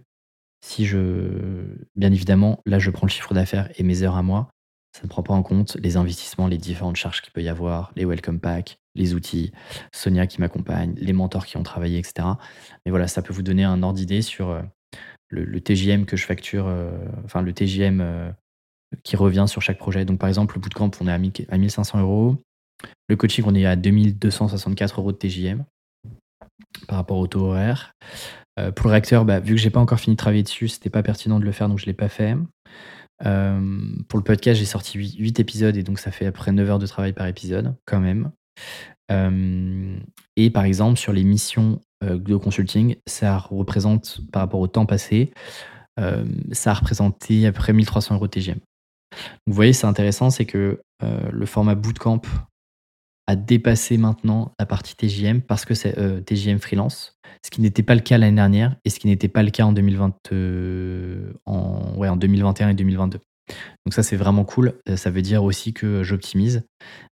Si 0.64 0.87
je. 0.87 1.67
Bien 1.97 2.12
évidemment, 2.12 2.61
là, 2.67 2.79
je 2.79 2.90
prends 2.90 3.07
le 3.07 3.11
chiffre 3.11 3.35
d'affaires 3.35 3.69
et 3.77 3.83
mes 3.83 4.03
heures 4.03 4.17
à 4.17 4.23
moi. 4.23 4.49
Ça 4.97 5.03
ne 5.03 5.09
prend 5.09 5.25
pas 5.25 5.35
en 5.35 5.43
compte 5.43 5.77
les 5.81 5.97
investissements, 5.97 6.47
les 6.47 6.57
différentes 6.57 6.95
charges 6.95 7.21
qu'il 7.21 7.33
peut 7.33 7.43
y 7.43 7.49
avoir, 7.49 7.90
les 7.97 8.05
welcome 8.05 8.38
packs, 8.38 8.79
les 8.95 9.12
outils, 9.12 9.51
Sonia 9.93 10.29
qui 10.29 10.40
m'accompagne, 10.40 10.95
les 10.97 11.12
mentors 11.12 11.47
qui 11.47 11.57
ont 11.57 11.64
travaillé, 11.64 11.99
etc. 11.99 12.29
Mais 12.87 12.90
voilà, 12.90 13.09
ça 13.09 13.21
peut 13.21 13.33
vous 13.33 13.43
donner 13.43 13.64
un 13.64 13.83
ordre 13.83 13.97
d'idée 13.99 14.23
sur 14.23 14.62
le, 15.29 15.61
TJM 15.61 16.05
que 16.05 16.17
je 16.17 16.27
facture, 16.27 16.73
enfin 17.25 17.43
le 17.43 17.53
TJM 17.53 18.35
qui 19.03 19.17
revient 19.17 19.47
sur 19.49 19.63
chaque 19.63 19.79
projet. 19.79 20.05
Donc, 20.05 20.19
par 20.19 20.29
exemple, 20.29 20.55
le 20.55 20.61
bootcamp, 20.61 20.91
on 21.01 21.09
est 21.09 21.13
à 21.49 21.59
1500 21.59 22.01
euros. 22.01 22.37
Le 23.09 23.17
coaching, 23.17 23.45
on 23.47 23.55
est 23.55 23.67
à 23.67 23.77
2264 23.77 25.01
euros 25.01 25.13
de 25.13 25.17
TJM 25.17 25.65
par 26.87 26.99
rapport 26.99 27.19
au 27.19 27.27
taux 27.27 27.47
horaire. 27.47 27.93
Euh, 28.59 28.71
pour 28.71 28.87
le 28.87 28.93
réacteur, 28.93 29.25
bah, 29.25 29.41
vu 29.41 29.55
que 29.55 29.61
j'ai 29.61 29.71
pas 29.71 29.81
encore 29.81 29.99
fini 29.99 30.15
de 30.15 30.19
travailler 30.19 30.43
dessus, 30.43 30.69
c'était 30.69 30.91
pas 30.91 31.03
pertinent 31.03 31.41
de 31.41 31.45
le 31.45 31.53
faire, 31.53 31.69
donc 31.69 31.79
je 31.79 31.87
l'ai 31.87 31.95
pas 31.95 32.09
fait. 32.09 32.37
Euh, 33.25 33.81
pour 34.09 34.19
le 34.19 34.25
podcast, 34.25 34.59
j'ai 34.59 34.67
sorti 34.67 34.99
8, 34.99 35.41
épisodes 35.41 35.77
et 35.77 35.83
donc 35.83 35.99
ça 35.99 36.11
fait 36.11 36.27
après 36.27 36.53
9 36.53 36.71
heures 36.71 36.79
de 36.79 36.87
travail 36.87 37.13
par 37.13 37.27
épisode, 37.27 37.75
quand 37.85 38.01
même. 38.01 38.31
Euh, 39.11 39.99
et 40.37 40.51
par 40.51 40.65
exemple, 40.65 40.99
sur 40.99 41.13
les 41.13 41.25
missions 41.25 41.81
de 42.05 42.37
consulting, 42.37 42.97
ça 43.07 43.38
représente, 43.38 44.21
par 44.33 44.43
rapport 44.43 44.61
au 44.61 44.67
temps 44.67 44.87
passé, 44.87 45.33
ça 46.53 46.71
a 46.71 46.75
représenté 46.75 47.47
à 47.47 47.53
peu 47.53 47.59
près 47.59 47.73
1300 47.73 48.17
euros 48.17 48.29
TGM 48.29 48.59
vous 49.47 49.53
voyez, 49.53 49.73
c'est 49.73 49.87
intéressant, 49.87 50.31
c'est 50.31 50.47
que 50.47 50.81
euh, 51.03 51.31
le 51.31 51.47
format 51.47 51.75
bootcamp 51.75 52.23
a 53.27 53.37
dépassé 53.37 53.97
maintenant 53.97 54.53
la 54.59 54.67
partie 54.67 54.97
TJM 54.97 55.40
parce 55.40 55.64
que 55.64 55.75
c'est 55.75 55.99
euh, 55.99 56.21
TJM 56.21 56.59
freelance, 56.59 57.19
ce 57.45 57.51
qui 57.51 57.61
n'était 57.61 57.83
pas 57.83 57.95
le 57.95 58.01
cas 58.01 58.19
l'année 58.19 58.37
dernière 58.37 58.77
et 58.85 58.90
ce 58.90 59.01
qui 59.01 59.07
n'était 59.07 59.29
pas 59.29 59.43
le 59.43 59.51
cas 59.51 59.64
en, 59.64 59.73
2020, 59.73 60.14
euh, 60.33 61.33
en, 61.47 61.95
ouais, 61.97 62.09
en 62.09 62.17
2021 62.17 62.71
et 62.71 62.75
2022. 62.75 63.21
Donc 63.85 63.93
ça 63.93 64.03
c'est 64.03 64.17
vraiment 64.17 64.45
cool. 64.45 64.75
Ça 64.97 65.11
veut 65.11 65.23
dire 65.23 65.45
aussi 65.45 65.73
que 65.75 66.03
j'optimise, 66.03 66.63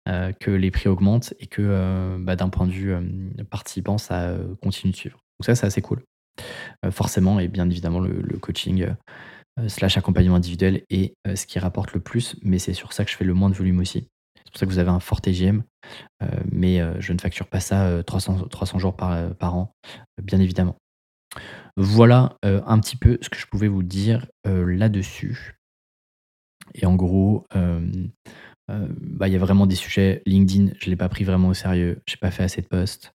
que 0.05 0.51
les 0.51 0.71
prix 0.71 0.87
augmentent 0.87 1.33
et 1.39 1.47
que 1.47 2.17
bah, 2.19 2.35
d'un 2.35 2.49
point 2.49 2.65
de 2.65 2.71
vue 2.71 2.95
participant, 3.49 3.97
ça 3.97 4.37
continue 4.61 4.91
de 4.91 4.97
suivre. 4.97 5.17
Donc 5.39 5.45
ça 5.45 5.55
c'est 5.55 5.65
assez 5.65 5.81
cool. 5.81 6.03
forcément 6.91 7.39
et 7.41 7.49
bien 7.49 7.69
évidemment 7.69 7.99
le, 7.99 8.37
coaching 8.37 8.87
euh, 9.59 9.67
slash 9.67 9.97
accompagnement 9.97 10.37
individuel 10.37 10.83
euh, 10.93 11.35
ce 11.35 11.45
qui 11.45 11.59
rapporte 11.59 11.93
le 11.93 11.99
plus, 11.99 12.37
mais 12.41 12.57
c'est 12.57 12.73
sur 12.73 12.93
ça 12.93 13.03
que 13.03 13.11
je 13.11 13.17
fais 13.17 13.25
le 13.25 13.33
moins 13.33 13.49
de 13.49 13.55
volume 13.55 13.79
aussi. 13.79 14.07
C'est 14.37 14.51
pour 14.51 14.59
ça 14.59 14.65
que 14.65 14.71
vous 14.71 14.79
avez 14.79 14.89
un 14.89 15.01
fort 15.01 15.19
TGM, 15.21 15.63
euh, 16.23 16.27
mais 16.51 16.79
je 16.99 17.13
ne 17.13 17.19
facture 17.19 17.47
pas 17.47 17.59
ça 17.59 18.03
300, 18.03 18.47
300 18.49 18.79
jours 18.79 18.95
par 18.95 19.55
an, 19.55 19.73
bien 20.21 20.39
évidemment. 20.39 20.75
Voilà 21.77 22.37
un 22.43 22.79
petit 22.79 22.97
peu 22.97 23.17
ce 23.21 23.29
que 23.29 23.37
je 23.37 23.45
pouvais 23.45 23.69
vous 23.69 23.83
dire 23.83 24.27
là-dessus. 24.45 25.60
Et 26.75 26.85
en 26.85 26.95
gros, 26.95 27.45
bah, 28.67 29.27
il 29.27 29.33
y 29.33 29.35
a 29.35 29.39
vraiment 29.39 29.65
des 29.65 29.75
sujets. 29.75 30.21
LinkedIn, 30.25 30.71
je 30.79 30.85
ne 30.85 30.91
l'ai 30.91 30.95
pas 30.95 31.09
pris 31.09 31.23
vraiment 31.23 31.49
au 31.49 31.53
sérieux. 31.53 32.01
Je 32.07 32.15
n'ai 32.15 32.19
pas 32.19 32.31
fait 32.31 32.43
assez 32.43 32.61
de 32.61 32.67
posts. 32.67 33.13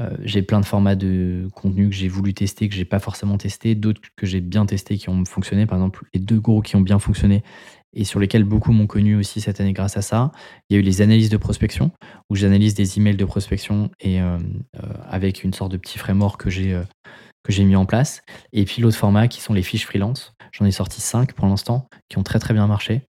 Euh, 0.00 0.16
j'ai 0.22 0.42
plein 0.42 0.60
de 0.60 0.64
formats 0.64 0.96
de 0.96 1.48
contenu 1.54 1.88
que 1.88 1.94
j'ai 1.94 2.08
voulu 2.08 2.34
tester, 2.34 2.68
que 2.68 2.74
j'ai 2.74 2.84
pas 2.84 2.98
forcément 2.98 3.38
testé, 3.38 3.74
d'autres 3.74 4.00
que 4.16 4.26
j'ai 4.26 4.40
bien 4.40 4.66
testé 4.66 4.96
qui 4.96 5.08
ont 5.08 5.24
fonctionné. 5.24 5.66
Par 5.66 5.78
exemple, 5.78 6.04
les 6.14 6.20
deux 6.20 6.40
gros 6.40 6.60
qui 6.60 6.76
ont 6.76 6.80
bien 6.80 6.98
fonctionné 6.98 7.42
et 7.92 8.04
sur 8.04 8.20
lesquels 8.20 8.44
beaucoup 8.44 8.70
m'ont 8.72 8.86
connu 8.86 9.16
aussi 9.16 9.40
cette 9.40 9.60
année 9.60 9.72
grâce 9.72 9.96
à 9.96 10.02
ça. 10.02 10.30
Il 10.68 10.74
y 10.74 10.76
a 10.76 10.80
eu 10.80 10.84
les 10.84 11.02
analyses 11.02 11.28
de 11.28 11.36
prospection, 11.36 11.90
où 12.28 12.36
j'analyse 12.36 12.74
des 12.74 12.98
emails 12.98 13.16
de 13.16 13.24
prospection 13.24 13.90
et 14.00 14.20
euh, 14.20 14.38
euh, 14.76 14.92
avec 15.08 15.42
une 15.42 15.52
sorte 15.52 15.72
de 15.72 15.76
petit 15.76 15.98
framework 15.98 16.40
que 16.40 16.50
j'ai 16.50 16.80
que 17.42 17.52
j'ai 17.52 17.64
mis 17.64 17.76
en 17.76 17.86
place. 17.86 18.22
Et 18.52 18.64
puis 18.64 18.82
l'autre 18.82 18.96
format 18.96 19.28
qui 19.28 19.40
sont 19.40 19.54
les 19.54 19.62
fiches 19.62 19.86
freelance. 19.86 20.34
J'en 20.52 20.64
ai 20.66 20.72
sorti 20.72 21.00
cinq 21.00 21.32
pour 21.32 21.46
l'instant, 21.46 21.88
qui 22.08 22.18
ont 22.18 22.22
très 22.22 22.38
très 22.38 22.54
bien 22.54 22.66
marché, 22.66 23.02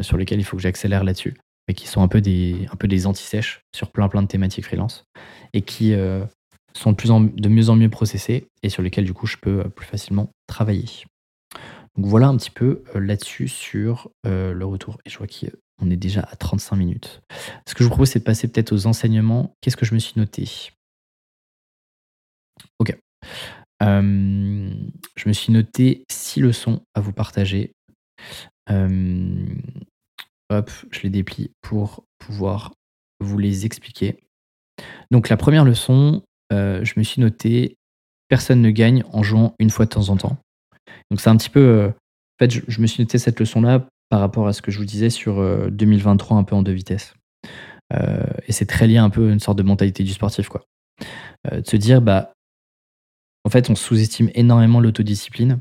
sur 0.00 0.16
lesquels 0.16 0.38
il 0.38 0.44
faut 0.44 0.56
que 0.56 0.62
j'accélère 0.62 1.02
là-dessus 1.02 1.34
mais 1.68 1.74
qui 1.74 1.86
sont 1.86 2.02
un 2.02 2.08
peu 2.08 2.20
des, 2.20 2.68
des 2.84 3.06
anti-sèches 3.06 3.62
sur 3.74 3.90
plein 3.90 4.08
plein 4.08 4.22
de 4.22 4.28
thématiques 4.28 4.66
freelance 4.66 5.04
et 5.52 5.62
qui 5.62 5.94
euh, 5.94 6.24
sont 6.74 6.92
de, 6.92 6.96
plus 6.96 7.10
en, 7.10 7.20
de 7.20 7.48
mieux 7.48 7.70
en 7.70 7.76
mieux 7.76 7.88
processés 7.88 8.48
et 8.62 8.68
sur 8.68 8.82
lesquels 8.82 9.04
du 9.04 9.14
coup 9.14 9.26
je 9.26 9.36
peux 9.36 9.60
euh, 9.60 9.68
plus 9.68 9.86
facilement 9.86 10.30
travailler. 10.46 11.04
Donc 11.96 12.06
voilà 12.06 12.26
un 12.28 12.36
petit 12.36 12.50
peu 12.50 12.82
euh, 12.94 13.00
là-dessus 13.00 13.48
sur 13.48 14.10
le 14.24 14.64
retour. 14.64 14.98
Et 15.04 15.10
je 15.10 15.18
vois 15.18 15.26
qu'on 15.26 15.90
est 15.90 15.96
déjà 15.96 16.20
à 16.30 16.36
35 16.36 16.76
minutes. 16.76 17.22
Ce 17.68 17.74
que 17.74 17.80
je 17.80 17.84
vous 17.84 17.90
propose, 17.90 18.10
c'est 18.10 18.18
de 18.18 18.24
passer 18.24 18.48
peut-être 18.48 18.72
aux 18.72 18.86
enseignements. 18.86 19.54
Qu'est-ce 19.60 19.76
que 19.76 19.86
je 19.86 19.94
me 19.94 19.98
suis 19.98 20.14
noté? 20.16 20.72
Ok. 22.78 22.96
Je 23.80 25.28
me 25.28 25.32
suis 25.32 25.52
noté 25.52 26.04
six 26.10 26.40
leçons 26.40 26.80
à 26.94 27.00
vous 27.00 27.12
partager. 27.12 27.72
Hop, 30.50 30.70
je 30.90 31.00
les 31.02 31.10
déplie 31.10 31.50
pour 31.62 32.04
pouvoir 32.18 32.72
vous 33.20 33.38
les 33.38 33.66
expliquer. 33.66 34.18
Donc 35.10 35.28
la 35.28 35.36
première 35.36 35.64
leçon, 35.64 36.22
euh, 36.52 36.84
je 36.84 36.94
me 36.96 37.02
suis 37.02 37.20
noté 37.20 37.76
personne 38.28 38.60
ne 38.60 38.70
gagne 38.70 39.04
en 39.12 39.22
jouant 39.22 39.54
une 39.58 39.70
fois 39.70 39.84
de 39.84 39.90
temps 39.90 40.08
en 40.08 40.16
temps. 40.16 40.36
Donc 41.10 41.20
c'est 41.20 41.30
un 41.30 41.36
petit 41.36 41.50
peu. 41.50 41.60
Euh, 41.60 41.88
en 41.88 42.44
fait, 42.44 42.50
je, 42.50 42.80
me 42.80 42.86
suis 42.86 43.02
noté 43.02 43.18
cette 43.18 43.38
leçon-là 43.38 43.86
par 44.10 44.20
rapport 44.20 44.48
à 44.48 44.52
ce 44.52 44.60
que 44.60 44.70
je 44.70 44.78
vous 44.78 44.84
disais 44.84 45.10
sur 45.10 45.36
2023 45.70 46.36
euh, 46.36 46.40
un 46.40 46.44
peu 46.44 46.56
en 46.56 46.62
deux 46.62 46.72
vitesses. 46.72 47.14
et 47.92 48.52
c'est 48.52 48.66
très 48.66 48.88
lié 48.88 48.96
un 48.96 49.10
peu 49.10 49.28
à 49.28 49.32
une 49.32 49.38
sorte 49.38 49.58
de 49.58 49.62
mentalité 49.62 50.02
du 50.02 50.12
sportif, 50.12 50.48
quoi. 50.48 50.64
de 51.50 51.64
se 51.64 51.76
dire, 51.76 52.02
bah, 52.02 52.33
en 53.44 53.50
fait, 53.50 53.70
on 53.70 53.74
sous-estime 53.74 54.30
énormément 54.34 54.80
l'autodiscipline 54.80 55.60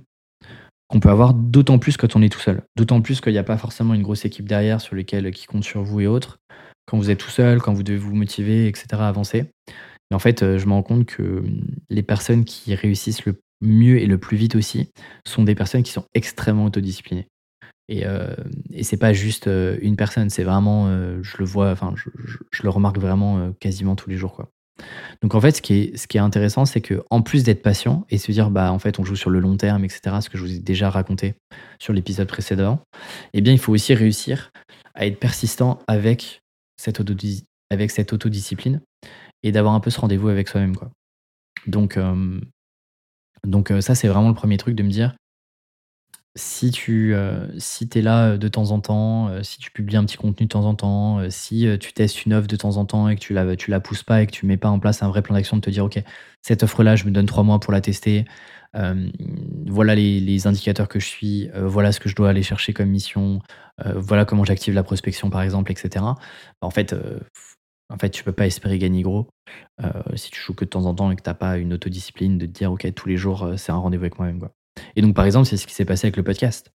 qu'on 0.89 0.99
peut 0.99 1.09
avoir, 1.09 1.33
d'autant 1.33 1.79
plus 1.79 1.97
quand 1.97 2.15
on 2.15 2.21
est 2.21 2.29
tout 2.29 2.39
seul. 2.39 2.61
D'autant 2.75 3.01
plus 3.01 3.19
qu'il 3.21 3.31
n'y 3.31 3.39
a 3.39 3.43
pas 3.43 3.57
forcément 3.57 3.93
une 3.93 4.03
grosse 4.03 4.25
équipe 4.25 4.47
derrière 4.47 4.81
sur 4.81 4.95
lesquelles 4.95 5.31
qui 5.31 5.45
compte 5.45 5.63
sur 5.63 5.83
vous 5.83 6.01
et 6.01 6.07
autres. 6.07 6.37
Quand 6.85 6.97
vous 6.97 7.09
êtes 7.09 7.19
tout 7.19 7.29
seul, 7.29 7.61
quand 7.61 7.73
vous 7.73 7.83
devez 7.83 7.97
vous 7.97 8.15
motiver, 8.15 8.67
etc., 8.67 8.87
avancer. 9.01 9.45
En 10.13 10.19
fait, 10.19 10.43
euh, 10.43 10.59
je 10.59 10.67
me 10.67 10.73
rends 10.73 10.83
compte 10.83 11.05
que 11.05 11.39
hum, 11.39 11.61
les 11.89 12.03
personnes 12.03 12.45
qui 12.45 12.75
réussissent 12.75 13.25
le 13.25 13.39
mieux 13.61 13.99
et 13.99 14.05
le 14.05 14.17
plus 14.17 14.37
vite 14.37 14.55
aussi 14.55 14.89
sont 15.25 15.43
des 15.43 15.55
personnes 15.55 15.83
qui 15.83 15.91
sont 15.91 16.05
extrêmement 16.13 16.65
autodisciplinées. 16.65 17.27
Et, 17.89 18.05
euh, 18.05 18.35
et 18.71 18.83
c'est 18.83 18.97
pas 18.97 19.13
juste 19.13 19.47
euh, 19.47 19.77
une 19.81 19.95
personne, 19.95 20.29
c'est 20.29 20.43
vraiment, 20.43 20.87
euh, 20.87 21.19
je 21.21 21.37
le 21.37 21.45
vois, 21.45 21.71
enfin, 21.71 21.93
je, 21.95 22.09
le 22.63 22.69
remarque 22.69 22.97
vraiment 22.97 23.51
quasiment 23.59 23.95
tous 23.95 24.09
les 24.09 24.17
jours. 24.17 24.45
Donc 25.21 25.35
en 25.35 25.41
fait, 25.41 25.57
ce 25.57 25.61
qui 25.61 25.73
est, 25.75 25.97
ce 25.97 26.07
qui 26.07 26.17
est 26.17 26.21
intéressant, 26.21 26.65
c'est 26.65 26.81
que 26.81 27.03
en 27.09 27.21
plus 27.21 27.43
d'être 27.43 27.61
patient 27.61 28.05
et 28.09 28.17
se 28.17 28.31
dire, 28.31 28.49
bah 28.49 28.71
en 28.71 28.79
fait, 28.79 28.99
on 28.99 29.03
joue 29.03 29.15
sur 29.15 29.29
le 29.29 29.39
long 29.39 29.55
terme, 29.55 29.85
etc., 29.85 30.17
ce 30.21 30.29
que 30.29 30.37
je 30.37 30.43
vous 30.43 30.53
ai 30.53 30.59
déjà 30.59 30.89
raconté 30.89 31.35
sur 31.79 31.93
l'épisode 31.93 32.27
précédent, 32.27 32.79
eh 33.33 33.41
bien, 33.41 33.53
il 33.53 33.59
faut 33.59 33.71
aussi 33.71 33.93
réussir 33.93 34.51
à 34.95 35.05
être 35.05 35.19
persistant 35.19 35.79
avec 35.87 36.41
cette, 36.77 37.01
avec 37.69 37.91
cette 37.91 38.13
autodiscipline 38.13 38.81
et 39.43 39.51
d'avoir 39.51 39.73
un 39.73 39.79
peu 39.79 39.89
ce 39.89 39.99
rendez-vous 39.99 40.29
avec 40.29 40.47
soi-même, 40.47 40.75
quoi. 40.75 40.89
Donc, 41.67 41.97
euh, 41.97 42.39
donc 43.45 43.71
euh, 43.71 43.81
ça, 43.81 43.95
c'est 43.95 44.07
vraiment 44.07 44.29
le 44.29 44.35
premier 44.35 44.57
truc 44.57 44.75
de 44.75 44.83
me 44.83 44.89
dire, 44.89 45.15
si 46.35 46.71
tu 46.71 47.13
euh, 47.13 47.47
si 47.59 47.87
es 47.93 48.01
là 48.01 48.31
euh, 48.31 48.37
de 48.37 48.47
temps 48.47 48.71
en 48.71 48.79
temps, 48.79 49.29
euh, 49.29 49.43
si 49.43 49.59
tu 49.59 49.69
publies 49.71 49.97
un 49.97 50.05
petit 50.05 50.17
contenu 50.17 50.47
de 50.47 50.49
temps 50.51 50.65
en 50.65 50.73
temps, 50.73 51.29
si 51.29 51.67
tu 51.79 51.93
testes 51.93 52.25
une 52.25 52.33
offre 52.33 52.47
de 52.47 52.55
temps 52.55 52.77
en 52.77 52.85
temps 52.85 53.07
et 53.09 53.15
que 53.15 53.21
tu 53.21 53.33
la, 53.33 53.45
la 53.45 53.79
pousses 53.79 54.03
pas 54.03 54.21
et 54.21 54.27
que 54.27 54.31
tu 54.31 54.45
mets 54.45 54.57
pas 54.57 54.69
en 54.69 54.79
place 54.79 55.03
un 55.03 55.09
vrai 55.09 55.21
plan 55.21 55.35
d'action 55.35 55.57
de 55.57 55.61
te 55.61 55.69
dire 55.69 55.85
ok 55.85 56.01
cette 56.41 56.63
offre 56.63 56.83
là 56.83 56.95
je 56.95 57.05
me 57.05 57.11
donne 57.11 57.25
trois 57.27 57.43
mois 57.43 57.59
pour 57.59 57.71
la 57.73 57.81
tester, 57.81 58.25
voilà 59.67 59.95
les, 59.95 60.47
indicateurs 60.47 60.87
que 60.87 60.99
je 60.99 61.05
suis, 61.05 61.49
voilà 61.55 61.91
ce 61.91 61.99
que 61.99 62.09
je 62.09 62.15
dois 62.15 62.29
aller 62.29 62.43
chercher 62.43 62.73
comme 62.73 62.89
mission, 62.89 63.39
voilà 63.95 64.25
comment 64.25 64.43
j'active 64.43 64.73
la 64.73 64.83
prospection 64.83 65.29
par 65.29 65.41
exemple 65.43 65.71
etc. 65.71 66.03
En 66.61 66.69
fait 66.71 66.95
en 67.89 67.97
fait 67.97 68.09
tu 68.09 68.23
peux 68.23 68.33
pas 68.33 68.47
espérer 68.47 68.79
gagner 68.79 69.03
gros 69.03 69.29
si 70.15 70.31
tu 70.31 70.41
joues 70.41 70.55
que 70.55 70.65
de 70.65 70.69
temps 70.69 70.85
en 70.85 70.95
temps 70.95 71.11
et 71.11 71.15
que 71.15 71.21
t'as 71.21 71.33
pas 71.35 71.57
une 71.57 71.73
autodiscipline 71.73 72.37
de 72.37 72.45
te 72.47 72.51
dire 72.51 72.71
ok 72.71 72.91
tous 72.95 73.07
les 73.07 73.17
jours 73.17 73.53
c'est 73.57 73.71
un 73.71 73.77
rendez-vous 73.77 74.03
avec 74.03 74.17
moi-même. 74.17 74.49
Et 74.95 75.01
donc, 75.01 75.15
par 75.15 75.25
exemple, 75.25 75.47
c'est 75.47 75.57
ce 75.57 75.67
qui 75.67 75.73
s'est 75.73 75.85
passé 75.85 76.07
avec 76.07 76.17
le 76.17 76.23
podcast. 76.23 76.71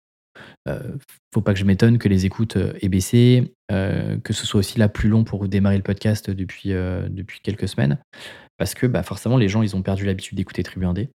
faut 1.34 1.42
pas 1.42 1.54
que 1.54 1.60
je 1.60 1.66
m'étonne 1.66 1.98
que 1.98 2.08
les 2.08 2.26
écoutes 2.26 2.58
aient 2.82 2.90
baissé, 2.90 3.54
que 3.70 4.34
ce 4.34 4.46
soit 4.46 4.60
aussi 4.60 4.80
là 4.80 4.90
plus 4.90 5.10
long 5.10 5.24
pour 5.24 5.48
démarrer 5.48 5.78
le 5.78 5.84
podcast 5.84 6.30
depuis, 6.30 6.70
depuis 6.70 7.40
quelques 7.42 7.68
semaines. 7.68 7.98
Parce 8.58 8.74
que 8.76 8.86
bah, 8.86 9.04
forcément, 9.04 9.38
les 9.38 9.50
gens, 9.50 9.64
ils 9.64 9.76
ont 9.76 9.82
perdu 9.82 10.06
l'habitude 10.06 10.38
d'écouter 10.38 10.64
Tribu 10.64 10.86
1D. 10.86 11.10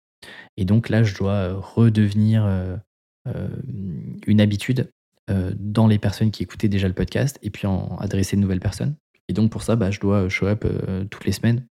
Et 0.57 0.65
donc 0.65 0.89
là, 0.89 1.03
je 1.03 1.15
dois 1.15 1.53
redevenir 1.55 2.47
une 4.27 4.41
habitude 4.41 4.91
dans 5.29 5.87
les 5.87 5.99
personnes 5.99 6.31
qui 6.31 6.43
écoutaient 6.43 6.69
déjà 6.69 6.89
le 6.89 6.95
podcast 6.95 7.39
et 7.43 7.51
puis 7.51 7.67
en 7.67 7.97
adresser 7.99 8.37
de 8.37 8.41
nouvelles 8.41 8.61
personnes. 8.61 8.97
Et 9.29 9.33
donc 9.33 9.51
pour 9.51 9.63
ça, 9.63 9.75
bah, 9.77 9.91
je 9.91 9.99
dois 10.01 10.29
show 10.29 10.47
up 10.47 10.65
toutes 11.11 11.25
les 11.25 11.33
semaines 11.33 11.67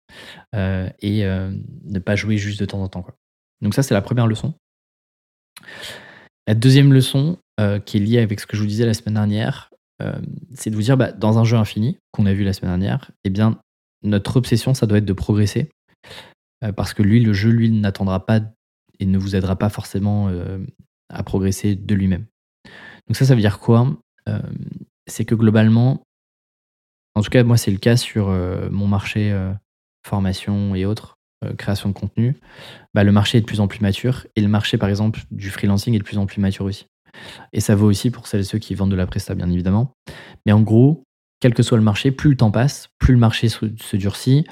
et 0.55 1.24
ne 1.24 1.98
pas 1.98 2.16
jouer 2.16 2.36
juste 2.36 2.61
de 2.61 2.64
temps 2.64 2.82
en 2.82 2.88
temps. 2.88 3.03
Quoi. 3.03 3.14
Donc 3.61 3.74
ça, 3.74 3.82
c'est 3.82 3.94
la 3.94 4.03
première 4.03 4.26
leçon. 4.26 4.55
La 6.47 6.55
deuxième 6.55 6.93
leçon, 6.93 7.39
qui 7.85 7.97
est 7.97 8.01
liée 8.01 8.19
avec 8.19 8.41
ce 8.41 8.47
que 8.47 8.57
je 8.57 8.63
vous 8.63 8.69
disais 8.69 8.87
la 8.87 8.95
semaine 8.95 9.15
dernière, 9.15 9.71
c'est 10.55 10.71
de 10.71 10.75
vous 10.75 10.83
dire, 10.83 10.97
bah, 10.97 11.13
dans 11.13 11.39
un 11.39 11.45
jeu 11.45 11.57
infini 11.57 11.99
qu'on 12.13 12.27
a 12.27 12.33
vu 12.33 12.43
la 12.43 12.53
semaine 12.53 12.71
dernière, 12.71 13.11
eh 13.25 13.31
bien, 13.31 13.61
notre 14.03 14.37
obsession, 14.37 14.73
ça 14.75 14.87
doit 14.87 14.99
être 14.99 15.05
de 15.05 15.13
progresser. 15.13 15.71
parce 16.77 16.95
que 16.95 17.03
lui, 17.03 17.21
le 17.21 17.33
jeu, 17.33 17.51
lui, 17.51 17.71
n'attendra 17.71 18.25
pas 18.25 18.41
et 18.99 19.07
ne 19.07 19.19
vous 19.19 19.35
aidera 19.35 19.57
pas 19.57 19.71
forcément 19.71 20.31
à 21.09 21.23
progresser 21.23 21.75
de 21.75 21.95
lui-même. 21.95 22.27
Donc 23.07 23.17
ça, 23.17 23.25
ça 23.25 23.35
veut 23.35 23.41
dire 23.41 23.59
quoi? 23.59 23.97
C'est 25.07 25.25
que 25.25 25.35
globalement, 25.35 26.03
en 27.15 27.23
tout 27.23 27.31
cas, 27.31 27.43
moi, 27.43 27.57
c'est 27.57 27.71
le 27.71 27.79
cas 27.79 27.97
sur 27.97 28.29
mon 28.71 28.87
marché 28.87 29.35
formation 30.07 30.75
et 30.75 30.85
autres, 30.85 31.17
création 31.57 31.88
de 31.88 31.95
contenu. 31.95 32.36
Bah, 32.95 33.05
le 33.05 33.12
marché 33.12 33.38
est 33.38 33.41
de 33.41 33.47
plus 33.47 33.61
en 33.61 33.68
plus 33.68 33.80
mature 33.80 34.26
et 34.36 34.41
le 34.41 34.49
marché, 34.49 34.78
par 34.78 34.88
exemple, 34.88 35.20
du 35.30 35.51
freelancing 35.51 35.95
est 35.95 35.99
de 35.99 36.05
plus 36.05 36.18
en 36.18 36.26
plus 36.26 36.41
mature 36.41 36.64
aussi. 36.64 36.86
Et 37.53 37.61
ça 37.61 37.74
vaut 37.74 37.86
aussi 37.86 38.11
pour 38.11 38.26
celles 38.26 38.41
et 38.41 38.45
ceux 38.45 38.59
qui 38.59 38.74
vendent 38.74 38.91
de 38.91 38.97
la 38.97 39.07
presta, 39.07 39.34
bien 39.34 39.51
évidemment. 39.51 39.93
Mais 40.47 40.53
en 40.53 40.61
gros, 40.61 41.05
quel 41.41 41.55
que 41.55 41.62
soit 41.62 41.78
le 41.78 41.84
marché, 41.84 42.11
plus 42.11 42.30
le 42.30 42.36
temps 42.36 42.51
passe, 42.51 42.88
plus 42.99 43.14
le 43.14 43.18
marché 43.18 43.49
se, 43.49 43.97
durcit, 43.97 44.45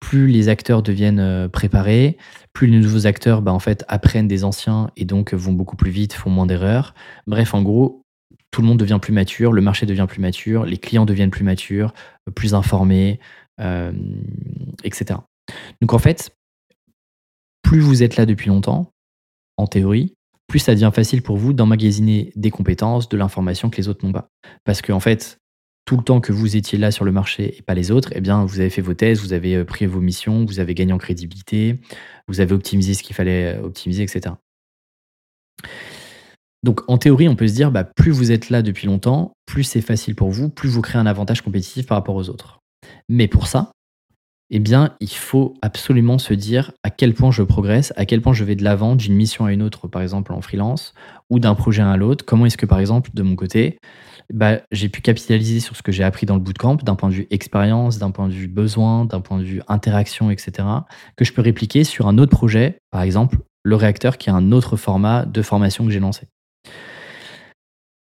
plus 0.00 0.28
les 0.28 0.48
acteurs 0.48 0.82
deviennent 0.82 1.48
préparés, 1.48 2.16
plus 2.52 2.68
les 2.68 2.78
nouveaux 2.78 3.06
acteurs 3.06 3.42
bah, 3.42 3.52
en 3.52 3.58
fait, 3.58 3.84
apprennent 3.88 4.28
des 4.28 4.44
anciens 4.44 4.90
et 4.96 5.04
donc 5.04 5.34
vont 5.34 5.52
beaucoup 5.52 5.76
plus 5.76 5.90
vite, 5.90 6.12
font 6.12 6.30
moins 6.30 6.46
d'erreurs. 6.46 6.94
Bref, 7.26 7.54
en 7.54 7.62
gros, 7.62 8.02
tout 8.50 8.62
le 8.62 8.68
monde 8.68 8.78
devient 8.78 8.98
plus 9.02 9.12
mature, 9.12 9.52
le 9.52 9.60
marché 9.60 9.86
devient 9.86 10.06
plus 10.08 10.20
mature, 10.20 10.64
les 10.64 10.78
clients 10.78 11.04
deviennent 11.04 11.30
plus 11.30 11.44
matures, 11.44 11.92
plus 12.34 12.54
informés, 12.54 13.20
euh, 13.60 13.92
etc. 14.84 15.20
Donc 15.80 15.92
en 15.92 15.98
fait, 15.98 16.36
plus 17.62 17.80
vous 17.80 18.02
êtes 18.02 18.16
là 18.16 18.26
depuis 18.26 18.48
longtemps, 18.48 18.92
en 19.56 19.66
théorie, 19.66 20.14
plus 20.46 20.60
ça 20.60 20.74
devient 20.74 20.92
facile 20.94 21.22
pour 21.22 21.36
vous 21.36 21.52
d'emmagasiner 21.52 22.32
des 22.36 22.50
compétences, 22.50 23.08
de 23.08 23.16
l'information 23.16 23.70
que 23.70 23.76
les 23.76 23.88
autres 23.88 24.04
n'ont 24.04 24.12
pas. 24.12 24.28
Parce 24.64 24.82
qu'en 24.82 24.96
en 24.96 25.00
fait, 25.00 25.38
tout 25.86 25.96
le 25.96 26.02
temps 26.02 26.20
que 26.20 26.32
vous 26.32 26.56
étiez 26.56 26.78
là 26.78 26.90
sur 26.90 27.04
le 27.04 27.12
marché 27.12 27.56
et 27.56 27.62
pas 27.62 27.74
les 27.74 27.90
autres, 27.90 28.10
eh 28.14 28.20
bien, 28.20 28.44
vous 28.44 28.60
avez 28.60 28.70
fait 28.70 28.82
vos 28.82 28.94
thèses, 28.94 29.20
vous 29.20 29.32
avez 29.32 29.54
euh, 29.54 29.64
pris 29.64 29.86
vos 29.86 30.00
missions, 30.00 30.44
vous 30.44 30.58
avez 30.58 30.74
gagné 30.74 30.92
en 30.92 30.98
crédibilité, 30.98 31.80
vous 32.28 32.40
avez 32.40 32.54
optimisé 32.54 32.94
ce 32.94 33.02
qu'il 33.02 33.14
fallait 33.14 33.56
euh, 33.56 33.62
optimiser, 33.62 34.02
etc. 34.02 34.34
Donc 36.64 36.80
en 36.88 36.98
théorie, 36.98 37.28
on 37.28 37.36
peut 37.36 37.46
se 37.46 37.54
dire, 37.54 37.70
bah, 37.70 37.84
plus 37.84 38.10
vous 38.10 38.32
êtes 38.32 38.50
là 38.50 38.62
depuis 38.62 38.88
longtemps, 38.88 39.32
plus 39.46 39.62
c'est 39.62 39.80
facile 39.80 40.16
pour 40.16 40.30
vous, 40.30 40.48
plus 40.48 40.68
vous 40.68 40.82
créez 40.82 41.00
un 41.00 41.06
avantage 41.06 41.40
compétitif 41.40 41.86
par 41.86 41.96
rapport 41.96 42.16
aux 42.16 42.28
autres. 42.28 42.58
Mais 43.08 43.28
pour 43.28 43.46
ça, 43.46 43.70
eh 44.50 44.60
bien, 44.60 44.94
il 45.00 45.10
faut 45.10 45.54
absolument 45.60 46.18
se 46.18 46.32
dire 46.32 46.72
à 46.82 46.90
quel 46.90 47.14
point 47.14 47.30
je 47.30 47.42
progresse, 47.42 47.92
à 47.96 48.06
quel 48.06 48.20
point 48.20 48.32
je 48.32 48.44
vais 48.44 48.54
de 48.54 48.62
l'avant 48.62 48.94
d'une 48.94 49.14
mission 49.14 49.44
à 49.44 49.52
une 49.52 49.62
autre, 49.62 49.88
par 49.88 50.02
exemple 50.02 50.32
en 50.32 50.40
freelance, 50.40 50.94
ou 51.30 51.40
d'un 51.40 51.54
projet 51.54 51.82
à 51.82 51.96
l'autre. 51.96 52.24
Comment 52.24 52.46
est-ce 52.46 52.56
que, 52.56 52.66
par 52.66 52.78
exemple, 52.78 53.10
de 53.12 53.22
mon 53.22 53.34
côté, 53.34 53.78
bah, 54.32 54.60
j'ai 54.70 54.88
pu 54.88 55.00
capitaliser 55.00 55.60
sur 55.60 55.76
ce 55.76 55.82
que 55.82 55.92
j'ai 55.92 56.04
appris 56.04 56.26
dans 56.26 56.34
le 56.34 56.40
bootcamp, 56.40 56.76
d'un 56.76 56.94
point 56.94 57.08
de 57.08 57.14
vue 57.14 57.26
expérience, 57.30 57.98
d'un 57.98 58.10
point 58.10 58.28
de 58.28 58.32
vue 58.32 58.48
besoin, 58.48 59.04
d'un 59.04 59.20
point 59.20 59.38
de 59.38 59.44
vue 59.44 59.62
interaction, 59.68 60.30
etc., 60.30 60.68
que 61.16 61.24
je 61.24 61.32
peux 61.32 61.42
répliquer 61.42 61.84
sur 61.84 62.06
un 62.06 62.18
autre 62.18 62.30
projet, 62.30 62.78
par 62.90 63.02
exemple 63.02 63.38
le 63.64 63.74
réacteur, 63.74 64.16
qui 64.16 64.28
est 64.28 64.32
un 64.32 64.52
autre 64.52 64.76
format 64.76 65.26
de 65.26 65.42
formation 65.42 65.84
que 65.84 65.90
j'ai 65.90 65.98
lancé. 65.98 66.28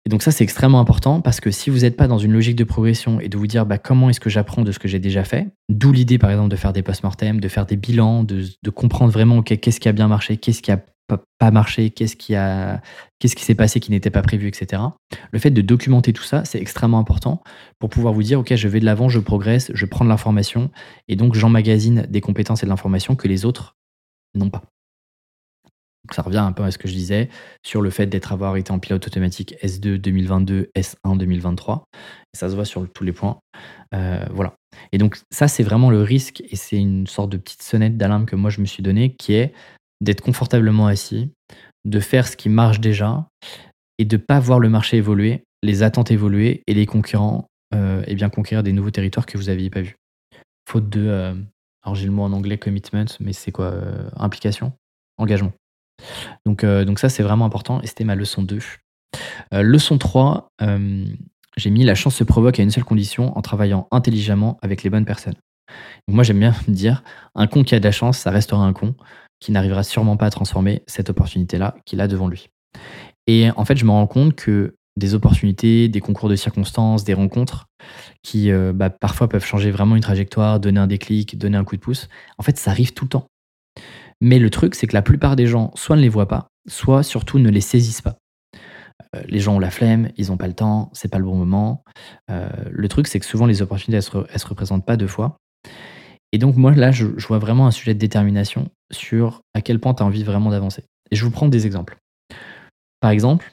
Et 0.06 0.10
donc 0.10 0.24
ça, 0.24 0.32
c'est 0.32 0.44
extrêmement 0.44 0.80
important 0.80 1.22
parce 1.22 1.40
que 1.40 1.52
si 1.52 1.70
vous 1.70 1.80
n'êtes 1.80 1.96
pas 1.96 2.08
dans 2.08 2.18
une 2.18 2.32
logique 2.32 2.56
de 2.56 2.64
progression 2.64 3.20
et 3.20 3.30
de 3.30 3.38
vous 3.38 3.48
dire 3.48 3.66
bah, 3.66 3.78
comment 3.78 4.10
est-ce 4.10 4.20
que 4.20 4.30
j'apprends 4.30 4.64
de 4.64 4.72
ce 4.72 4.80
que 4.80 4.88
j'ai 4.88 5.00
déjà 5.00 5.24
fait, 5.24 5.50
d'où 5.70 5.92
l'idée 5.92 6.18
par 6.18 6.32
exemple 6.32 6.50
de 6.50 6.56
faire 6.56 6.74
des 6.74 6.82
post-mortem, 6.82 7.40
de 7.40 7.48
faire 7.48 7.66
des 7.68 7.76
bilans, 7.76 8.24
de, 8.24 8.46
comprendre 8.74 9.12
vraiment 9.12 9.44
qu'est-ce 9.44 9.80
qui 9.80 9.88
a 9.88 9.92
bien 9.92 10.08
marché, 10.08 10.38
qu'est-ce 10.38 10.62
qui 10.62 10.72
a 10.72 10.80
pas 11.40 11.52
marché, 11.52 11.90
qu'est-ce 11.90 12.16
qui, 12.16 12.36
a, 12.36 12.82
qu'est-ce 13.20 13.36
qui 13.36 13.44
s'est 13.44 13.56
passé 13.56 13.80
qui 13.80 13.92
n'était 13.92 14.10
pas 14.10 14.22
prévu, 14.22 14.48
etc. 14.48 14.82
Le 15.32 15.40
fait 15.40 15.52
de 15.52 15.62
documenter 15.62 16.14
tout 16.14 16.24
ça, 16.24 16.46
c'est 16.46 16.60
extrêmement 16.60 17.00
important 17.00 17.44
pour 17.80 17.90
pouvoir 17.90 18.14
vous 18.14 18.24
dire, 18.24 18.40
OK, 18.40 18.56
je 18.56 18.68
vais 18.70 18.80
de 18.80 18.86
l'avant, 18.86 19.10
je 19.10 19.20
progresse, 19.20 19.72
je 19.74 19.86
prends 19.86 20.06
de 20.06 20.10
l'information, 20.10 20.72
et 21.10 21.18
donc 21.18 21.36
j'emmagasine 21.36 22.08
des 22.10 22.22
compétences 22.22 22.64
et 22.64 22.66
de 22.66 22.70
l'information 22.70 23.16
que 23.16 23.28
les 23.28 23.44
autres 23.44 23.76
n'ont 24.36 24.50
pas 24.50 24.64
ça 26.10 26.22
revient 26.22 26.38
un 26.38 26.52
peu 26.52 26.64
à 26.64 26.72
ce 26.72 26.78
que 26.78 26.88
je 26.88 26.94
disais 26.94 27.30
sur 27.64 27.82
le 27.82 27.90
fait 27.90 28.08
d'être 28.08 28.32
avoir 28.32 28.58
été 28.58 28.72
en 28.72 28.80
pilote 28.80 29.06
automatique 29.06 29.56
S2 29.62 29.98
2022, 29.98 30.72
S1 30.76 31.18
2023. 31.18 31.84
ça 32.34 32.50
se 32.50 32.56
voit 32.56 32.66
sur 32.66 32.92
tous 32.92 33.04
les 33.04 33.12
points. 33.12 33.40
Euh, 33.94 34.26
voilà. 34.32 34.56
Et 34.92 34.98
donc 34.98 35.20
ça, 35.30 35.48
c'est 35.48 35.64
vraiment 35.64 35.90
le 35.90 36.02
risque 36.02 36.42
et 36.50 36.56
c'est 36.56 36.78
une 36.78 37.08
sorte 37.08 37.30
de 37.30 37.38
petite 37.38 37.62
sonnette 37.62 37.98
d'alarme 37.98 38.26
que 38.26 38.36
moi 38.36 38.50
je 38.50 38.62
me 38.62 38.66
suis 38.66 38.82
donné 38.82 39.14
qui 39.16 39.34
est 39.34 39.54
d'être 40.02 40.22
confortablement 40.22 40.88
assis, 40.88 41.30
de 41.86 42.00
faire 42.00 42.28
ce 42.28 42.36
qui 42.36 42.50
marche 42.50 42.80
déjà 42.80 43.28
et 44.00 44.06
de 44.06 44.18
pas 44.18 44.40
voir 44.40 44.60
le 44.60 44.70
marché 44.70 44.98
évoluer, 44.98 45.44
les 45.62 45.84
attentes 45.84 46.10
évoluer 46.10 46.64
et 46.66 46.74
les 46.74 46.88
concurrents 46.88 47.48
euh, 47.76 48.04
eh 48.08 48.16
bien 48.16 48.30
conquérir 48.30 48.64
des 48.64 48.74
nouveaux 48.74 48.92
territoires 48.92 49.26
que 49.26 49.38
vous 49.38 49.46
n'aviez 49.46 49.70
pas 49.70 49.82
vus. 49.82 49.96
Faute 50.68 50.90
de, 50.90 51.06
euh, 51.08 51.36
alors 51.84 51.96
j'ai 51.96 52.06
le 52.06 52.12
mot 52.12 52.24
en 52.24 52.34
anglais 52.34 52.58
commitment, 52.58 53.06
mais 53.20 53.34
c'est 53.34 53.52
quoi 53.52 53.74
Implication? 54.16 54.74
Engagement. 55.18 55.54
Donc, 56.46 56.64
euh, 56.64 56.86
donc 56.86 57.00
ça, 57.00 57.10
c'est 57.10 57.24
vraiment 57.24 57.46
important 57.46 57.82
et 57.82 57.88
c'était 57.88 58.04
ma 58.04 58.16
leçon 58.16 58.44
2. 58.44 58.60
Euh, 59.54 59.62
leçon 59.62 59.98
3, 59.98 60.50
euh, 60.62 61.06
j'ai 61.58 61.70
mis 61.70 61.84
la 61.84 61.96
chance 61.96 62.16
se 62.16 62.24
provoque 62.24 62.60
à 62.60 62.64
une 62.64 62.72
seule 62.72 62.84
condition 62.84 63.38
en 63.38 63.42
travaillant 63.42 63.88
intelligemment 63.92 64.58
avec 64.62 64.84
les 64.84 64.90
bonnes 64.90 65.06
personnes. 65.06 65.36
moi, 66.08 66.24
j'aime 66.24 66.40
bien 66.40 66.54
me 66.68 66.74
dire, 66.74 67.04
un 67.36 67.48
con 67.48 67.64
qui 67.64 67.76
a 67.76 67.80
de 67.80 67.86
la 67.86 67.92
chance, 67.92 68.18
ça 68.18 68.32
restera 68.32 68.64
un 68.64 68.74
con 68.74 68.96
qui 69.40 69.52
n'arrivera 69.52 69.84
sûrement 69.84 70.18
pas 70.18 70.28
à 70.28 70.30
transformer 70.30 70.84
cette 70.86 71.10
opportunité-là 71.10 71.76
qu'il 71.86 72.00
a 72.00 72.08
devant 72.08 72.28
lui. 72.28 72.50
Et 73.26 73.50
en 73.56 73.66
fait, 73.66 73.76
je 73.76 73.86
me 73.86 73.92
rends 73.92 74.06
compte 74.06 74.36
que 74.36 74.76
des 74.98 75.16
opportunités, 75.16 75.88
des 75.88 76.00
concours 76.00 76.30
de 76.30 76.36
circonstances, 76.36 77.04
des 77.06 77.16
rencontres 77.16 77.66
qui 78.22 78.52
bah, 78.52 78.92
parfois 78.92 79.28
peuvent 79.30 79.44
changer 79.44 79.72
vraiment 79.72 79.96
une 79.96 80.04
trajectoire, 80.04 80.60
donner 80.60 80.80
un 80.80 80.86
déclic, 80.86 81.40
donner 81.40 81.58
un 81.58 81.64
coup 81.64 81.76
de 81.76 81.82
pouce, 81.82 82.08
en 82.38 82.44
fait, 82.44 82.58
ça 82.58 82.70
arrive 82.70 82.94
tout 82.94 83.06
le 83.06 83.10
temps. 83.10 83.31
Mais 84.22 84.40
le 84.40 84.50
truc, 84.50 84.76
c'est 84.76 84.88
que 84.88 84.94
la 84.94 85.02
plupart 85.02 85.36
des 85.36 85.48
gens 85.48 85.72
soit 85.76 85.96
ne 85.96 86.02
les 86.02 86.10
voient 86.10 86.28
pas, 86.28 86.48
soit 86.68 87.04
surtout 87.04 87.40
ne 87.40 87.50
les 87.50 87.62
saisissent 87.62 88.02
pas. 88.02 88.18
Euh, 89.16 89.22
les 89.28 89.40
gens 89.40 89.56
ont 89.56 89.60
la 89.60 89.72
flemme, 89.72 90.10
ils 90.16 90.28
n'ont 90.28 90.38
pas 90.38 90.48
le 90.48 90.54
temps, 90.54 90.90
c'est 90.94 91.10
pas 91.10 91.18
le 91.18 91.26
bon 91.26 91.36
moment. 91.36 91.84
Euh, 92.30 92.48
le 92.70 92.88
truc, 92.88 93.08
c'est 93.08 93.20
que 93.20 93.26
souvent 93.26 93.46
les 93.46 93.62
opportunités, 93.62 93.98
elles 93.98 94.04
se, 94.04 94.40
se 94.40 94.48
représentent 94.48 94.86
pas 94.86 94.96
deux 94.96 95.08
fois. 95.08 95.38
Et 96.32 96.38
donc 96.38 96.56
moi, 96.56 96.72
là, 96.72 96.92
je, 96.92 97.06
vois 97.28 97.40
vraiment 97.40 97.68
un 97.68 97.72
sujet 97.72 97.94
de 97.94 98.00
détermination 98.00 98.70
sur 98.92 99.42
à 99.54 99.62
quel 99.62 99.80
point 99.80 99.94
tu 99.94 100.04
as 100.04 100.06
envie 100.06 100.24
vraiment 100.24 100.50
d'avancer. 100.50 100.84
Et 101.12 101.16
je 101.16 101.26
vous 101.26 101.32
prends 101.32 101.48
des 101.50 101.66
exemples. 101.66 101.98
Par 103.02 103.12
exemple, 103.12 103.52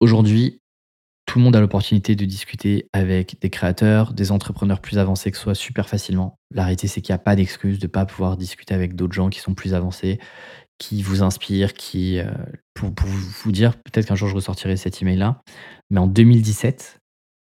aujourd'hui, 0.00 0.58
tout 1.36 1.40
le 1.40 1.44
monde 1.44 1.56
a 1.56 1.60
l'opportunité 1.60 2.16
de 2.16 2.24
discuter 2.24 2.88
avec 2.94 3.38
des 3.42 3.50
créateurs, 3.50 4.14
des 4.14 4.32
entrepreneurs 4.32 4.80
plus 4.80 4.96
avancés 4.96 5.30
que 5.30 5.36
soi 5.36 5.54
super 5.54 5.86
facilement. 5.86 6.38
La 6.50 6.62
réalité, 6.62 6.88
c'est 6.88 7.02
qu'il 7.02 7.12
n'y 7.12 7.16
a 7.16 7.18
pas 7.18 7.36
d'excuse 7.36 7.78
de 7.78 7.84
ne 7.84 7.90
pas 7.90 8.06
pouvoir 8.06 8.38
discuter 8.38 8.72
avec 8.72 8.96
d'autres 8.96 9.12
gens 9.12 9.28
qui 9.28 9.40
sont 9.40 9.52
plus 9.52 9.74
avancés, 9.74 10.18
qui 10.78 11.02
vous 11.02 11.22
inspirent, 11.22 11.74
qui, 11.74 12.20
euh, 12.20 12.30
pour, 12.72 12.90
vous 13.06 13.52
dire, 13.52 13.76
peut-être 13.76 14.06
qu'un 14.06 14.14
jour 14.14 14.28
je 14.28 14.34
ressortirai 14.34 14.78
cet 14.78 15.02
email-là, 15.02 15.42
mais 15.90 16.00
en 16.00 16.06
2017, 16.06 17.00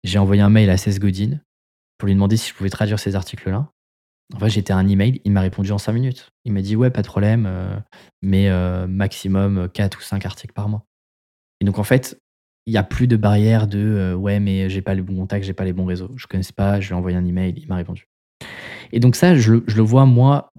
j'ai 0.02 0.18
envoyé 0.18 0.40
un 0.40 0.48
mail 0.48 0.70
à 0.70 0.78
Cess 0.78 0.98
Godin 0.98 1.40
pour 1.98 2.06
lui 2.06 2.14
demander 2.14 2.38
si 2.38 2.48
je 2.48 2.54
pouvais 2.54 2.70
traduire 2.70 2.98
ces 2.98 3.16
articles-là. 3.16 3.68
En 4.34 4.38
fait, 4.38 4.48
j'étais 4.48 4.72
un 4.72 4.88
email, 4.88 5.20
il 5.26 5.32
m'a 5.32 5.42
répondu 5.42 5.72
en 5.72 5.78
5 5.78 5.92
minutes. 5.92 6.30
Il 6.46 6.54
m'a 6.54 6.62
dit 6.62 6.74
ouais, 6.74 6.88
pas 6.88 7.02
de 7.02 7.06
problème, 7.06 7.44
euh, 7.46 7.76
mais 8.22 8.48
euh, 8.48 8.86
maximum 8.86 9.68
4 9.68 9.98
ou 9.98 10.00
5 10.00 10.24
articles 10.24 10.54
par 10.54 10.70
mois. 10.70 10.86
Et 11.60 11.66
donc 11.66 11.78
en 11.78 11.84
fait, 11.84 12.18
il 12.66 12.72
n'y 12.72 12.78
a 12.78 12.82
plus 12.82 13.06
de 13.06 13.16
barrière 13.16 13.66
de 13.66 13.78
euh, 13.78 14.14
ouais, 14.14 14.40
mais 14.40 14.70
j'ai 14.70 14.82
pas 14.82 14.94
les 14.94 15.02
bons 15.02 15.16
contacts, 15.16 15.44
j'ai 15.44 15.52
pas 15.52 15.64
les 15.64 15.72
bons 15.72 15.84
réseaux. 15.84 16.12
Je 16.16 16.26
connais 16.26 16.44
pas, 16.54 16.80
je 16.80 16.88
lui 16.88 16.94
ai 16.94 16.96
envoyé 16.96 17.16
un 17.16 17.24
email, 17.24 17.54
il 17.56 17.68
m'a 17.68 17.76
répondu. 17.76 18.08
Et 18.92 19.00
donc, 19.00 19.16
ça, 19.16 19.36
je, 19.36 19.52
le 19.52 19.82
vois 19.82 20.06
moi 20.06 20.50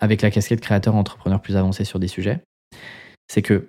avec 0.00 0.22
la 0.22 0.30
casquette 0.30 0.60
créateur 0.60 0.94
entrepreneur 0.94 1.40
plus 1.40 1.56
avancé 1.56 1.84
sur 1.84 1.98
des 1.98 2.08
sujets. 2.08 2.42
C'est 3.28 3.42
que 3.42 3.68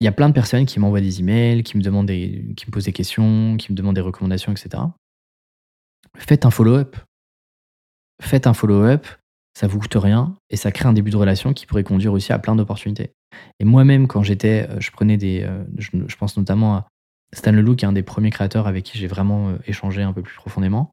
il 0.00 0.04
y 0.04 0.08
a 0.08 0.12
plein 0.12 0.28
de 0.28 0.34
personnes 0.34 0.66
qui 0.66 0.80
m'envoient 0.80 1.00
des 1.00 1.20
emails, 1.20 1.62
qui 1.62 1.76
me 1.76 1.82
demandent 1.82 2.06
des, 2.06 2.52
qui 2.56 2.66
me 2.66 2.72
posent 2.72 2.86
des 2.86 2.92
questions, 2.92 3.56
qui 3.56 3.70
me 3.70 3.76
demandent 3.76 3.94
des 3.94 4.00
recommandations, 4.00 4.50
etc. 4.50 4.82
Faites 6.16 6.44
un 6.44 6.50
follow-up. 6.50 6.96
Faites 8.20 8.46
un 8.46 8.54
follow-up, 8.54 9.06
ça 9.54 9.66
vous 9.66 9.78
coûte 9.78 9.96
rien 9.96 10.36
et 10.48 10.56
ça 10.56 10.70
crée 10.72 10.88
un 10.88 10.92
début 10.92 11.10
de 11.10 11.16
relation 11.16 11.52
qui 11.52 11.66
pourrait 11.66 11.84
conduire 11.84 12.12
aussi 12.12 12.32
à 12.32 12.38
plein 12.38 12.54
d'opportunités. 12.54 13.12
Et 13.60 13.64
moi-même, 13.64 14.06
quand 14.06 14.22
j'étais, 14.22 14.68
je 14.78 14.90
prenais 14.90 15.16
des. 15.16 15.48
Je, 15.78 15.90
je, 16.06 16.16
pense 16.16 16.36
notamment 16.36 16.76
à 16.76 16.86
Stan 17.34 17.52
Leloup, 17.52 17.76
qui 17.76 17.84
est 17.84 17.88
un 17.88 17.92
des 17.92 18.02
premiers 18.02 18.30
créateurs 18.30 18.66
avec 18.66 18.84
qui 18.84 18.98
j'ai 18.98 19.06
vraiment 19.06 19.54
échangé 19.66 20.02
un 20.02 20.12
peu 20.12 20.22
plus 20.22 20.36
profondément. 20.36 20.90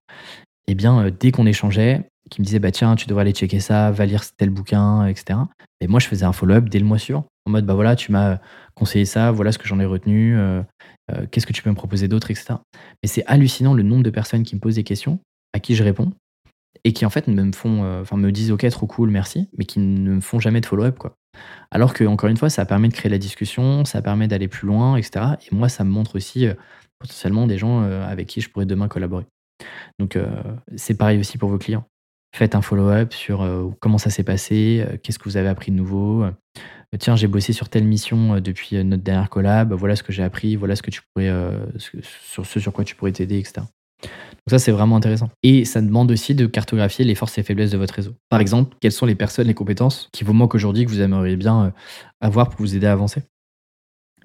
Et 0.67 0.73
eh 0.73 0.75
bien, 0.75 1.09
dès 1.09 1.31
qu'on 1.31 1.45
échangeait, 1.45 2.09
qui 2.29 2.41
me 2.41 2.45
disait 2.45 2.59
bah 2.59 2.71
tiens 2.71 2.95
tu 2.95 3.07
devrais 3.07 3.21
aller 3.21 3.31
checker 3.31 3.59
ça, 3.59 3.91
va 3.91 4.05
lire 4.05 4.23
tel 4.37 4.49
bouquin, 4.49 5.07
etc. 5.07 5.39
Et 5.81 5.87
moi 5.87 5.99
je 5.99 6.07
faisais 6.07 6.25
un 6.25 6.31
follow-up 6.31 6.69
dès 6.69 6.79
le 6.79 6.85
mois 6.85 6.99
suivant 6.99 7.25
en 7.45 7.51
mode 7.51 7.65
bah 7.65 7.73
voilà 7.73 7.95
tu 7.95 8.11
m'as 8.11 8.37
conseillé 8.75 9.05
ça, 9.05 9.31
voilà 9.31 9.51
ce 9.51 9.57
que 9.57 9.67
j'en 9.67 9.79
ai 9.79 9.85
retenu, 9.85 10.37
euh, 10.37 10.61
euh, 11.11 11.25
qu'est-ce 11.29 11.47
que 11.47 11.53
tu 11.53 11.61
peux 11.61 11.69
me 11.69 11.75
proposer 11.75 12.07
d'autre, 12.07 12.31
etc. 12.31 12.55
Mais 13.03 13.09
c'est 13.09 13.25
hallucinant 13.25 13.73
le 13.73 13.83
nombre 13.83 14.03
de 14.03 14.09
personnes 14.09 14.43
qui 14.43 14.55
me 14.55 14.61
posent 14.61 14.75
des 14.75 14.83
questions, 14.83 15.19
à 15.53 15.59
qui 15.59 15.75
je 15.75 15.83
réponds 15.83 16.13
et 16.83 16.93
qui 16.93 17.05
en 17.05 17.09
fait 17.09 17.27
me 17.27 17.51
font, 17.51 17.83
euh, 17.83 18.01
enfin 18.01 18.17
me 18.17 18.31
disent 18.31 18.51
ok 18.51 18.67
trop 18.69 18.87
cool 18.87 19.09
merci, 19.09 19.49
mais 19.57 19.65
qui 19.65 19.79
ne 19.79 20.15
me 20.15 20.21
font 20.21 20.39
jamais 20.39 20.61
de 20.61 20.65
follow-up 20.65 20.97
quoi. 20.97 21.15
Alors 21.71 21.93
que 21.93 22.03
encore 22.03 22.29
une 22.29 22.37
fois 22.37 22.49
ça 22.49 22.65
permet 22.65 22.87
de 22.87 22.93
créer 22.93 23.09
la 23.09 23.17
discussion, 23.17 23.85
ça 23.85 24.01
permet 24.01 24.27
d'aller 24.27 24.47
plus 24.47 24.67
loin, 24.67 24.95
etc. 24.95 25.25
Et 25.49 25.55
moi 25.55 25.69
ça 25.69 25.83
me 25.83 25.89
montre 25.89 26.15
aussi 26.15 26.47
potentiellement 26.99 27.47
des 27.47 27.57
gens 27.57 27.81
avec 27.81 28.27
qui 28.27 28.41
je 28.41 28.49
pourrais 28.49 28.65
demain 28.65 28.87
collaborer. 28.87 29.25
Donc 29.99 30.17
c'est 30.75 30.97
pareil 30.97 31.19
aussi 31.19 31.37
pour 31.37 31.49
vos 31.49 31.57
clients. 31.57 31.85
Faites 32.35 32.53
un 32.53 32.61
follow-up 32.61 33.13
sur 33.13 33.41
euh, 33.41 33.69
comment 33.79 33.97
ça 33.97 34.11
s'est 34.11 34.23
passé, 34.23 34.85
euh, 34.87 34.97
qu'est-ce 35.01 35.17
que 35.17 35.23
vous 35.23 35.37
avez 35.37 35.49
appris 35.49 35.71
de 35.71 35.75
nouveau. 35.75 36.23
Euh, 36.23 36.31
tiens, 36.99 37.15
j'ai 37.15 37.27
bossé 37.27 37.53
sur 37.53 37.69
telle 37.69 37.85
mission 37.85 38.39
depuis 38.39 38.83
notre 38.83 39.03
dernière 39.03 39.29
collab, 39.29 39.73
voilà 39.73 39.95
ce 39.95 40.03
que 40.03 40.11
j'ai 40.11 40.23
appris, 40.23 40.55
voilà 40.55 40.75
ce 40.75 40.83
que 40.83 40.91
tu 40.91 41.01
pourrais, 41.01 41.31
sur 41.77 42.45
ce 42.45 42.59
sur 42.59 42.71
quoi 42.71 42.83
tu 42.83 42.95
pourrais 42.95 43.11
t'aider, 43.11 43.39
etc. 43.39 43.61
Donc 44.49 44.59
ça, 44.59 44.65
c'est 44.65 44.71
vraiment 44.71 44.95
intéressant. 44.95 45.29
Et 45.43 45.63
ça 45.63 45.79
demande 45.79 46.09
aussi 46.09 46.33
de 46.33 46.47
cartographier 46.47 47.05
les 47.05 47.13
forces 47.13 47.37
et 47.37 47.43
faiblesses 47.43 47.69
de 47.69 47.77
votre 47.77 47.93
réseau. 47.93 48.15
Par 48.29 48.39
exemple, 48.39 48.75
quelles 48.81 48.91
sont 48.91 49.05
les 49.05 49.13
personnes, 49.13 49.45
les 49.45 49.53
compétences 49.53 50.09
qui 50.11 50.23
vous 50.23 50.33
manquent 50.33 50.55
aujourd'hui, 50.55 50.85
que 50.85 50.89
vous 50.89 51.01
aimeriez 51.01 51.35
bien 51.35 51.71
avoir 52.19 52.49
pour 52.49 52.61
vous 52.61 52.75
aider 52.75 52.87
à 52.87 52.93
avancer? 52.93 53.21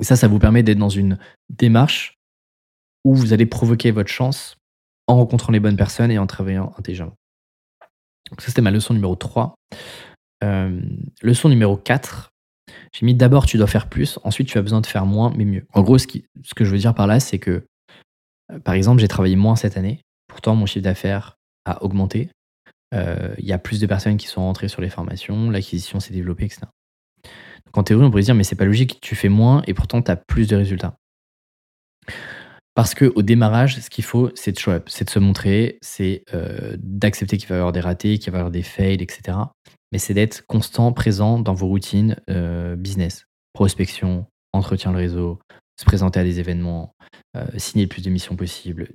Et 0.01 0.05
ça, 0.05 0.17
ça 0.17 0.27
vous 0.27 0.39
permet 0.39 0.63
d'être 0.63 0.79
dans 0.79 0.89
une 0.89 1.19
démarche 1.51 2.17
où 3.05 3.15
vous 3.15 3.35
allez 3.35 3.45
provoquer 3.45 3.91
votre 3.91 4.09
chance 4.09 4.57
en 5.09 5.17
rencontrant 5.17 5.53
les 5.53 5.61
bonnes 5.61 5.77
personnes 5.77 6.11
et 6.11 6.19
en 6.19 6.27
travaillant 6.27 6.73
intelligemment. 6.79 7.17
Donc 8.31 8.41
ça, 8.41 8.47
c'était 8.49 8.63
ma 8.63 8.71
leçon 8.71 8.95
numéro 8.95 9.17
3. 9.17 9.55
Euh, 10.43 10.81
leçon 11.21 11.51
numéro 11.51 11.77
4, 11.77 12.31
j'ai 12.95 13.05
mis 13.05 13.15
d'abord 13.15 13.45
tu 13.45 13.59
dois 13.59 13.67
faire 13.67 13.91
plus, 13.91 14.19
ensuite 14.25 14.49
tu 14.49 14.57
as 14.57 14.63
besoin 14.63 14.81
de 14.81 14.87
faire 14.87 15.05
moins 15.05 15.35
mais 15.37 15.45
mieux. 15.45 15.67
En 15.75 15.83
gros, 15.83 15.99
ce, 15.99 16.07
ce 16.43 16.55
que 16.55 16.65
je 16.65 16.71
veux 16.71 16.79
dire 16.79 16.95
par 16.95 17.07
là, 17.07 17.21
c'est 17.21 17.39
que, 17.39 17.67
euh, 18.51 18.59
par 18.61 18.73
exemple, 18.73 19.03
j'ai 19.03 19.09
travaillé 19.09 19.37
moins 19.37 19.57
cette 19.57 19.77
année, 19.77 20.01
pourtant 20.35 20.57
mon 20.57 20.67
chiffre 20.67 20.83
d'affaires 20.83 21.39
a 21.65 21.85
augmenté. 21.85 22.29
Euh, 22.93 23.33
il 23.39 23.47
y 23.47 23.53
a 23.53 23.59
plus 23.59 23.79
de 23.79 23.87
personnes 23.87 24.17
qui 24.17 24.27
sont 24.27 24.41
rentrées 24.41 24.67
sur 24.67 24.83
les 24.83 24.91
formations, 24.91 25.49
l'acquisition 25.49 26.01
s'est 26.01 26.13
développée, 26.13 26.47
etc. 26.47 26.63
Donc 27.67 27.79
en 27.79 27.85
théorie, 27.85 28.05
on 28.05 28.11
pourrait 28.11 28.23
dire, 28.23 28.35
mais 28.35 28.43
c'est 28.43 28.57
pas 28.57 28.65
logique, 28.65 28.99
tu 29.01 29.15
fais 29.15 29.29
moins 29.29 29.63
et 29.69 29.75
pourtant 29.75 30.03
tu 30.03 30.11
as 30.11 30.17
plus 30.17 30.49
de 30.49 30.57
résultats. 30.57 30.97
Parce 32.75 32.97
qu'au 32.97 33.23
démarrage, 33.23 33.79
ce 33.79 33.89
qu'il 33.89 34.03
faut, 34.03 34.33
c'est 34.35 34.51
de 34.51 34.59
show 34.59 34.73
up, 34.73 34.89
c'est 34.89 35.05
de 35.05 35.11
se 35.11 35.21
montrer, 35.21 35.79
c'est 35.83 36.25
euh, 36.35 36.77
d'accepter 36.81 37.37
qu'il 37.37 37.49
va 37.49 37.55
y 37.55 37.59
avoir 37.59 37.73
des 37.73 37.81
ratés, 37.81 38.19
qu'il 38.19 38.33
va 38.33 38.39
y 38.39 38.41
avoir 38.41 38.51
des 38.51 38.65
fails, 38.65 39.01
etc. 39.01 39.39
Mais 39.93 39.99
c'est 39.99 40.15
d'être 40.15 40.45
constant, 40.47 40.93
présent 40.93 41.39
dans 41.39 41.55
vos 41.55 41.69
routines 41.69 42.17
euh, 42.29 42.75
business. 42.75 43.27
Prospection, 43.53 44.27
entretien 44.53 44.91
le 44.91 44.99
réseau, 44.99 45.39
se 45.79 45.85
présenter 45.85 46.19
à 46.19 46.25
des 46.25 46.41
événements, 46.41 46.97
signer 47.57 47.85
le 47.85 47.89
plus 47.89 48.03
de 48.03 48.11
missions 48.11 48.37
possible, 48.37 48.89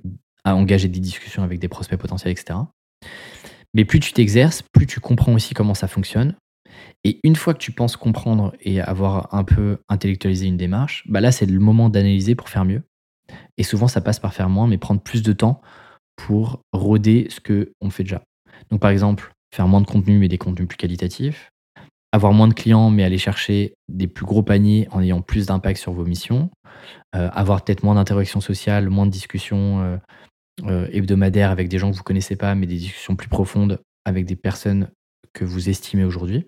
à 0.44 0.54
engager 0.54 0.88
des 0.88 1.00
discussions 1.00 1.42
avec 1.42 1.58
des 1.58 1.68
prospects 1.68 1.98
potentiels, 1.98 2.32
etc. 2.32 2.58
Mais 3.74 3.84
plus 3.84 4.00
tu 4.00 4.12
t'exerces, 4.12 4.62
plus 4.72 4.86
tu 4.86 5.00
comprends 5.00 5.32
aussi 5.32 5.54
comment 5.54 5.74
ça 5.74 5.88
fonctionne. 5.88 6.34
Et 7.04 7.20
une 7.24 7.36
fois 7.36 7.54
que 7.54 7.58
tu 7.58 7.72
penses 7.72 7.96
comprendre 7.96 8.52
et 8.60 8.80
avoir 8.80 9.34
un 9.34 9.44
peu 9.44 9.78
intellectualisé 9.88 10.46
une 10.46 10.56
démarche, 10.56 11.04
bah 11.08 11.20
là, 11.20 11.32
c'est 11.32 11.46
le 11.46 11.60
moment 11.60 11.88
d'analyser 11.88 12.34
pour 12.34 12.48
faire 12.48 12.64
mieux. 12.64 12.82
Et 13.56 13.62
souvent, 13.62 13.88
ça 13.88 14.00
passe 14.00 14.18
par 14.18 14.34
faire 14.34 14.48
moins, 14.48 14.66
mais 14.66 14.78
prendre 14.78 15.00
plus 15.00 15.22
de 15.22 15.32
temps 15.32 15.60
pour 16.16 16.60
roder 16.72 17.28
ce 17.30 17.40
qu'on 17.40 17.90
fait 17.90 18.02
déjà. 18.02 18.22
Donc, 18.70 18.80
par 18.80 18.90
exemple, 18.90 19.32
faire 19.54 19.68
moins 19.68 19.80
de 19.80 19.86
contenu, 19.86 20.18
mais 20.18 20.28
des 20.28 20.38
contenus 20.38 20.68
plus 20.68 20.76
qualitatifs. 20.76 21.50
Avoir 22.12 22.32
moins 22.32 22.48
de 22.48 22.54
clients, 22.54 22.90
mais 22.90 23.04
aller 23.04 23.18
chercher 23.18 23.74
des 23.88 24.08
plus 24.08 24.26
gros 24.26 24.42
paniers 24.42 24.88
en 24.90 25.00
ayant 25.00 25.22
plus 25.22 25.46
d'impact 25.46 25.80
sur 25.80 25.92
vos 25.92 26.04
missions. 26.04 26.50
Euh, 27.14 27.30
avoir 27.32 27.64
peut-être 27.64 27.84
moins 27.84 27.94
d'interactions 27.94 28.40
sociales, 28.40 28.90
moins 28.90 29.06
de 29.06 29.12
discussions 29.12 29.80
euh, 29.80 29.96
euh, 30.64 30.88
hebdomadaires 30.92 31.50
avec 31.50 31.68
des 31.68 31.78
gens 31.78 31.90
que 31.90 31.96
vous 31.96 32.02
connaissez 32.02 32.36
pas, 32.36 32.54
mais 32.54 32.66
des 32.66 32.76
discussions 32.76 33.16
plus 33.16 33.28
profondes 33.28 33.80
avec 34.04 34.26
des 34.26 34.36
personnes 34.36 34.90
que 35.32 35.44
vous 35.44 35.68
estimez 35.68 36.04
aujourd'hui. 36.04 36.46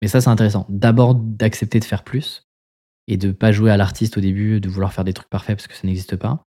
Mais 0.00 0.08
ça, 0.08 0.20
c'est 0.20 0.30
intéressant. 0.30 0.66
D'abord, 0.68 1.14
d'accepter 1.14 1.80
de 1.80 1.84
faire 1.84 2.04
plus 2.04 2.42
et 3.06 3.16
de 3.16 3.32
pas 3.32 3.52
jouer 3.52 3.70
à 3.70 3.76
l'artiste 3.76 4.18
au 4.18 4.20
début, 4.20 4.60
de 4.60 4.68
vouloir 4.68 4.92
faire 4.92 5.04
des 5.04 5.14
trucs 5.14 5.30
parfaits 5.30 5.56
parce 5.56 5.66
que 5.66 5.74
ça 5.74 5.86
n'existe 5.86 6.16
pas. 6.16 6.42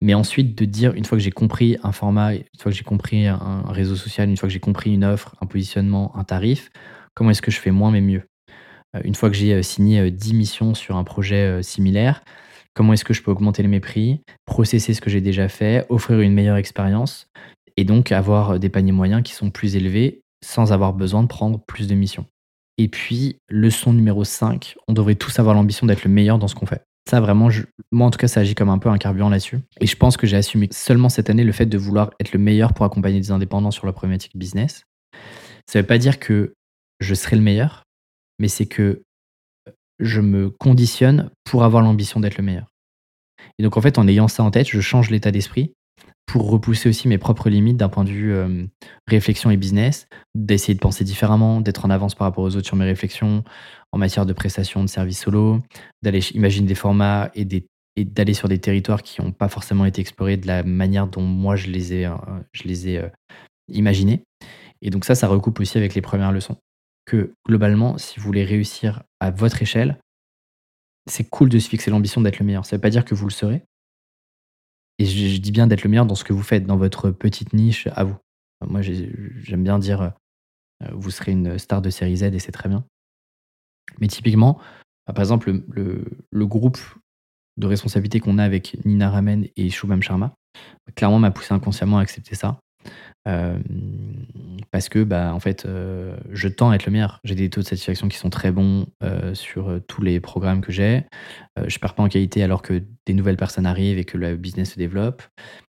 Mais 0.00 0.14
ensuite 0.14 0.56
de 0.56 0.64
dire, 0.64 0.94
une 0.94 1.04
fois 1.04 1.18
que 1.18 1.24
j'ai 1.24 1.32
compris 1.32 1.76
un 1.82 1.92
format, 1.92 2.34
une 2.34 2.44
fois 2.58 2.70
que 2.70 2.78
j'ai 2.78 2.84
compris 2.84 3.26
un 3.26 3.64
réseau 3.68 3.96
social, 3.96 4.28
une 4.28 4.36
fois 4.36 4.48
que 4.48 4.52
j'ai 4.52 4.60
compris 4.60 4.92
une 4.92 5.04
offre, 5.04 5.34
un 5.40 5.46
positionnement, 5.46 6.16
un 6.16 6.24
tarif, 6.24 6.70
comment 7.14 7.30
est-ce 7.30 7.42
que 7.42 7.50
je 7.50 7.60
fais 7.60 7.72
moins 7.72 7.90
mais 7.90 8.00
mieux? 8.00 8.22
Euh, 8.96 9.00
Une 9.04 9.14
fois 9.14 9.30
que 9.30 9.36
j'ai 9.36 9.54
euh, 9.54 9.62
signé 9.62 10.10
10 10.10 10.30
euh, 10.30 10.36
missions 10.36 10.74
sur 10.74 10.96
un 10.96 11.04
projet 11.04 11.62
similaire, 11.62 12.22
comment 12.74 12.92
est-ce 12.92 13.04
que 13.04 13.14
je 13.14 13.22
peux 13.22 13.30
augmenter 13.30 13.62
mes 13.64 13.80
prix, 13.80 14.20
processer 14.44 14.94
ce 14.94 15.00
que 15.00 15.10
j'ai 15.10 15.20
déjà 15.20 15.48
fait, 15.48 15.86
offrir 15.88 16.20
une 16.20 16.34
meilleure 16.34 16.56
expérience 16.56 17.28
et 17.76 17.84
donc 17.84 18.12
avoir 18.12 18.58
des 18.58 18.68
paniers 18.68 18.92
moyens 18.92 19.22
qui 19.22 19.32
sont 19.32 19.50
plus 19.50 19.76
élevés 19.76 20.20
sans 20.44 20.72
avoir 20.72 20.92
besoin 20.92 21.22
de 21.22 21.28
prendre 21.28 21.60
plus 21.66 21.88
de 21.88 21.94
missions. 21.94 22.26
Et 22.76 22.88
puis, 22.88 23.38
leçon 23.48 23.92
numéro 23.92 24.24
5, 24.24 24.74
on 24.88 24.92
devrait 24.92 25.14
tous 25.14 25.38
avoir 25.38 25.54
l'ambition 25.54 25.86
d'être 25.86 26.04
le 26.04 26.10
meilleur 26.10 26.38
dans 26.38 26.48
ce 26.48 26.54
qu'on 26.54 26.66
fait. 26.66 26.82
Ça, 27.08 27.20
vraiment, 27.20 27.48
moi 27.92 28.06
en 28.06 28.10
tout 28.10 28.18
cas, 28.18 28.28
ça 28.28 28.40
agit 28.40 28.54
comme 28.54 28.70
un 28.70 28.78
peu 28.78 28.88
un 28.88 28.98
carburant 28.98 29.28
là-dessus. 29.28 29.58
Et 29.80 29.86
je 29.86 29.96
pense 29.96 30.16
que 30.16 30.26
j'ai 30.26 30.36
assumé 30.36 30.68
seulement 30.72 31.08
cette 31.08 31.30
année 31.30 31.44
le 31.44 31.52
fait 31.52 31.66
de 31.66 31.78
vouloir 31.78 32.10
être 32.18 32.32
le 32.32 32.38
meilleur 32.38 32.72
pour 32.72 32.84
accompagner 32.84 33.20
des 33.20 33.30
indépendants 33.30 33.70
sur 33.70 33.86
la 33.86 33.92
problématique 33.92 34.36
business. 34.36 34.84
Ça 35.66 35.78
ne 35.78 35.82
veut 35.82 35.86
pas 35.86 35.98
dire 35.98 36.18
que 36.18 36.54
je 37.00 37.14
serai 37.14 37.36
le 37.36 37.42
meilleur, 37.42 37.84
mais 38.38 38.48
c'est 38.48 38.66
que 38.66 39.02
je 40.00 40.20
me 40.20 40.50
conditionne 40.50 41.30
pour 41.44 41.64
avoir 41.64 41.82
l'ambition 41.82 42.20
d'être 42.20 42.38
le 42.38 42.44
meilleur. 42.44 42.66
Et 43.58 43.62
donc, 43.62 43.76
en 43.76 43.80
fait, 43.80 43.98
en 43.98 44.08
ayant 44.08 44.28
ça 44.28 44.42
en 44.42 44.50
tête, 44.50 44.68
je 44.68 44.80
change 44.80 45.10
l'état 45.10 45.30
d'esprit 45.30 45.72
pour 46.26 46.50
repousser 46.50 46.88
aussi 46.88 47.06
mes 47.06 47.18
propres 47.18 47.48
limites 47.48 47.76
d'un 47.76 47.88
point 47.88 48.04
de 48.04 48.10
vue 48.10 48.32
euh, 48.32 48.64
réflexion 49.06 49.50
et 49.50 49.56
business, 49.56 50.08
d'essayer 50.34 50.74
de 50.74 50.80
penser 50.80 51.04
différemment, 51.04 51.60
d'être 51.60 51.84
en 51.84 51.90
avance 51.90 52.14
par 52.14 52.26
rapport 52.26 52.44
aux 52.44 52.56
autres 52.56 52.66
sur 52.66 52.76
mes 52.76 52.84
réflexions 52.84 53.44
en 53.92 53.98
matière 53.98 54.26
de 54.26 54.32
prestation 54.32 54.82
de 54.82 54.88
services 54.88 55.20
solo, 55.20 55.60
d'aller 56.02 56.20
imaginer 56.32 56.66
des 56.66 56.74
formats 56.74 57.30
et, 57.34 57.46
d'aller 57.96 58.34
sur 58.34 58.48
des 58.48 58.58
territoires 58.58 59.02
qui 59.02 59.22
n'ont 59.22 59.32
pas 59.32 59.48
forcément 59.48 59.84
été 59.84 60.00
explorés 60.00 60.36
de 60.36 60.46
la 60.46 60.62
manière 60.62 61.06
dont 61.06 61.22
moi 61.22 61.56
je 61.56 61.68
les 61.68 61.92
ai, 61.92 62.06
euh, 62.06 62.14
euh, 62.66 63.08
imaginés. 63.68 64.24
Et 64.82 64.90
donc 64.90 65.04
ça, 65.04 65.14
ça 65.14 65.28
recoupe 65.28 65.60
aussi 65.60 65.78
avec 65.78 65.94
les 65.94 66.00
premières 66.00 66.32
leçons. 66.32 66.56
Que 67.06 67.34
globalement, 67.46 67.98
si 67.98 68.18
vous 68.18 68.26
voulez 68.26 68.44
réussir 68.44 69.02
à 69.20 69.30
votre 69.30 69.60
échelle, 69.62 69.98
c'est 71.06 71.24
cool 71.24 71.50
de 71.50 71.58
se 71.58 71.68
fixer 71.68 71.90
l'ambition 71.90 72.20
d'être 72.20 72.38
le 72.38 72.46
meilleur. 72.46 72.64
Ça 72.64 72.76
ne 72.76 72.78
veut 72.78 72.82
pas 72.82 72.90
dire 72.90 73.04
que 73.04 73.14
vous 73.14 73.26
le 73.26 73.32
serez, 73.32 73.62
et 74.98 75.06
je, 75.06 75.40
dis 75.40 75.52
bien 75.52 75.66
d'être 75.66 75.82
le 75.82 75.90
meilleur 75.90 76.06
dans 76.06 76.14
ce 76.14 76.24
que 76.24 76.32
vous 76.32 76.42
faites, 76.42 76.66
dans 76.66 76.76
votre 76.76 77.10
petite 77.10 77.52
niche 77.52 77.88
à 77.94 78.04
vous. 78.04 78.16
Moi, 78.66 78.80
j'aime 78.82 79.64
bien 79.64 79.78
dire, 79.78 80.02
euh, 80.82 80.88
vous 80.92 81.10
serez 81.10 81.32
une 81.32 81.58
star 81.58 81.82
de 81.82 81.90
série 81.90 82.16
Z 82.16 82.24
et 82.24 82.38
c'est 82.38 82.52
très 82.52 82.68
bien. 82.68 82.84
Mais 84.00 84.06
typiquement, 84.06 84.58
bah, 85.06 85.12
par 85.12 85.22
exemple, 85.22 85.62
le, 85.68 86.46
groupe 86.46 86.78
de 87.56 87.66
responsabilité 87.66 88.20
qu'on 88.20 88.38
a 88.38 88.44
avec 88.44 88.78
Nina 88.84 89.10
Ramen 89.10 89.46
et 89.56 89.70
Shubham 89.70 90.02
Sharma, 90.02 90.34
clairement 90.94 91.18
m'a 91.18 91.30
poussé 91.30 91.52
inconsciemment 91.52 91.98
à 91.98 92.02
accepter 92.02 92.34
ça. 92.34 92.58
Euh, 93.26 93.58
parce 94.70 94.88
que 94.88 95.02
bah, 95.02 95.34
en 95.34 95.40
fait, 95.40 95.64
euh, 95.64 96.16
je 96.30 96.48
tends 96.48 96.70
à 96.70 96.74
être 96.74 96.86
le 96.86 96.92
meilleur. 96.92 97.20
J'ai 97.24 97.34
des 97.34 97.48
taux 97.48 97.62
de 97.62 97.66
satisfaction 97.66 98.08
qui 98.08 98.18
sont 98.18 98.30
très 98.30 98.52
bons 98.52 98.86
euh, 99.02 99.34
sur 99.34 99.80
tous 99.86 100.02
les 100.02 100.20
programmes 100.20 100.60
que 100.60 100.72
j'ai. 100.72 101.04
je 101.66 101.78
perds 101.78 101.94
pas 101.94 102.02
en 102.02 102.08
qualité 102.08 102.42
alors 102.42 102.62
que 102.62 102.82
des 103.06 103.14
nouvelles 103.14 103.36
personnes 103.36 103.66
arrivent 103.66 103.98
et 103.98 104.04
que 104.04 104.18
le 104.18 104.36
business 104.36 104.72
se 104.72 104.78
développe. 104.78 105.22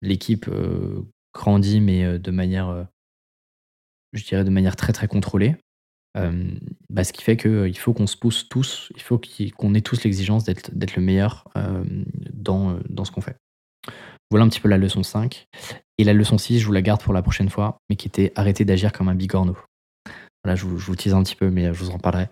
L'équipe 0.03 0.51
grandit, 1.35 1.81
mais 1.81 2.19
de 2.19 2.31
manière, 2.31 2.87
je 4.13 4.25
dirais, 4.25 4.45
de 4.45 4.51
manière 4.51 4.77
très 4.77 4.93
très 4.93 5.09
contrôlée. 5.09 5.57
Bah, 6.89 7.05
ce 7.05 7.13
qui 7.13 7.23
fait 7.23 7.37
qu'il 7.37 7.77
faut 7.79 7.93
qu'on 7.93 8.07
se 8.07 8.17
pousse 8.17 8.49
tous, 8.49 8.91
il 8.97 9.03
faut 9.03 9.21
qu'on 9.57 9.75
ait 9.75 9.83
tous 9.83 10.03
l'exigence 10.03 10.45
d'être 10.45 10.97
le 10.97 11.03
meilleur 11.03 11.45
dans, 12.33 12.79
dans 12.89 13.05
ce 13.05 13.11
qu'on 13.11 13.21
fait. 13.21 13.37
Voilà 14.31 14.45
un 14.45 14.49
petit 14.49 14.61
peu 14.61 14.69
la 14.69 14.79
leçon 14.79 15.03
5. 15.03 15.47
Et 15.99 16.05
la 16.05 16.13
leçon 16.13 16.39
6, 16.39 16.59
je 16.59 16.67
vous 16.67 16.73
la 16.73 16.83
garde 16.83 17.03
pour 17.03 17.13
la 17.13 17.23
prochaine 17.23 17.49
fois, 17.49 17.79
mais 17.89 17.97
qui 17.97 18.09
était 18.09 18.33
arrêter 18.37 18.65
d'agir 18.65 18.93
comme 18.93 19.09
un 19.09 19.15
bigorneau. 19.15 19.57
Voilà, 20.45 20.57
je 20.57 20.67
vous, 20.67 20.79
je 20.79 21.15
un 21.15 21.23
petit 21.23 21.37
peu, 21.37 21.51
mais 21.51 21.73
je 21.73 21.79
vous 21.79 21.91
en 21.91 21.99
parlerai. 21.99 22.29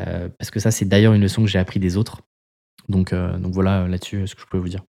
Euh, 0.00 0.28
parce 0.38 0.50
que 0.50 0.60
ça, 0.60 0.70
c'est 0.70 0.86
d'ailleurs 0.86 1.12
une 1.12 1.20
leçon 1.20 1.42
que 1.42 1.48
j'ai 1.48 1.58
appris 1.58 1.80
des 1.80 1.96
autres. 1.96 2.22
Donc, 2.88 3.12
euh, 3.12 3.36
voilà 3.42 3.86
là-dessus 3.86 4.26
ce 4.26 4.34
que 4.34 4.40
je 4.42 4.46
peux 4.46 4.58
vous 4.58 4.68
dire. 4.68 4.82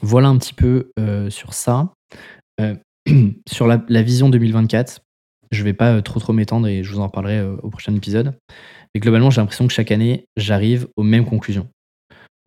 Voilà 0.00 0.28
un 0.28 0.38
petit 0.38 0.54
peu 0.54 0.90
euh, 0.98 1.30
sur 1.30 1.54
ça. 1.54 1.92
sur 3.48 3.66
la, 3.66 4.02
vision 4.02 4.28
2024, 4.28 5.00
je 5.50 5.60
ne 5.60 5.64
vais 5.64 5.72
pas 5.72 6.02
trop 6.02 6.20
trop 6.20 6.32
m'étendre 6.32 6.66
et 6.66 6.82
je 6.82 6.92
vous 6.92 7.00
en 7.00 7.08
parlerai 7.08 7.42
au 7.42 7.70
prochain 7.70 7.94
épisode. 7.94 8.34
Mais 8.94 9.00
globalement, 9.00 9.30
j'ai 9.30 9.40
l'impression 9.40 9.66
que 9.66 9.72
chaque 9.72 9.90
année, 9.90 10.26
j'arrive 10.36 10.88
aux 10.96 11.02
mêmes 11.02 11.24
conclusions. 11.24 11.68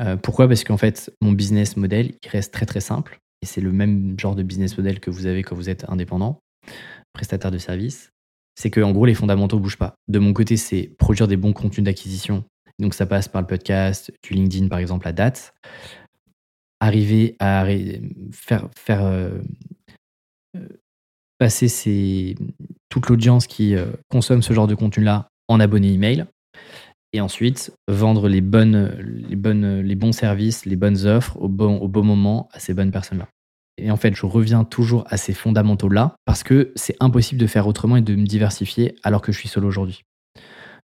Euh, 0.01 0.17
pourquoi? 0.17 0.47
Parce 0.47 0.63
qu'en 0.63 0.77
fait, 0.77 1.13
mon 1.21 1.31
business 1.31 1.77
model, 1.77 2.13
il 2.23 2.29
reste 2.29 2.53
très 2.53 2.65
très 2.65 2.81
simple. 2.81 3.19
Et 3.41 3.45
c'est 3.45 3.61
le 3.61 3.71
même 3.71 4.19
genre 4.19 4.35
de 4.35 4.43
business 4.43 4.77
model 4.77 4.99
que 4.99 5.09
vous 5.09 5.25
avez 5.25 5.43
quand 5.43 5.55
vous 5.55 5.69
êtes 5.69 5.89
indépendant, 5.89 6.39
prestataire 7.13 7.51
de 7.51 7.57
service. 7.57 8.11
C'est 8.55 8.69
que 8.69 8.81
en 8.81 8.91
gros, 8.91 9.05
les 9.05 9.15
fondamentaux 9.15 9.59
bougent 9.59 9.77
pas. 9.77 9.95
De 10.07 10.19
mon 10.19 10.33
côté, 10.33 10.57
c'est 10.57 10.91
produire 10.97 11.27
des 11.27 11.37
bons 11.37 11.53
contenus 11.53 11.83
d'acquisition. 11.83 12.43
Donc 12.79 12.93
ça 12.93 13.05
passe 13.05 13.27
par 13.27 13.41
le 13.41 13.47
podcast, 13.47 14.11
du 14.23 14.33
LinkedIn 14.33 14.67
par 14.67 14.79
exemple 14.79 15.07
à 15.07 15.13
date. 15.13 15.53
Arriver 16.79 17.35
à 17.39 17.65
faire, 18.31 18.69
euh, 19.05 19.39
euh, 20.55 20.67
passer 21.37 22.35
toute 22.89 23.07
l'audience 23.07 23.47
qui 23.47 23.75
consomme 24.09 24.41
ce 24.41 24.53
genre 24.53 24.67
de 24.67 24.75
contenu-là 24.75 25.29
en 25.47 25.59
abonnés 25.59 25.93
email 25.93 26.25
et 27.13 27.21
ensuite 27.21 27.73
vendre 27.87 28.29
les, 28.29 28.41
bonnes, 28.41 28.95
les, 29.29 29.35
bonnes, 29.35 29.81
les 29.81 29.95
bons 29.95 30.11
services, 30.11 30.65
les 30.65 30.75
bonnes 30.75 31.05
offres 31.05 31.37
au 31.41 31.47
bon, 31.47 31.77
au 31.77 31.87
bon 31.87 32.03
moment 32.03 32.49
à 32.53 32.59
ces 32.59 32.73
bonnes 32.73 32.91
personnes-là. 32.91 33.27
Et 33.77 33.91
en 33.91 33.97
fait, 33.97 34.15
je 34.15 34.25
reviens 34.25 34.63
toujours 34.63 35.05
à 35.07 35.17
ces 35.17 35.33
fondamentaux-là 35.33 36.15
parce 36.25 36.43
que 36.43 36.71
c'est 36.75 36.95
impossible 36.99 37.39
de 37.39 37.47
faire 37.47 37.67
autrement 37.67 37.97
et 37.97 38.01
de 38.01 38.15
me 38.15 38.25
diversifier 38.25 38.95
alors 39.03 39.21
que 39.21 39.31
je 39.31 39.39
suis 39.39 39.49
seul 39.49 39.65
aujourd'hui. 39.65 40.03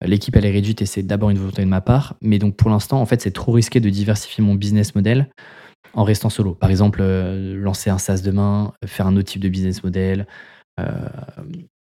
L'équipe, 0.04 0.34
elle 0.36 0.44
est 0.44 0.50
réduite 0.50 0.82
et 0.82 0.86
c'est 0.86 1.02
d'abord 1.02 1.30
une 1.30 1.38
volonté 1.38 1.62
de 1.62 1.68
ma 1.68 1.80
part. 1.80 2.16
Mais 2.20 2.38
donc, 2.38 2.56
pour 2.56 2.70
l'instant, 2.70 3.00
en 3.00 3.06
fait, 3.06 3.20
c'est 3.22 3.30
trop 3.30 3.52
risqué 3.52 3.80
de 3.80 3.88
diversifier 3.88 4.42
mon 4.42 4.54
business 4.54 4.94
model 4.94 5.28
en 5.94 6.04
restant 6.04 6.30
solo. 6.30 6.54
Par 6.54 6.70
exemple, 6.70 7.00
euh, 7.02 7.54
lancer 7.56 7.90
un 7.90 7.98
SaaS 7.98 8.22
demain, 8.22 8.72
faire 8.84 9.06
un 9.06 9.16
autre 9.16 9.28
type 9.28 9.42
de 9.42 9.48
business 9.48 9.84
model. 9.84 10.26
Euh, 10.80 11.08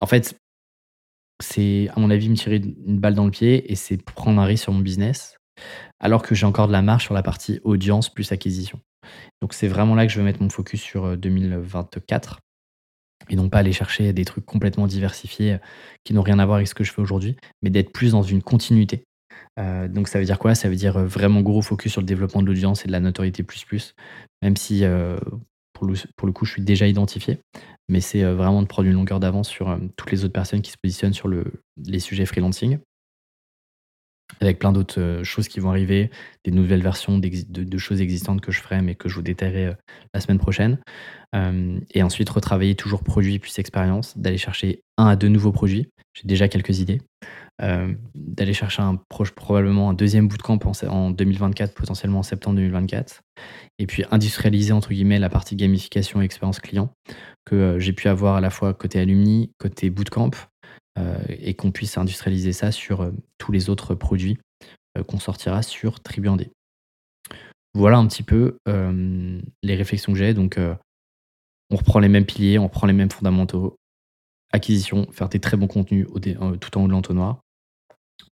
en 0.01 0.07
fait, 0.07 0.37
c'est, 1.43 1.89
à 1.95 2.01
mon 2.01 2.11
avis, 2.11 2.29
me 2.29 2.37
tirer 2.37 2.57
une 2.57 2.99
balle 2.99 3.15
dans 3.15 3.25
le 3.25 3.31
pied 3.31 3.71
et 3.71 3.77
c'est 3.77 4.03
prendre 4.03 4.41
un 4.41 4.45
risque 4.45 4.65
sur 4.65 4.73
mon 4.73 4.81
business, 4.81 5.37
alors 6.01 6.23
que 6.23 6.35
j'ai 6.35 6.47
encore 6.47 6.69
de 6.69 6.73
la 6.73 6.83
marge 6.83 7.05
sur 7.05 7.15
la 7.15 7.23
partie 7.23 7.61
audience 7.65 8.13
plus 8.13 8.33
acquisition. 8.33 8.81
Donc 9.43 9.53
c'est 9.53 9.69
vraiment 9.69 9.95
là 9.95 10.07
que 10.07 10.13
je 10.13 10.19
veux 10.19 10.25
mettre 10.25 10.43
mon 10.43 10.49
focus 10.49 10.81
sur 10.81 11.17
2024 11.17 12.33
euh, 12.33 12.37
et 13.29 13.37
non 13.37 13.49
pas 13.49 13.59
aller 13.59 13.73
chercher 13.73 14.13
des 14.13 14.25
trucs 14.25 14.47
complètement 14.47 14.87
diversifiés 14.87 15.55
euh, 15.55 15.59
qui 16.05 16.15
n'ont 16.15 16.23
rien 16.23 16.39
à 16.39 16.47
voir 16.47 16.57
avec 16.57 16.69
ce 16.69 16.75
que 16.75 16.85
je 16.85 16.93
fais 16.93 17.03
aujourd'hui, 17.03 17.37
mais 17.63 17.71
d'être 17.71 17.93
plus 17.93 18.13
dans 18.13 18.23
une 18.23 18.43
continuité. 18.43 19.05
Euh, 19.59 19.89
donc 19.89 20.09
ça 20.09 20.19
veut 20.19 20.25
dire 20.25 20.39
quoi? 20.39 20.55
Ça 20.55 20.69
veut 20.69 20.77
dire 20.77 20.99
vraiment 20.99 21.41
gros 21.41 21.63
focus 21.63 21.93
sur 21.93 22.01
le 22.01 22.07
développement 22.07 22.43
de 22.43 22.47
l'audience 22.47 22.85
et 22.85 22.87
de 22.87 22.93
la 22.93 23.01
notoriété 23.01 23.43
plus 23.43 23.65
plus, 23.65 23.95
même 24.43 24.57
si 24.57 24.85
pour 25.75 25.87
le, 25.87 26.33
coup 26.33 26.45
je 26.47 26.53
suis 26.53 26.63
déjà 26.63 26.87
identifié, 26.87 27.39
mais 27.89 28.01
c'est 28.01 28.23
euh, 28.23 28.35
vraiment 28.35 28.63
de 28.63 28.67
prendre 28.67 28.89
une 28.89 28.95
longueur 28.95 29.21
d'avance 29.21 29.49
sur 29.49 29.69
euh, 29.69 29.79
toutes 29.97 30.11
les 30.13 30.25
autres 30.25 30.33
personnes 30.33 30.63
qui 30.63 30.71
se 30.71 30.79
positionnent 30.83 31.13
sur 31.13 31.29
le, 31.29 31.45
les 31.85 32.01
sujets 32.01 32.25
freelancing. 32.25 32.79
Avec 34.41 34.59
plein 34.59 34.73
d'autres 34.73 35.01
euh, 35.01 35.25
choses 35.25 35.49
qui 35.49 35.61
vont 35.61 35.71
arriver, 35.71 36.11
des 36.45 36.51
nouvelles 36.51 36.83
versions 36.83 37.19
de, 37.19 37.79
choses 37.79 38.01
existantes 38.01 38.41
que 38.41 38.53
je 38.53 38.61
ferai, 38.61 38.83
mais 38.83 38.95
que 38.95 39.09
je 39.09 39.17
vous 39.17 39.23
détaillerai 39.23 39.75
la 40.13 40.21
semaine 40.21 40.39
prochaine. 40.39 40.79
et 41.35 42.03
ensuite, 42.03 42.29
retravailler 42.31 42.75
toujours 42.75 43.03
produit 43.03 43.39
plus 43.39 43.59
expérience, 43.59 44.17
d'aller 44.17 44.39
chercher 44.39 44.83
un 44.97 45.07
à 45.07 45.17
deux 45.17 45.29
nouveaux 45.29 45.53
produits. 45.53 45.89
J'ai 46.15 46.27
déjà 46.27 46.49
quelques 46.49 46.79
idées. 46.79 47.01
d'aller 47.59 48.55
chercher 48.55 48.83
probablement 49.35 49.91
un 49.91 49.95
deuxième 49.95 50.29
bootcamp 50.29 50.61
en, 50.65 50.89
en 50.89 51.11
2024, 51.11 51.75
potentiellement 51.75 52.21
en 52.21 52.23
septembre 52.23 52.57
2024. 52.57 53.21
Et 53.79 53.87
puis 53.87 54.05
industrialiser, 54.11 54.73
entre 54.73 54.91
guillemets, 54.91 55.19
la 55.19 55.29
partie 55.29 55.57
gamification 55.57 56.23
et 56.23 56.25
expérience 56.25 56.61
client 56.61 56.91
que 57.45 57.55
euh, 57.55 57.79
j'ai 57.79 57.93
pu 57.93 58.09
avoir 58.09 58.37
à 58.37 58.41
la 58.41 58.51
fois 58.51 58.75
côté 58.75 58.99
alumni, 59.01 59.53
côté 59.59 59.91
bootcamp, 59.91 60.31
euh, 60.31 60.54
et 61.29 61.55
qu'on 61.55 61.73
puisse 61.73 61.99
industrialiser 61.99 62.53
ça 62.53 62.71
sur 62.73 63.01
euh, 63.01 63.11
tous 63.39 63.53
les 63.53 63.71
autres 63.71 63.95
produits 63.95 64.39
qu'on 65.09 65.19
sortira 65.19 65.63
sur 65.63 66.01
Tribuandé. 66.01 66.53
Voilà 67.75 67.99
un 67.99 68.07
petit 68.07 68.23
peu 68.23 68.59
les 68.67 69.75
réflexions 69.75 70.13
que 70.13 70.19
j'ai. 70.19 70.35
Donc, 70.35 70.57
on 70.57 71.77
reprend 71.77 71.99
les 71.99 72.09
mêmes 72.09 72.25
piliers, 72.25 72.59
on 72.61 72.69
reprend 72.69 72.87
les 72.87 72.93
mêmes 72.93 73.11
fondamentaux. 73.11 73.77
Acquisition, 74.53 75.11
faire 75.11 75.29
des 75.29 75.41
très 75.41 75.57
bons 75.57 75.67
contenus 75.67 76.07
tout 76.61 76.79
en 76.79 76.85
haut 76.85 76.87
de 76.87 76.93
l'entonnoir. 76.93 77.41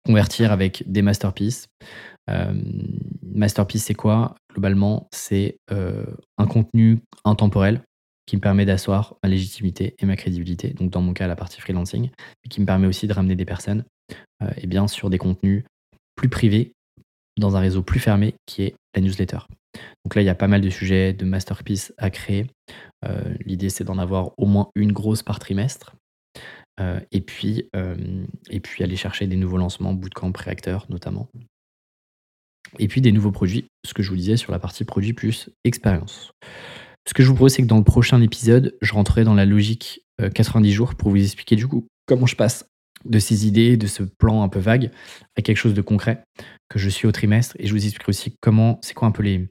Convertir 0.06 0.52
avec 0.52 0.84
des 0.86 1.02
masterpieces. 1.02 1.66
masterpiece, 3.22 3.86
c'est 3.86 3.94
quoi? 3.94 4.36
Globalement, 4.52 5.08
c'est 5.12 5.56
un 5.68 6.46
contenu 6.46 7.00
intemporel 7.24 7.82
qui 8.26 8.36
me 8.36 8.40
permet 8.40 8.64
d'asseoir 8.64 9.16
ma 9.22 9.28
légitimité 9.28 9.94
et 9.98 10.06
ma 10.06 10.16
crédibilité, 10.16 10.70
donc 10.70 10.90
dans 10.90 11.00
mon 11.00 11.12
cas 11.12 11.26
la 11.26 11.36
partie 11.36 11.60
freelancing, 11.60 12.10
mais 12.10 12.48
qui 12.48 12.60
me 12.60 12.66
permet 12.66 12.86
aussi 12.86 13.06
de 13.06 13.12
ramener 13.12 13.34
des 13.34 13.44
personnes 13.44 13.84
euh, 14.42 14.50
et 14.56 14.66
bien 14.66 14.88
sur 14.88 15.10
des 15.10 15.18
contenus 15.18 15.64
plus 16.16 16.28
privés 16.28 16.72
dans 17.38 17.56
un 17.56 17.60
réseau 17.60 17.82
plus 17.82 18.00
fermé 18.00 18.34
qui 18.46 18.62
est 18.62 18.74
la 18.94 19.00
newsletter. 19.00 19.38
Donc 20.04 20.14
là, 20.14 20.22
il 20.22 20.26
y 20.26 20.28
a 20.30 20.34
pas 20.34 20.48
mal 20.48 20.60
de 20.60 20.70
sujets, 20.70 21.14
de 21.14 21.24
masterpieces 21.24 21.94
à 21.96 22.10
créer. 22.10 22.46
Euh, 23.06 23.34
l'idée, 23.46 23.70
c'est 23.70 23.84
d'en 23.84 23.98
avoir 23.98 24.32
au 24.38 24.44
moins 24.44 24.68
une 24.74 24.92
grosse 24.92 25.22
par 25.22 25.38
trimestre. 25.38 25.94
Euh, 26.80 27.00
et, 27.10 27.20
puis, 27.20 27.68
et 28.50 28.60
puis 28.60 28.84
aller 28.84 28.96
chercher 28.96 29.26
des 29.26 29.36
nouveaux 29.36 29.56
lancements, 29.56 29.94
bootcamp, 29.94 30.32
réacteurs 30.36 30.86
notamment. 30.90 31.28
Et 32.78 32.88
puis 32.88 33.00
des 33.00 33.12
nouveaux 33.12 33.32
produits, 33.32 33.66
ce 33.84 33.94
que 33.94 34.02
je 34.02 34.10
vous 34.10 34.16
disais 34.16 34.36
sur 34.36 34.52
la 34.52 34.58
partie 34.58 34.84
produit 34.84 35.12
plus 35.12 35.50
expérience. 35.64 36.32
Ce 37.06 37.14
que 37.14 37.22
je 37.22 37.28
vous 37.28 37.34
propose, 37.34 37.54
c'est 37.54 37.62
que 37.62 37.66
dans 37.66 37.78
le 37.78 37.84
prochain 37.84 38.20
épisode, 38.20 38.76
je 38.80 38.92
rentrerai 38.92 39.24
dans 39.24 39.34
la 39.34 39.44
logique 39.44 40.02
90 40.34 40.70
euh, 40.70 40.74
jours 40.74 40.94
pour 40.94 41.10
vous 41.10 41.22
expliquer 41.22 41.56
du 41.56 41.66
coup 41.66 41.86
comment 42.06 42.26
je 42.26 42.36
passe 42.36 42.66
de 43.04 43.18
ces 43.18 43.46
idées, 43.46 43.76
de 43.76 43.86
ce 43.86 44.02
plan 44.02 44.42
un 44.42 44.48
peu 44.48 44.60
vague, 44.60 44.90
à 45.36 45.42
quelque 45.42 45.56
chose 45.56 45.74
de 45.74 45.82
concret 45.82 46.22
que 46.68 46.78
je 46.78 46.88
suis 46.88 47.06
au 47.06 47.12
trimestre. 47.12 47.56
Et 47.58 47.66
je 47.66 47.72
vous 47.72 47.84
expliquerai 47.84 48.10
aussi 48.10 48.36
comment, 48.40 48.78
c'est 48.82 48.94
quoi 48.94 49.08
un 49.08 49.10
peu 49.10 49.22
les. 49.22 49.48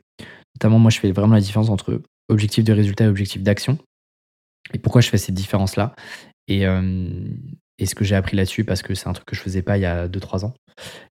Notamment, 0.55 0.79
moi, 0.79 0.91
je 0.91 0.99
fais 0.99 1.11
vraiment 1.11 1.35
la 1.35 1.41
différence 1.41 1.69
entre 1.69 2.01
objectif 2.29 2.63
de 2.63 2.73
résultat 2.73 3.05
et 3.05 3.07
objectif 3.07 3.41
d'action. 3.41 3.77
Et 4.73 4.79
pourquoi 4.79 5.01
je 5.01 5.09
fais 5.09 5.17
cette 5.17 5.35
différence-là? 5.35 5.95
Et, 6.47 6.65
euh, 6.65 7.09
ce 7.83 7.95
que 7.95 8.03
j'ai 8.03 8.15
appris 8.15 8.37
là-dessus, 8.37 8.63
parce 8.63 8.83
que 8.83 8.93
c'est 8.93 9.07
un 9.07 9.13
truc 9.13 9.25
que 9.25 9.35
je 9.35 9.41
faisais 9.41 9.63
pas 9.63 9.77
il 9.77 9.81
y 9.81 9.85
a 9.85 10.07
2-3 10.07 10.45
ans. 10.45 10.53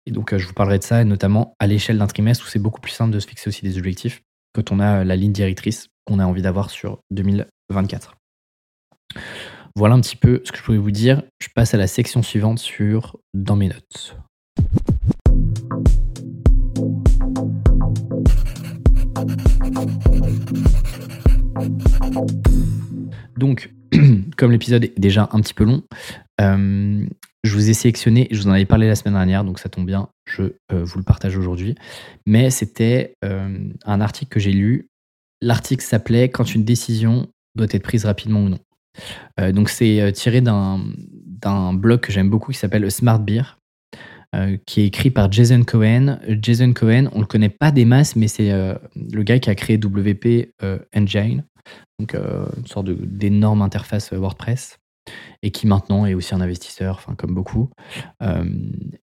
Et 0.07 0.13
donc, 0.13 0.33
euh, 0.33 0.39
je 0.39 0.47
vous 0.47 0.53
parlerai 0.53 0.79
de 0.79 0.85
ça, 0.85 1.03
notamment 1.05 1.55
à 1.59 1.67
l'échelle 1.67 1.99
d'un 1.99 2.07
trimestre 2.07 2.47
où 2.47 2.49
c'est 2.49 2.61
beaucoup 2.61 2.81
plus 2.81 2.93
simple 2.93 3.13
de 3.13 3.19
se 3.19 3.27
fixer 3.27 3.49
aussi 3.49 3.63
des 3.63 3.77
objectifs 3.77 4.23
quand 4.53 4.71
on 4.71 4.81
a 4.81 5.05
la 5.05 5.17
ligne 5.17 5.33
directrice 5.33 5.89
a 6.19 6.25
envie 6.25 6.43
d'avoir 6.43 6.71
sur 6.71 7.01
2024. 7.11 8.17
Voilà 9.77 9.95
un 9.95 10.01
petit 10.01 10.17
peu 10.17 10.43
ce 10.45 10.53
que 10.53 10.59
je 10.59 10.63
pouvais 10.63 10.79
vous 10.79 10.91
dire. 10.91 11.23
Je 11.41 11.49
passe 11.55 11.75
à 11.75 11.77
la 11.77 11.87
section 11.87 12.23
suivante 12.23 12.59
sur 12.59 13.19
dans 13.35 13.57
mes 13.57 13.69
notes. 13.69 14.17
Donc, 23.37 23.73
comme 24.37 24.53
l'épisode 24.53 24.85
est 24.85 24.99
déjà 24.99 25.29
un 25.33 25.41
petit 25.41 25.55
peu 25.55 25.65
long, 25.65 25.83
euh, 26.41 27.07
je 27.43 27.55
vous 27.55 27.71
ai 27.71 27.75
sélectionné, 27.75 28.29
je 28.31 28.43
vous 28.43 28.49
en 28.49 28.53
avais 28.53 28.67
parlé 28.67 28.87
la 28.87 28.95
semaine 28.95 29.15
dernière, 29.15 29.45
donc 29.45 29.59
ça 29.59 29.71
tombe 29.71 29.87
bien, 29.87 30.09
je 30.27 30.43
euh, 30.43 30.85
vous 30.85 30.99
le 30.99 31.05
partage 31.05 31.39
aujourd'hui. 31.39 31.75
Mais 32.27 32.51
c'était 32.51 33.15
euh, 33.25 33.71
un 33.85 34.01
article 34.03 34.31
que 34.31 34.41
j'ai 34.41 34.53
lu. 34.53 34.90
L'article 35.41 35.85
s'appelait 35.85 36.29
Quand 36.29 36.55
une 36.55 36.65
décision 36.65 37.29
doit 37.57 37.67
être 37.71 37.83
prise 37.83 38.05
rapidement 38.05 38.45
ou 38.45 38.49
non. 38.49 38.59
donc 39.53 39.69
c'est 39.69 40.13
tiré 40.13 40.41
d'un 40.41 41.75
blog 41.75 42.01
que 42.01 42.13
j'aime 42.13 42.31
beaucoup 42.31 42.53
qui 42.53 42.59
s'appelle 42.59 42.89
Smart 42.91 43.19
Beer, 43.19 43.59
qui 44.67 44.83
est 44.83 44.87
écrit 44.87 45.11
par 45.11 45.33
Jason 45.33 45.65
Cohen. 45.65 46.21
Jason 46.41 46.73
Cohen, 46.73 47.09
on 47.13 47.21
le 47.21 47.27
connaît 47.27 47.49
pas 47.49 47.73
des 47.73 47.85
masses, 47.85 48.15
mais 48.15 48.29
c'est 48.29 48.51
le 48.53 49.23
gars 49.23 49.41
qui 49.41 49.51
a 49.51 49.55
créé 49.57 49.79
WP 49.79 50.53
Engine, 50.95 51.45
donc 51.99 52.15
une 52.15 52.67
sorte 52.67 52.91
d'énorme 52.91 53.63
interface 53.63 54.13
WordPress 54.13 54.79
et 55.43 55.51
qui 55.51 55.67
maintenant 55.67 56.07
est 56.07 56.15
aussi 56.15 56.35
un 56.35 56.41
investisseur, 56.41 57.05
comme 57.17 57.35
beaucoup, 57.35 57.71
euh, 58.23 58.45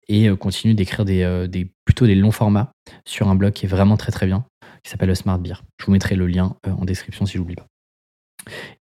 et 0.08 0.30
euh, 0.30 0.36
continue 0.36 0.74
d'écrire 0.74 1.06
euh, 1.08 1.48
des, 1.48 1.72
plutôt 1.86 2.06
des 2.06 2.16
longs 2.16 2.32
formats 2.32 2.72
sur 3.06 3.28
un 3.28 3.36
blog 3.36 3.54
qui 3.54 3.66
est 3.66 3.70
vraiment 3.70 3.98
très 3.98 4.12
très 4.12 4.26
bien, 4.26 4.46
qui 4.84 4.92
s'appelle 4.92 5.16
Smart 5.16 5.40
Beer. 5.40 5.64
Je 5.80 5.86
vous 5.86 5.92
mettrai 5.92 6.16
le 6.16 6.28
lien 6.28 6.56
en 6.66 6.86
description 6.86 7.26
si 7.26 7.34
je 7.34 7.40
n'oublie 7.40 7.56
pas. 7.56 7.68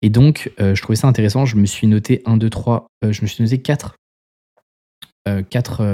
Et 0.03 0.11
donc, 0.11 0.53
je 0.59 0.81
trouvais 0.81 0.97
ça 0.97 1.09
intéressant. 1.09 1.45
Je 1.45 1.57
me 1.57 1.67
suis 1.67 1.87
noté 1.87 2.23
1, 2.25 2.37
2, 2.37 2.51
3, 2.51 2.87
je 3.03 3.23
me 3.23 3.27
suis 3.27 3.43
noté 3.43 3.61
4, 3.61 3.97
4 5.51 5.85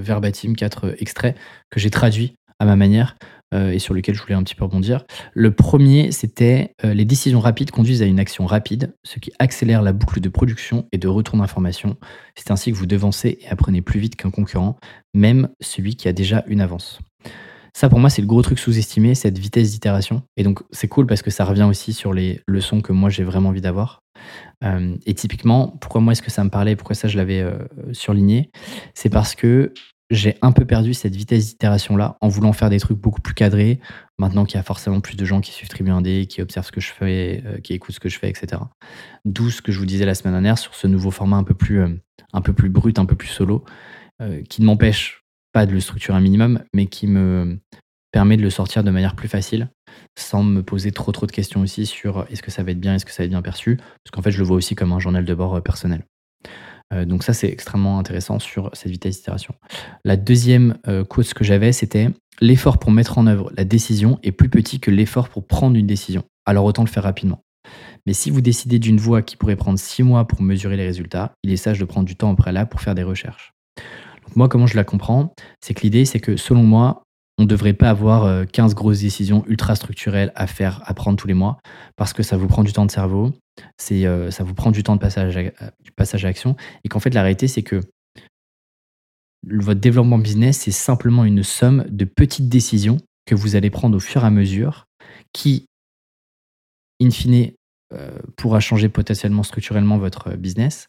verbatim, 0.00 0.54
4 0.54 0.96
extraits 1.00 1.36
que 1.70 1.80
j'ai 1.80 1.90
traduits 1.90 2.34
à 2.58 2.64
ma 2.64 2.76
manière 2.76 3.16
euh, 3.54 3.70
et 3.70 3.78
sur 3.78 3.94
lequel 3.94 4.14
je 4.14 4.22
voulais 4.22 4.34
un 4.34 4.42
petit 4.42 4.54
peu 4.54 4.64
rebondir. 4.64 5.04
Le 5.32 5.52
premier, 5.52 6.12
c'était 6.12 6.72
euh, 6.84 6.94
les 6.94 7.04
décisions 7.04 7.40
rapides 7.40 7.70
conduisent 7.70 8.02
à 8.02 8.06
une 8.06 8.18
action 8.18 8.46
rapide, 8.46 8.94
ce 9.04 9.18
qui 9.18 9.32
accélère 9.38 9.82
la 9.82 9.92
boucle 9.92 10.20
de 10.20 10.28
production 10.28 10.86
et 10.92 10.98
de 10.98 11.08
retour 11.08 11.38
d'information. 11.38 11.96
C'est 12.36 12.50
ainsi 12.50 12.72
que 12.72 12.76
vous 12.76 12.86
devancez 12.86 13.38
et 13.40 13.48
apprenez 13.48 13.82
plus 13.82 14.00
vite 14.00 14.16
qu'un 14.16 14.30
concurrent, 14.30 14.76
même 15.14 15.48
celui 15.60 15.96
qui 15.96 16.08
a 16.08 16.12
déjà 16.12 16.44
une 16.46 16.60
avance. 16.60 17.00
Ça, 17.76 17.88
pour 17.88 17.98
moi, 17.98 18.08
c'est 18.08 18.22
le 18.22 18.28
gros 18.28 18.42
truc 18.42 18.58
sous-estimé, 18.58 19.14
cette 19.14 19.38
vitesse 19.38 19.72
d'itération. 19.72 20.22
Et 20.36 20.44
donc, 20.44 20.60
c'est 20.70 20.88
cool 20.88 21.06
parce 21.06 21.22
que 21.22 21.30
ça 21.30 21.44
revient 21.44 21.64
aussi 21.64 21.92
sur 21.92 22.12
les 22.12 22.40
leçons 22.46 22.80
que 22.80 22.92
moi, 22.92 23.10
j'ai 23.10 23.24
vraiment 23.24 23.50
envie 23.50 23.60
d'avoir. 23.60 24.00
Euh, 24.62 24.96
et 25.06 25.14
typiquement, 25.14 25.68
pourquoi 25.80 26.00
moi, 26.00 26.12
est-ce 26.12 26.22
que 26.22 26.30
ça 26.30 26.44
me 26.44 26.50
parlait 26.50 26.76
Pourquoi 26.76 26.94
ça, 26.94 27.08
je 27.08 27.16
l'avais 27.16 27.44
surligné? 27.92 28.50
C'est 28.94 29.10
parce 29.10 29.34
que 29.34 29.72
j'ai 30.10 30.36
un 30.42 30.52
peu 30.52 30.64
perdu 30.64 30.94
cette 30.94 31.14
vitesse 31.14 31.48
d'itération-là 31.48 32.16
en 32.20 32.28
voulant 32.28 32.52
faire 32.52 32.70
des 32.70 32.78
trucs 32.78 32.98
beaucoup 32.98 33.20
plus 33.20 33.34
cadrés, 33.34 33.80
maintenant 34.18 34.44
qu'il 34.44 34.56
y 34.56 34.60
a 34.60 34.62
forcément 34.62 35.00
plus 35.00 35.16
de 35.16 35.24
gens 35.24 35.40
qui 35.40 35.52
suivent 35.52 35.68
Tribu 35.68 35.90
1D, 35.90 36.26
qui 36.26 36.42
observent 36.42 36.66
ce 36.66 36.72
que 36.72 36.80
je 36.80 36.92
fais, 36.92 37.42
euh, 37.46 37.58
qui 37.58 37.72
écoutent 37.72 37.94
ce 37.94 38.00
que 38.00 38.08
je 38.08 38.18
fais, 38.18 38.28
etc. 38.28 38.62
D'où 39.24 39.50
ce 39.50 39.62
que 39.62 39.72
je 39.72 39.78
vous 39.78 39.86
disais 39.86 40.04
la 40.04 40.14
semaine 40.14 40.34
dernière 40.34 40.58
sur 40.58 40.74
ce 40.74 40.86
nouveau 40.86 41.10
format 41.10 41.36
un 41.36 41.44
peu 41.44 41.54
plus, 41.54 41.80
euh, 41.80 42.68
brut, 42.68 42.98
un 42.98 43.06
peu 43.06 43.16
plus 43.16 43.28
solo, 43.28 43.64
euh, 44.20 44.42
qui 44.42 44.60
ne 44.60 44.66
m'empêche 44.66 45.23
pas 45.54 45.64
de 45.64 45.72
le 45.72 45.80
structurer 45.80 46.18
un 46.18 46.20
minimum, 46.20 46.62
mais 46.74 46.86
qui 46.86 47.06
me 47.06 47.58
permet 48.12 48.36
de 48.36 48.42
le 48.42 48.50
sortir 48.50 48.84
de 48.84 48.90
manière 48.90 49.16
plus 49.16 49.28
facile, 49.28 49.70
sans 50.18 50.42
me 50.42 50.62
poser 50.62 50.92
trop 50.92 51.12
trop 51.12 51.26
de 51.26 51.32
questions 51.32 51.62
aussi 51.62 51.86
sur 51.86 52.26
est-ce 52.30 52.42
que 52.42 52.50
ça 52.50 52.62
va 52.62 52.72
être 52.72 52.80
bien, 52.80 52.94
est-ce 52.94 53.06
que 53.06 53.12
ça 53.12 53.22
va 53.22 53.24
être 53.24 53.30
bien 53.30 53.42
perçu, 53.42 53.76
parce 53.76 54.10
qu'en 54.12 54.20
fait 54.20 54.30
je 54.30 54.38
le 54.38 54.44
vois 54.44 54.56
aussi 54.56 54.74
comme 54.74 54.92
un 54.92 55.00
journal 55.00 55.24
de 55.24 55.34
bord 55.34 55.62
personnel. 55.62 56.02
Euh, 56.92 57.04
donc 57.04 57.22
ça, 57.22 57.32
c'est 57.32 57.48
extrêmement 57.48 57.98
intéressant 57.98 58.38
sur 58.38 58.70
cette 58.74 58.90
vitesse 58.90 59.16
d'itération. 59.16 59.54
La 60.04 60.16
deuxième 60.16 60.76
euh, 60.86 61.04
cause 61.04 61.32
que 61.32 61.44
j'avais, 61.44 61.72
c'était 61.72 62.10
l'effort 62.40 62.78
pour 62.78 62.90
mettre 62.90 63.16
en 63.18 63.26
œuvre 63.26 63.50
la 63.56 63.64
décision 63.64 64.18
est 64.22 64.32
plus 64.32 64.50
petit 64.50 64.80
que 64.80 64.90
l'effort 64.90 65.28
pour 65.28 65.46
prendre 65.46 65.76
une 65.76 65.86
décision. 65.86 66.24
Alors 66.46 66.64
autant 66.64 66.82
le 66.82 66.88
faire 66.88 67.04
rapidement. 67.04 67.40
Mais 68.06 68.12
si 68.12 68.30
vous 68.30 68.42
décidez 68.42 68.78
d'une 68.78 68.98
voie 68.98 69.22
qui 69.22 69.36
pourrait 69.36 69.56
prendre 69.56 69.78
six 69.78 70.02
mois 70.02 70.26
pour 70.26 70.42
mesurer 70.42 70.76
les 70.76 70.84
résultats, 70.84 71.32
il 71.42 71.50
est 71.50 71.56
sage 71.56 71.78
de 71.78 71.84
prendre 71.84 72.06
du 72.06 72.16
temps 72.16 72.30
au 72.30 72.36
préalable 72.36 72.68
pour 72.68 72.82
faire 72.82 72.94
des 72.94 73.02
recherches. 73.02 73.52
Moi, 74.36 74.48
comment 74.48 74.66
je 74.66 74.76
la 74.76 74.84
comprends 74.84 75.34
C'est 75.60 75.74
que 75.74 75.82
l'idée, 75.82 76.04
c'est 76.04 76.20
que 76.20 76.36
selon 76.36 76.62
moi, 76.62 77.04
on 77.38 77.42
ne 77.42 77.48
devrait 77.48 77.72
pas 77.72 77.90
avoir 77.90 78.46
15 78.46 78.72
euh, 78.72 78.74
grosses 78.74 79.00
décisions 79.00 79.44
ultra 79.48 79.74
structurelles 79.74 80.32
à 80.34 80.46
faire, 80.46 80.82
à 80.84 80.94
prendre 80.94 81.16
tous 81.16 81.26
les 81.26 81.34
mois, 81.34 81.58
parce 81.96 82.12
que 82.12 82.22
ça 82.22 82.36
vous 82.36 82.46
prend 82.46 82.62
du 82.62 82.72
temps 82.72 82.86
de 82.86 82.90
cerveau, 82.90 83.32
c'est, 83.76 84.06
euh, 84.06 84.30
ça 84.30 84.44
vous 84.44 84.54
prend 84.54 84.70
du 84.70 84.82
temps 84.82 84.94
de 84.94 85.00
passage 85.00 85.36
à, 85.36 85.42
du 85.82 85.90
passage 85.96 86.24
à 86.24 86.28
action, 86.28 86.56
et 86.84 86.88
qu'en 86.88 87.00
fait 87.00 87.12
la 87.12 87.22
réalité 87.22 87.48
c'est 87.48 87.62
que 87.62 87.80
votre 89.46 89.80
développement 89.80 90.18
business 90.18 90.58
c'est 90.58 90.70
simplement 90.70 91.24
une 91.24 91.42
somme 91.42 91.84
de 91.88 92.04
petites 92.04 92.48
décisions 92.48 92.98
que 93.26 93.34
vous 93.34 93.56
allez 93.56 93.70
prendre 93.70 93.96
au 93.96 94.00
fur 94.00 94.22
et 94.22 94.26
à 94.26 94.30
mesure, 94.30 94.86
qui, 95.32 95.66
in 97.02 97.10
fine, 97.10 97.50
pourra 98.36 98.60
changer 98.60 98.88
potentiellement 98.88 99.42
structurellement 99.42 99.98
votre 99.98 100.36
business, 100.36 100.88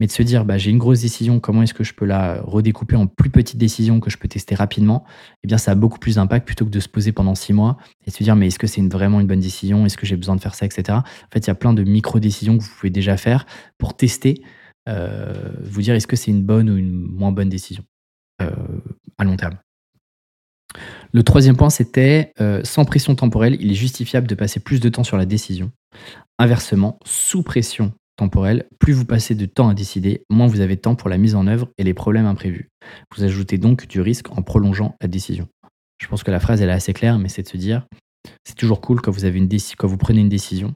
mais 0.00 0.06
de 0.06 0.12
se 0.12 0.22
dire 0.22 0.44
bah, 0.44 0.58
j'ai 0.58 0.70
une 0.70 0.78
grosse 0.78 1.00
décision, 1.00 1.40
comment 1.40 1.62
est-ce 1.62 1.74
que 1.74 1.84
je 1.84 1.94
peux 1.94 2.04
la 2.04 2.40
redécouper 2.42 2.96
en 2.96 3.06
plus 3.06 3.30
petites 3.30 3.58
décisions 3.58 4.00
que 4.00 4.10
je 4.10 4.18
peux 4.18 4.28
tester 4.28 4.54
rapidement 4.54 5.04
Eh 5.42 5.46
bien, 5.46 5.58
ça 5.58 5.72
a 5.72 5.74
beaucoup 5.74 5.98
plus 5.98 6.16
d'impact 6.16 6.46
plutôt 6.46 6.64
que 6.64 6.70
de 6.70 6.80
se 6.80 6.88
poser 6.88 7.12
pendant 7.12 7.34
six 7.34 7.52
mois 7.52 7.76
et 8.06 8.10
se 8.10 8.22
dire 8.22 8.36
mais 8.36 8.48
est-ce 8.48 8.58
que 8.58 8.66
c'est 8.66 8.82
vraiment 8.82 9.20
une 9.20 9.26
bonne 9.26 9.40
décision? 9.40 9.86
Est-ce 9.86 9.96
que 9.96 10.06
j'ai 10.06 10.16
besoin 10.16 10.36
de 10.36 10.40
faire 10.40 10.54
ça, 10.54 10.66
etc. 10.66 10.98
En 10.98 11.02
fait, 11.32 11.40
il 11.40 11.48
y 11.48 11.50
a 11.50 11.54
plein 11.54 11.72
de 11.72 11.82
micro-décisions 11.82 12.58
que 12.58 12.62
vous 12.62 12.70
pouvez 12.78 12.90
déjà 12.90 13.16
faire 13.16 13.46
pour 13.78 13.96
tester, 13.96 14.42
euh, 14.88 15.52
vous 15.62 15.82
dire 15.82 15.94
est-ce 15.94 16.06
que 16.06 16.16
c'est 16.16 16.30
une 16.30 16.42
bonne 16.42 16.70
ou 16.70 16.76
une 16.76 16.92
moins 16.92 17.32
bonne 17.32 17.48
décision 17.48 17.84
euh, 18.42 18.50
à 19.18 19.24
long 19.24 19.36
terme? 19.36 19.56
Le 21.12 21.22
troisième 21.22 21.56
point, 21.56 21.70
c'était 21.70 22.32
sans 22.64 22.84
pression 22.84 23.14
temporelle, 23.14 23.56
il 23.60 23.70
est 23.70 23.76
justifiable 23.76 24.26
de 24.26 24.34
passer 24.34 24.58
plus 24.58 24.80
de 24.80 24.88
temps 24.88 25.04
sur 25.04 25.16
la 25.16 25.24
décision. 25.24 25.70
Inversement, 26.38 26.98
sous 27.04 27.44
pression 27.44 27.92
temporelle, 28.16 28.66
plus 28.80 28.92
vous 28.92 29.04
passez 29.04 29.36
de 29.36 29.46
temps 29.46 29.68
à 29.68 29.74
décider, 29.74 30.24
moins 30.28 30.48
vous 30.48 30.60
avez 30.60 30.74
de 30.74 30.80
temps 30.80 30.96
pour 30.96 31.08
la 31.08 31.16
mise 31.16 31.36
en 31.36 31.46
œuvre 31.46 31.70
et 31.78 31.84
les 31.84 31.94
problèmes 31.94 32.26
imprévus. 32.26 32.70
Vous 33.14 33.22
ajoutez 33.22 33.56
donc 33.56 33.86
du 33.86 34.00
risque 34.00 34.30
en 34.36 34.42
prolongeant 34.42 34.96
la 35.00 35.06
décision. 35.06 35.48
Je 36.00 36.08
pense 36.08 36.24
que 36.24 36.32
la 36.32 36.40
phrase 36.40 36.60
est 36.60 36.68
assez 36.68 36.92
claire, 36.92 37.18
mais 37.18 37.28
c'est 37.28 37.42
de 37.42 37.48
se 37.48 37.56
dire, 37.56 37.86
c'est 38.44 38.56
toujours 38.56 38.80
cool 38.80 39.00
quand 39.00 39.12
vous 39.12 39.96
prenez 39.96 40.20
une 40.20 40.28
décision, 40.28 40.74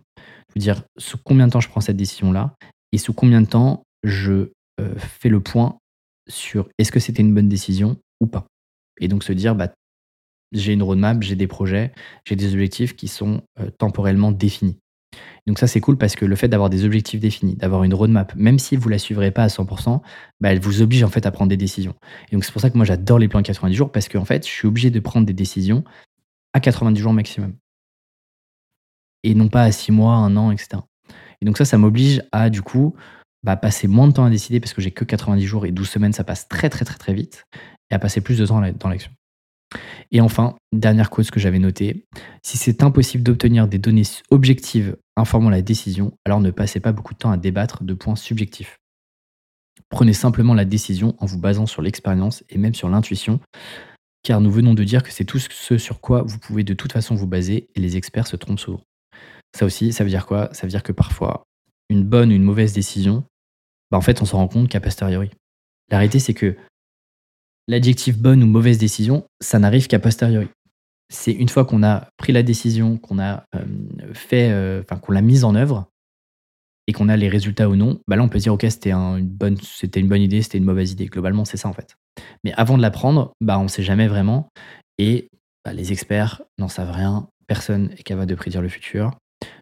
vous 0.54 0.60
dire 0.60 0.84
sous 0.96 1.18
combien 1.18 1.48
de 1.48 1.52
temps 1.52 1.60
je 1.60 1.68
prends 1.68 1.80
cette 1.80 1.96
décision-là 1.96 2.54
et 2.92 2.98
sous 2.98 3.12
combien 3.12 3.40
de 3.40 3.46
temps 3.46 3.82
je 4.04 4.50
euh, 4.80 4.94
fais 4.96 5.28
le 5.28 5.40
point 5.40 5.78
sur 6.28 6.68
est-ce 6.78 6.92
que 6.92 7.00
c'était 7.00 7.22
une 7.22 7.34
bonne 7.34 7.48
décision 7.48 7.96
ou 8.20 8.26
pas. 8.26 8.46
Et 9.00 9.08
donc 9.08 9.24
se 9.24 9.32
dire, 9.32 9.54
bah, 9.54 9.72
j'ai 10.52 10.72
une 10.72 10.82
roadmap, 10.82 11.22
j'ai 11.22 11.36
des 11.36 11.46
projets, 11.46 11.92
j'ai 12.24 12.36
des 12.36 12.52
objectifs 12.52 12.94
qui 12.94 13.08
sont 13.08 13.42
euh, 13.60 13.70
temporellement 13.78 14.32
définis. 14.32 14.78
Donc 15.46 15.58
ça, 15.58 15.66
c'est 15.66 15.80
cool 15.80 15.96
parce 15.96 16.14
que 16.14 16.26
le 16.26 16.36
fait 16.36 16.48
d'avoir 16.48 16.68
des 16.68 16.84
objectifs 16.84 17.20
définis, 17.20 17.56
d'avoir 17.56 17.82
une 17.84 17.94
roadmap, 17.94 18.34
même 18.36 18.58
si 18.58 18.76
vous 18.76 18.88
ne 18.88 18.92
la 18.92 18.98
suivrez 18.98 19.30
pas 19.30 19.44
à 19.44 19.46
100%, 19.46 20.02
bah, 20.40 20.52
elle 20.52 20.60
vous 20.60 20.82
oblige 20.82 21.02
en 21.02 21.08
fait 21.08 21.24
à 21.24 21.30
prendre 21.30 21.48
des 21.48 21.56
décisions. 21.56 21.94
Et 22.30 22.36
donc 22.36 22.44
c'est 22.44 22.52
pour 22.52 22.60
ça 22.60 22.68
que 22.68 22.76
moi 22.76 22.84
j'adore 22.84 23.18
les 23.18 23.28
plans 23.28 23.42
90 23.42 23.74
jours 23.74 23.90
parce 23.90 24.08
qu'en 24.08 24.26
fait, 24.26 24.46
je 24.46 24.50
suis 24.50 24.68
obligé 24.68 24.90
de 24.90 25.00
prendre 25.00 25.26
des 25.26 25.32
décisions 25.32 25.84
à 26.52 26.60
90 26.60 27.00
jours 27.00 27.12
maximum. 27.12 27.54
Et 29.24 29.34
non 29.34 29.48
pas 29.48 29.62
à 29.62 29.72
6 29.72 29.90
mois, 29.90 30.14
1 30.14 30.36
an, 30.36 30.50
etc. 30.50 30.82
Et 31.40 31.46
donc 31.46 31.56
ça, 31.56 31.64
ça 31.64 31.78
m'oblige 31.78 32.22
à 32.30 32.50
du 32.50 32.62
coup 32.62 32.94
bah, 33.42 33.56
passer 33.56 33.88
moins 33.88 34.08
de 34.08 34.12
temps 34.12 34.24
à 34.24 34.30
décider 34.30 34.60
parce 34.60 34.74
que 34.74 34.82
j'ai 34.82 34.90
que 34.90 35.04
90 35.04 35.46
jours 35.46 35.66
et 35.66 35.72
12 35.72 35.88
semaines, 35.88 36.12
ça 36.12 36.24
passe 36.24 36.48
très 36.48 36.68
très 36.68 36.84
très 36.84 36.98
très 36.98 37.14
vite, 37.14 37.44
et 37.90 37.94
à 37.94 37.98
passer 37.98 38.20
plus 38.20 38.38
de 38.38 38.46
temps 38.46 38.60
dans 38.60 38.88
l'action. 38.88 39.12
Et 40.10 40.20
enfin, 40.20 40.56
dernière 40.72 41.10
cause 41.10 41.30
que 41.30 41.40
j'avais 41.40 41.58
notée, 41.58 42.06
si 42.42 42.56
c'est 42.56 42.82
impossible 42.82 43.22
d'obtenir 43.22 43.68
des 43.68 43.78
données 43.78 44.04
objectives 44.30 44.96
informant 45.16 45.50
la 45.50 45.62
décision, 45.62 46.16
alors 46.24 46.40
ne 46.40 46.50
passez 46.50 46.80
pas 46.80 46.92
beaucoup 46.92 47.14
de 47.14 47.18
temps 47.18 47.30
à 47.30 47.36
débattre 47.36 47.82
de 47.84 47.94
points 47.94 48.16
subjectifs. 48.16 48.78
Prenez 49.90 50.12
simplement 50.12 50.54
la 50.54 50.64
décision 50.64 51.14
en 51.18 51.26
vous 51.26 51.38
basant 51.38 51.66
sur 51.66 51.82
l'expérience 51.82 52.44
et 52.48 52.58
même 52.58 52.74
sur 52.74 52.88
l'intuition, 52.88 53.40
car 54.22 54.40
nous 54.40 54.50
venons 54.50 54.74
de 54.74 54.84
dire 54.84 55.02
que 55.02 55.10
c'est 55.10 55.24
tout 55.24 55.38
ce 55.38 55.78
sur 55.78 56.00
quoi 56.00 56.22
vous 56.22 56.38
pouvez 56.38 56.64
de 56.64 56.74
toute 56.74 56.92
façon 56.92 57.14
vous 57.14 57.26
baser 57.26 57.68
et 57.74 57.80
les 57.80 57.96
experts 57.96 58.26
se 58.26 58.36
trompent 58.36 58.60
souvent. 58.60 58.80
Ça 59.56 59.64
aussi, 59.64 59.92
ça 59.92 60.04
veut 60.04 60.10
dire 60.10 60.26
quoi? 60.26 60.50
Ça 60.52 60.66
veut 60.66 60.70
dire 60.70 60.82
que 60.82 60.92
parfois, 60.92 61.44
une 61.88 62.04
bonne 62.04 62.30
ou 62.30 62.34
une 62.34 62.42
mauvaise 62.42 62.72
décision, 62.72 63.24
bah 63.90 63.96
en 63.96 64.02
fait, 64.02 64.20
on 64.20 64.26
s'en 64.26 64.38
rend 64.38 64.48
compte 64.48 64.68
qu'à 64.68 64.80
posteriori. 64.80 65.30
La 65.90 65.98
réalité, 65.98 66.18
c'est 66.18 66.34
que 66.34 66.56
l'adjectif 67.68 68.18
bonne 68.18 68.42
ou 68.42 68.46
mauvaise 68.46 68.78
décision, 68.78 69.28
ça 69.40 69.58
n'arrive 69.58 69.86
qu'à 69.86 69.98
posteriori. 69.98 70.48
C'est 71.10 71.32
une 71.32 71.48
fois 71.48 71.64
qu'on 71.64 71.82
a 71.82 72.08
pris 72.16 72.32
la 72.32 72.42
décision, 72.42 72.96
qu'on 72.96 73.18
a 73.18 73.44
euh, 73.54 73.64
fait, 74.14 74.50
euh, 74.50 74.82
enfin 74.82 74.98
qu'on 74.98 75.12
l'a 75.12 75.22
mise 75.22 75.44
en 75.44 75.54
œuvre 75.54 75.86
et 76.86 76.92
qu'on 76.92 77.08
a 77.08 77.16
les 77.16 77.28
résultats 77.28 77.68
ou 77.68 77.76
non, 77.76 78.00
bah 78.08 78.16
là 78.16 78.22
on 78.22 78.28
peut 78.28 78.38
dire 78.38 78.54
ok 78.54 78.66
c'était 78.68 78.90
une 78.90 79.20
bonne, 79.20 79.58
idée, 80.22 80.42
c'était 80.42 80.58
une 80.58 80.64
mauvaise 80.64 80.92
idée. 80.92 81.06
Globalement 81.06 81.44
c'est 81.44 81.56
ça 81.56 81.68
en 81.68 81.72
fait. 81.72 81.96
Mais 82.44 82.52
avant 82.54 82.76
de 82.76 82.82
la 82.82 82.90
prendre, 82.90 83.32
bah 83.40 83.58
on 83.58 83.64
ne 83.64 83.68
sait 83.68 83.82
jamais 83.82 84.08
vraiment 84.08 84.48
et 84.98 85.28
bah, 85.64 85.72
les 85.72 85.92
experts 85.92 86.42
n'en 86.58 86.68
savent 86.68 86.90
rien. 86.90 87.28
Personne 87.46 87.90
est 87.96 88.02
capable 88.02 88.28
de 88.28 88.34
prédire 88.34 88.62
le 88.62 88.68
futur. 88.68 89.12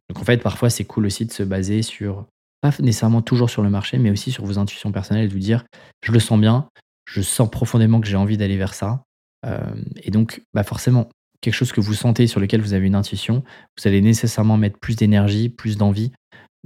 Donc 0.09 0.21
en 0.21 0.25
fait 0.25 0.43
parfois 0.43 0.71
c'est 0.71 0.85
cool 0.85 1.07
aussi 1.07 1.27
de 1.27 1.33
se 1.33 1.43
baser 1.43 1.83
sur 1.83 2.27
pas 2.61 2.71
nécessairement 2.81 3.23
toujours 3.23 3.51
sur 3.51 3.63
le 3.63 3.71
marché, 3.71 3.99
mais 3.99 4.11
aussi 4.11 4.33
sur 4.33 4.45
vos 4.45 4.59
intuitions 4.59 4.91
personnelles 4.91 5.29
de 5.29 5.33
vous 5.33 5.39
dire 5.39 5.65
je 6.03 6.13
le 6.13 6.21
sens 6.21 6.41
bien, 6.41 6.69
je 7.07 7.23
sens 7.23 7.51
profondément 7.51 8.01
que 8.01 8.07
j'ai 8.07 8.17
envie 8.17 8.37
d'aller 8.37 8.57
vers 8.57 8.75
ça. 8.75 9.05
Euh, 9.47 9.59
et 10.03 10.11
donc, 10.11 10.43
bah 10.55 10.65
forcément, 10.65 11.09
quelque 11.41 11.55
chose 11.55 11.73
que 11.73 11.81
vous 11.81 11.95
sentez, 11.95 12.27
sur 12.27 12.41
lequel 12.41 12.61
vous 12.61 12.75
avez 12.75 12.87
une 12.87 12.95
intuition, 12.95 13.45
vous 13.79 13.89
allez 13.89 14.01
nécessairement 14.01 14.57
mettre 14.57 14.79
plus 14.79 14.97
d'énergie, 14.97 15.49
plus 15.49 15.77
d'envie 15.77 16.13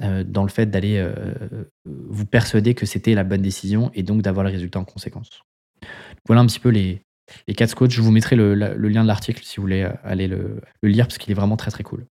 euh, 0.03 0.25
dans 0.25 0.43
le 0.43 0.49
fait 0.49 0.67
d'aller 0.67 0.97
euh, 0.97 1.65
vous 1.85 2.25
persuader 2.25 2.75
que 2.75 2.87
c'était 2.87 3.15
la 3.15 3.25
bonne 3.25 3.43
décision 3.43 3.91
et 3.95 4.03
donc 4.03 4.23
d'avoir 4.23 4.45
le 4.45 4.51
résultat 4.51 4.81
en 4.81 4.85
conséquence. 4.85 5.29
Voilà 6.27 6.41
un 6.41 6.47
petit 6.47 6.61
peu 6.61 6.71
les, 6.71 7.03
les 7.47 7.55
quatre. 7.55 7.89
Je 7.89 8.01
vous 8.01 8.11
mettrai 8.11 8.37
le, 8.37 8.55
lien 8.55 9.03
de 9.03 9.09
l'article 9.09 9.43
si 9.45 9.57
vous 9.57 9.63
voulez 9.63 9.91
aller 10.03 10.27
le 10.27 10.61
lire 10.83 11.07
parce 11.07 11.19
qu'il 11.19 11.31
est 11.31 11.35
vraiment 11.35 11.57
très 11.57 11.71
très 11.71 11.83
cool. 11.83 12.07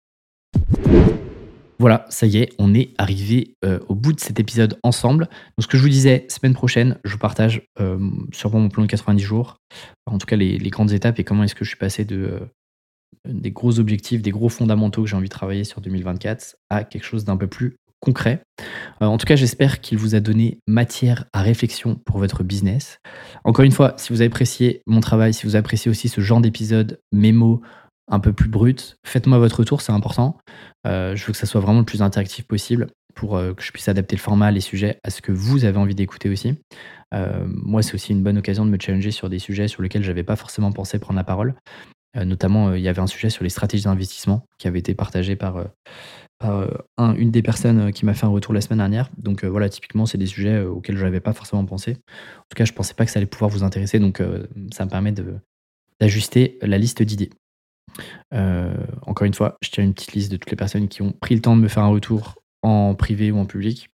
Voilà, 1.80 2.06
ça 2.10 2.28
y 2.28 2.38
est, 2.38 2.50
on 2.60 2.74
est 2.74 2.94
arrivé 2.98 3.56
euh, 3.64 3.80
au 3.88 3.96
bout 3.96 4.12
de 4.12 4.20
cet 4.20 4.38
épisode 4.38 4.78
ensemble. 4.84 5.26
Donc, 5.26 5.64
ce 5.64 5.68
que 5.68 5.78
je 5.78 5.82
vous 5.82 5.90
disais, 5.90 6.26
semaine 6.28 6.54
prochaine, 6.54 7.00
je 7.06 7.14
vous 7.14 7.20
partage 7.20 7.62
euh, 7.80 7.98
sûrement 8.34 8.60
mon 8.60 8.68
plan 8.68 8.84
de 8.84 8.88
90 8.90 9.24
jours, 9.24 9.56
en 10.06 10.18
tout 10.18 10.28
cas 10.28 10.36
les, 10.36 10.58
grandes 10.70 10.92
étapes 10.92 11.20
et 11.20 11.24
comment 11.24 11.44
est-ce 11.44 11.56
que 11.56 11.64
je 11.64 11.70
suis 11.70 11.78
passé 11.78 12.04
de, 12.04 12.18
euh, 12.18 12.40
des 13.26 13.52
gros 13.52 13.80
objectifs, 13.80 14.22
des 14.22 14.32
gros 14.32 14.50
fondamentaux 14.50 15.04
que 15.04 15.10
j'ai 15.10 15.16
envie 15.16 15.30
de 15.30 15.34
travailler 15.34 15.64
sur 15.64 15.80
2024 15.80 16.58
à 16.70 16.84
quelque 16.84 17.06
chose 17.06 17.24
d'un 17.24 17.38
peu 17.38 17.48
plus 17.48 17.78
concret. 18.02 18.42
en 19.02 19.18
tout 19.18 19.26
cas, 19.26 19.36
j'espère 19.36 19.82
qu'il 19.82 19.98
vous 19.98 20.16
a 20.16 20.22
donné 20.22 20.60
matière 20.68 21.26
à 21.34 21.42
réflexion 21.42 21.96
pour 21.96 22.18
votre 22.18 22.44
business. 22.46 22.98
Encore 23.44 23.66
une 23.66 23.74
fois, 23.74 23.94
si 23.98 24.14
vous 24.14 24.22
appréciez 24.22 24.82
mon 24.88 25.02
travail, 25.02 25.34
si 25.34 25.46
vous 25.46 25.58
appréciez 25.58 25.92
aussi 25.92 26.08
ce 26.08 26.22
genre 26.22 26.40
d'épisode 26.40 27.02
mémo, 27.12 27.62
un 28.10 28.20
peu 28.20 28.34
plus 28.34 28.50
brut, 28.50 28.98
faites-moi 29.06 29.38
votre 29.38 29.60
retour, 29.60 29.82
c'est 29.82 29.92
important. 29.92 30.38
Euh, 30.88 31.16
je 31.16 31.26
veux 31.26 31.32
que 31.32 31.38
ça 31.38 31.46
soit 31.46 31.62
vraiment 31.62 31.80
le 31.80 31.86
plus 31.86 32.02
interactif 32.02 32.46
possible 32.46 32.88
pour 33.16 33.38
euh, 33.38 33.54
que 33.54 33.64
je 33.64 33.72
puisse 33.72 33.88
adapter 33.88 34.16
le 34.16 34.22
format, 34.22 34.52
les 34.52 34.62
sujets 34.62 35.00
à 35.04 35.10
ce 35.10 35.22
que 35.22 35.32
vous 35.32 35.66
avez 35.66 35.78
envie 35.78 35.96
d'écouter 35.96 36.30
aussi. 36.30 36.56
Euh, 37.14 37.46
moi, 37.48 37.84
c'est 37.84 37.94
aussi 37.94 38.12
une 38.12 38.24
bonne 38.24 38.38
occasion 38.38 38.66
de 38.66 38.72
me 38.72 38.78
challenger 38.80 39.12
sur 39.12 39.30
des 39.30 39.40
sujets 39.40 39.68
sur 39.68 39.82
lesquels 39.82 40.04
je 40.04 40.10
n'avais 40.10 40.24
pas 40.24 40.36
forcément 40.36 40.72
pensé 40.72 41.00
prendre 41.00 41.18
la 41.18 41.24
parole. 41.24 41.56
notamment, 42.16 42.74
il 42.74 42.82
y 42.82 42.88
avait 42.88 43.02
un 43.02 43.08
sujet 43.08 43.30
sur 43.30 43.44
les 43.44 43.50
stratégies 43.50 43.84
d'investissement 43.84 44.44
qui 44.58 44.68
avait 44.68 44.80
été 44.80 44.96
partagé 44.96 45.36
par, 45.36 45.64
une 46.98 47.32
des 47.32 47.42
personnes 47.44 47.92
qui 47.92 48.06
m'a 48.06 48.16
fait 48.16 48.26
un 48.26 48.30
retour 48.30 48.54
la 48.54 48.62
semaine 48.62 48.80
dernière. 48.80 49.10
Donc 49.18 49.44
voilà, 49.44 49.70
typiquement, 49.70 50.08
c'est 50.08 50.18
des 50.18 50.26
sujets 50.26 50.62
auxquels 50.62 50.98
je 50.98 51.06
n'avais 51.06 51.20
pas 51.20 51.34
forcément 51.34 51.66
pensé. 51.66 51.92
En 51.92 52.48
tout 52.50 52.56
cas, 52.56 52.66
je 52.66 52.72
ne 52.72 52.76
pensais 52.76 52.96
pas 52.96 53.06
que 53.06 53.12
ça 53.12 53.20
allait 53.20 53.28
pouvoir 53.28 53.50
vous 53.50 53.64
intéresser, 53.64 54.00
donc 54.00 54.24
ça 54.72 54.86
me 54.86 54.90
permet 54.90 55.14
d'ajuster 56.00 56.58
la 56.62 56.80
liste 56.80 57.04
d'idées. 57.04 57.30
Euh, 58.34 58.74
encore 59.06 59.26
une 59.26 59.34
fois, 59.34 59.58
je 59.62 59.70
tiens 59.70 59.84
une 59.84 59.94
petite 59.94 60.14
liste 60.14 60.32
de 60.32 60.38
toutes 60.38 60.52
les 60.52 60.58
personnes 60.58 60.88
qui 60.88 61.02
ont 61.02 61.12
pris 61.12 61.36
le 61.36 61.42
temps 61.42 61.56
de 61.56 61.62
me 61.62 61.68
faire 61.68 61.84
un 61.84 61.90
retour 61.90 62.36
en 62.62 62.96
privé 62.96 63.32
ou 63.32 63.38
en 63.38 63.46
public. 63.46 63.90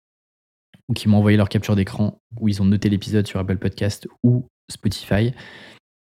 ou 0.88 0.94
qui 0.94 1.10
m'ont 1.10 1.18
envoyé 1.18 1.36
leur 1.36 1.50
capture 1.50 1.76
d'écran 1.76 2.20
où 2.40 2.48
ils 2.48 2.62
ont 2.62 2.66
noté 2.66 2.90
l'épisode 2.90 3.26
sur 3.26 3.40
Apple 3.40 3.58
Podcast 3.58 4.08
ou 4.24 4.46
Spotify. 4.72 5.34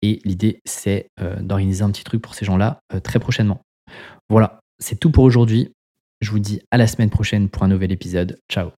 Et 0.03 0.19
l'idée, 0.23 0.61
c'est 0.65 1.09
euh, 1.19 1.41
d'organiser 1.41 1.83
un 1.83 1.91
petit 1.91 2.03
truc 2.03 2.21
pour 2.21 2.35
ces 2.35 2.45
gens-là 2.45 2.79
euh, 2.93 2.99
très 2.99 3.19
prochainement. 3.19 3.61
Voilà, 4.29 4.59
c'est 4.79 4.99
tout 4.99 5.11
pour 5.11 5.23
aujourd'hui. 5.23 5.71
Je 6.21 6.31
vous 6.31 6.39
dis 6.39 6.61
à 6.71 6.77
la 6.77 6.87
semaine 6.87 7.09
prochaine 7.09 7.49
pour 7.49 7.63
un 7.63 7.67
nouvel 7.67 7.91
épisode. 7.91 8.37
Ciao 8.51 8.71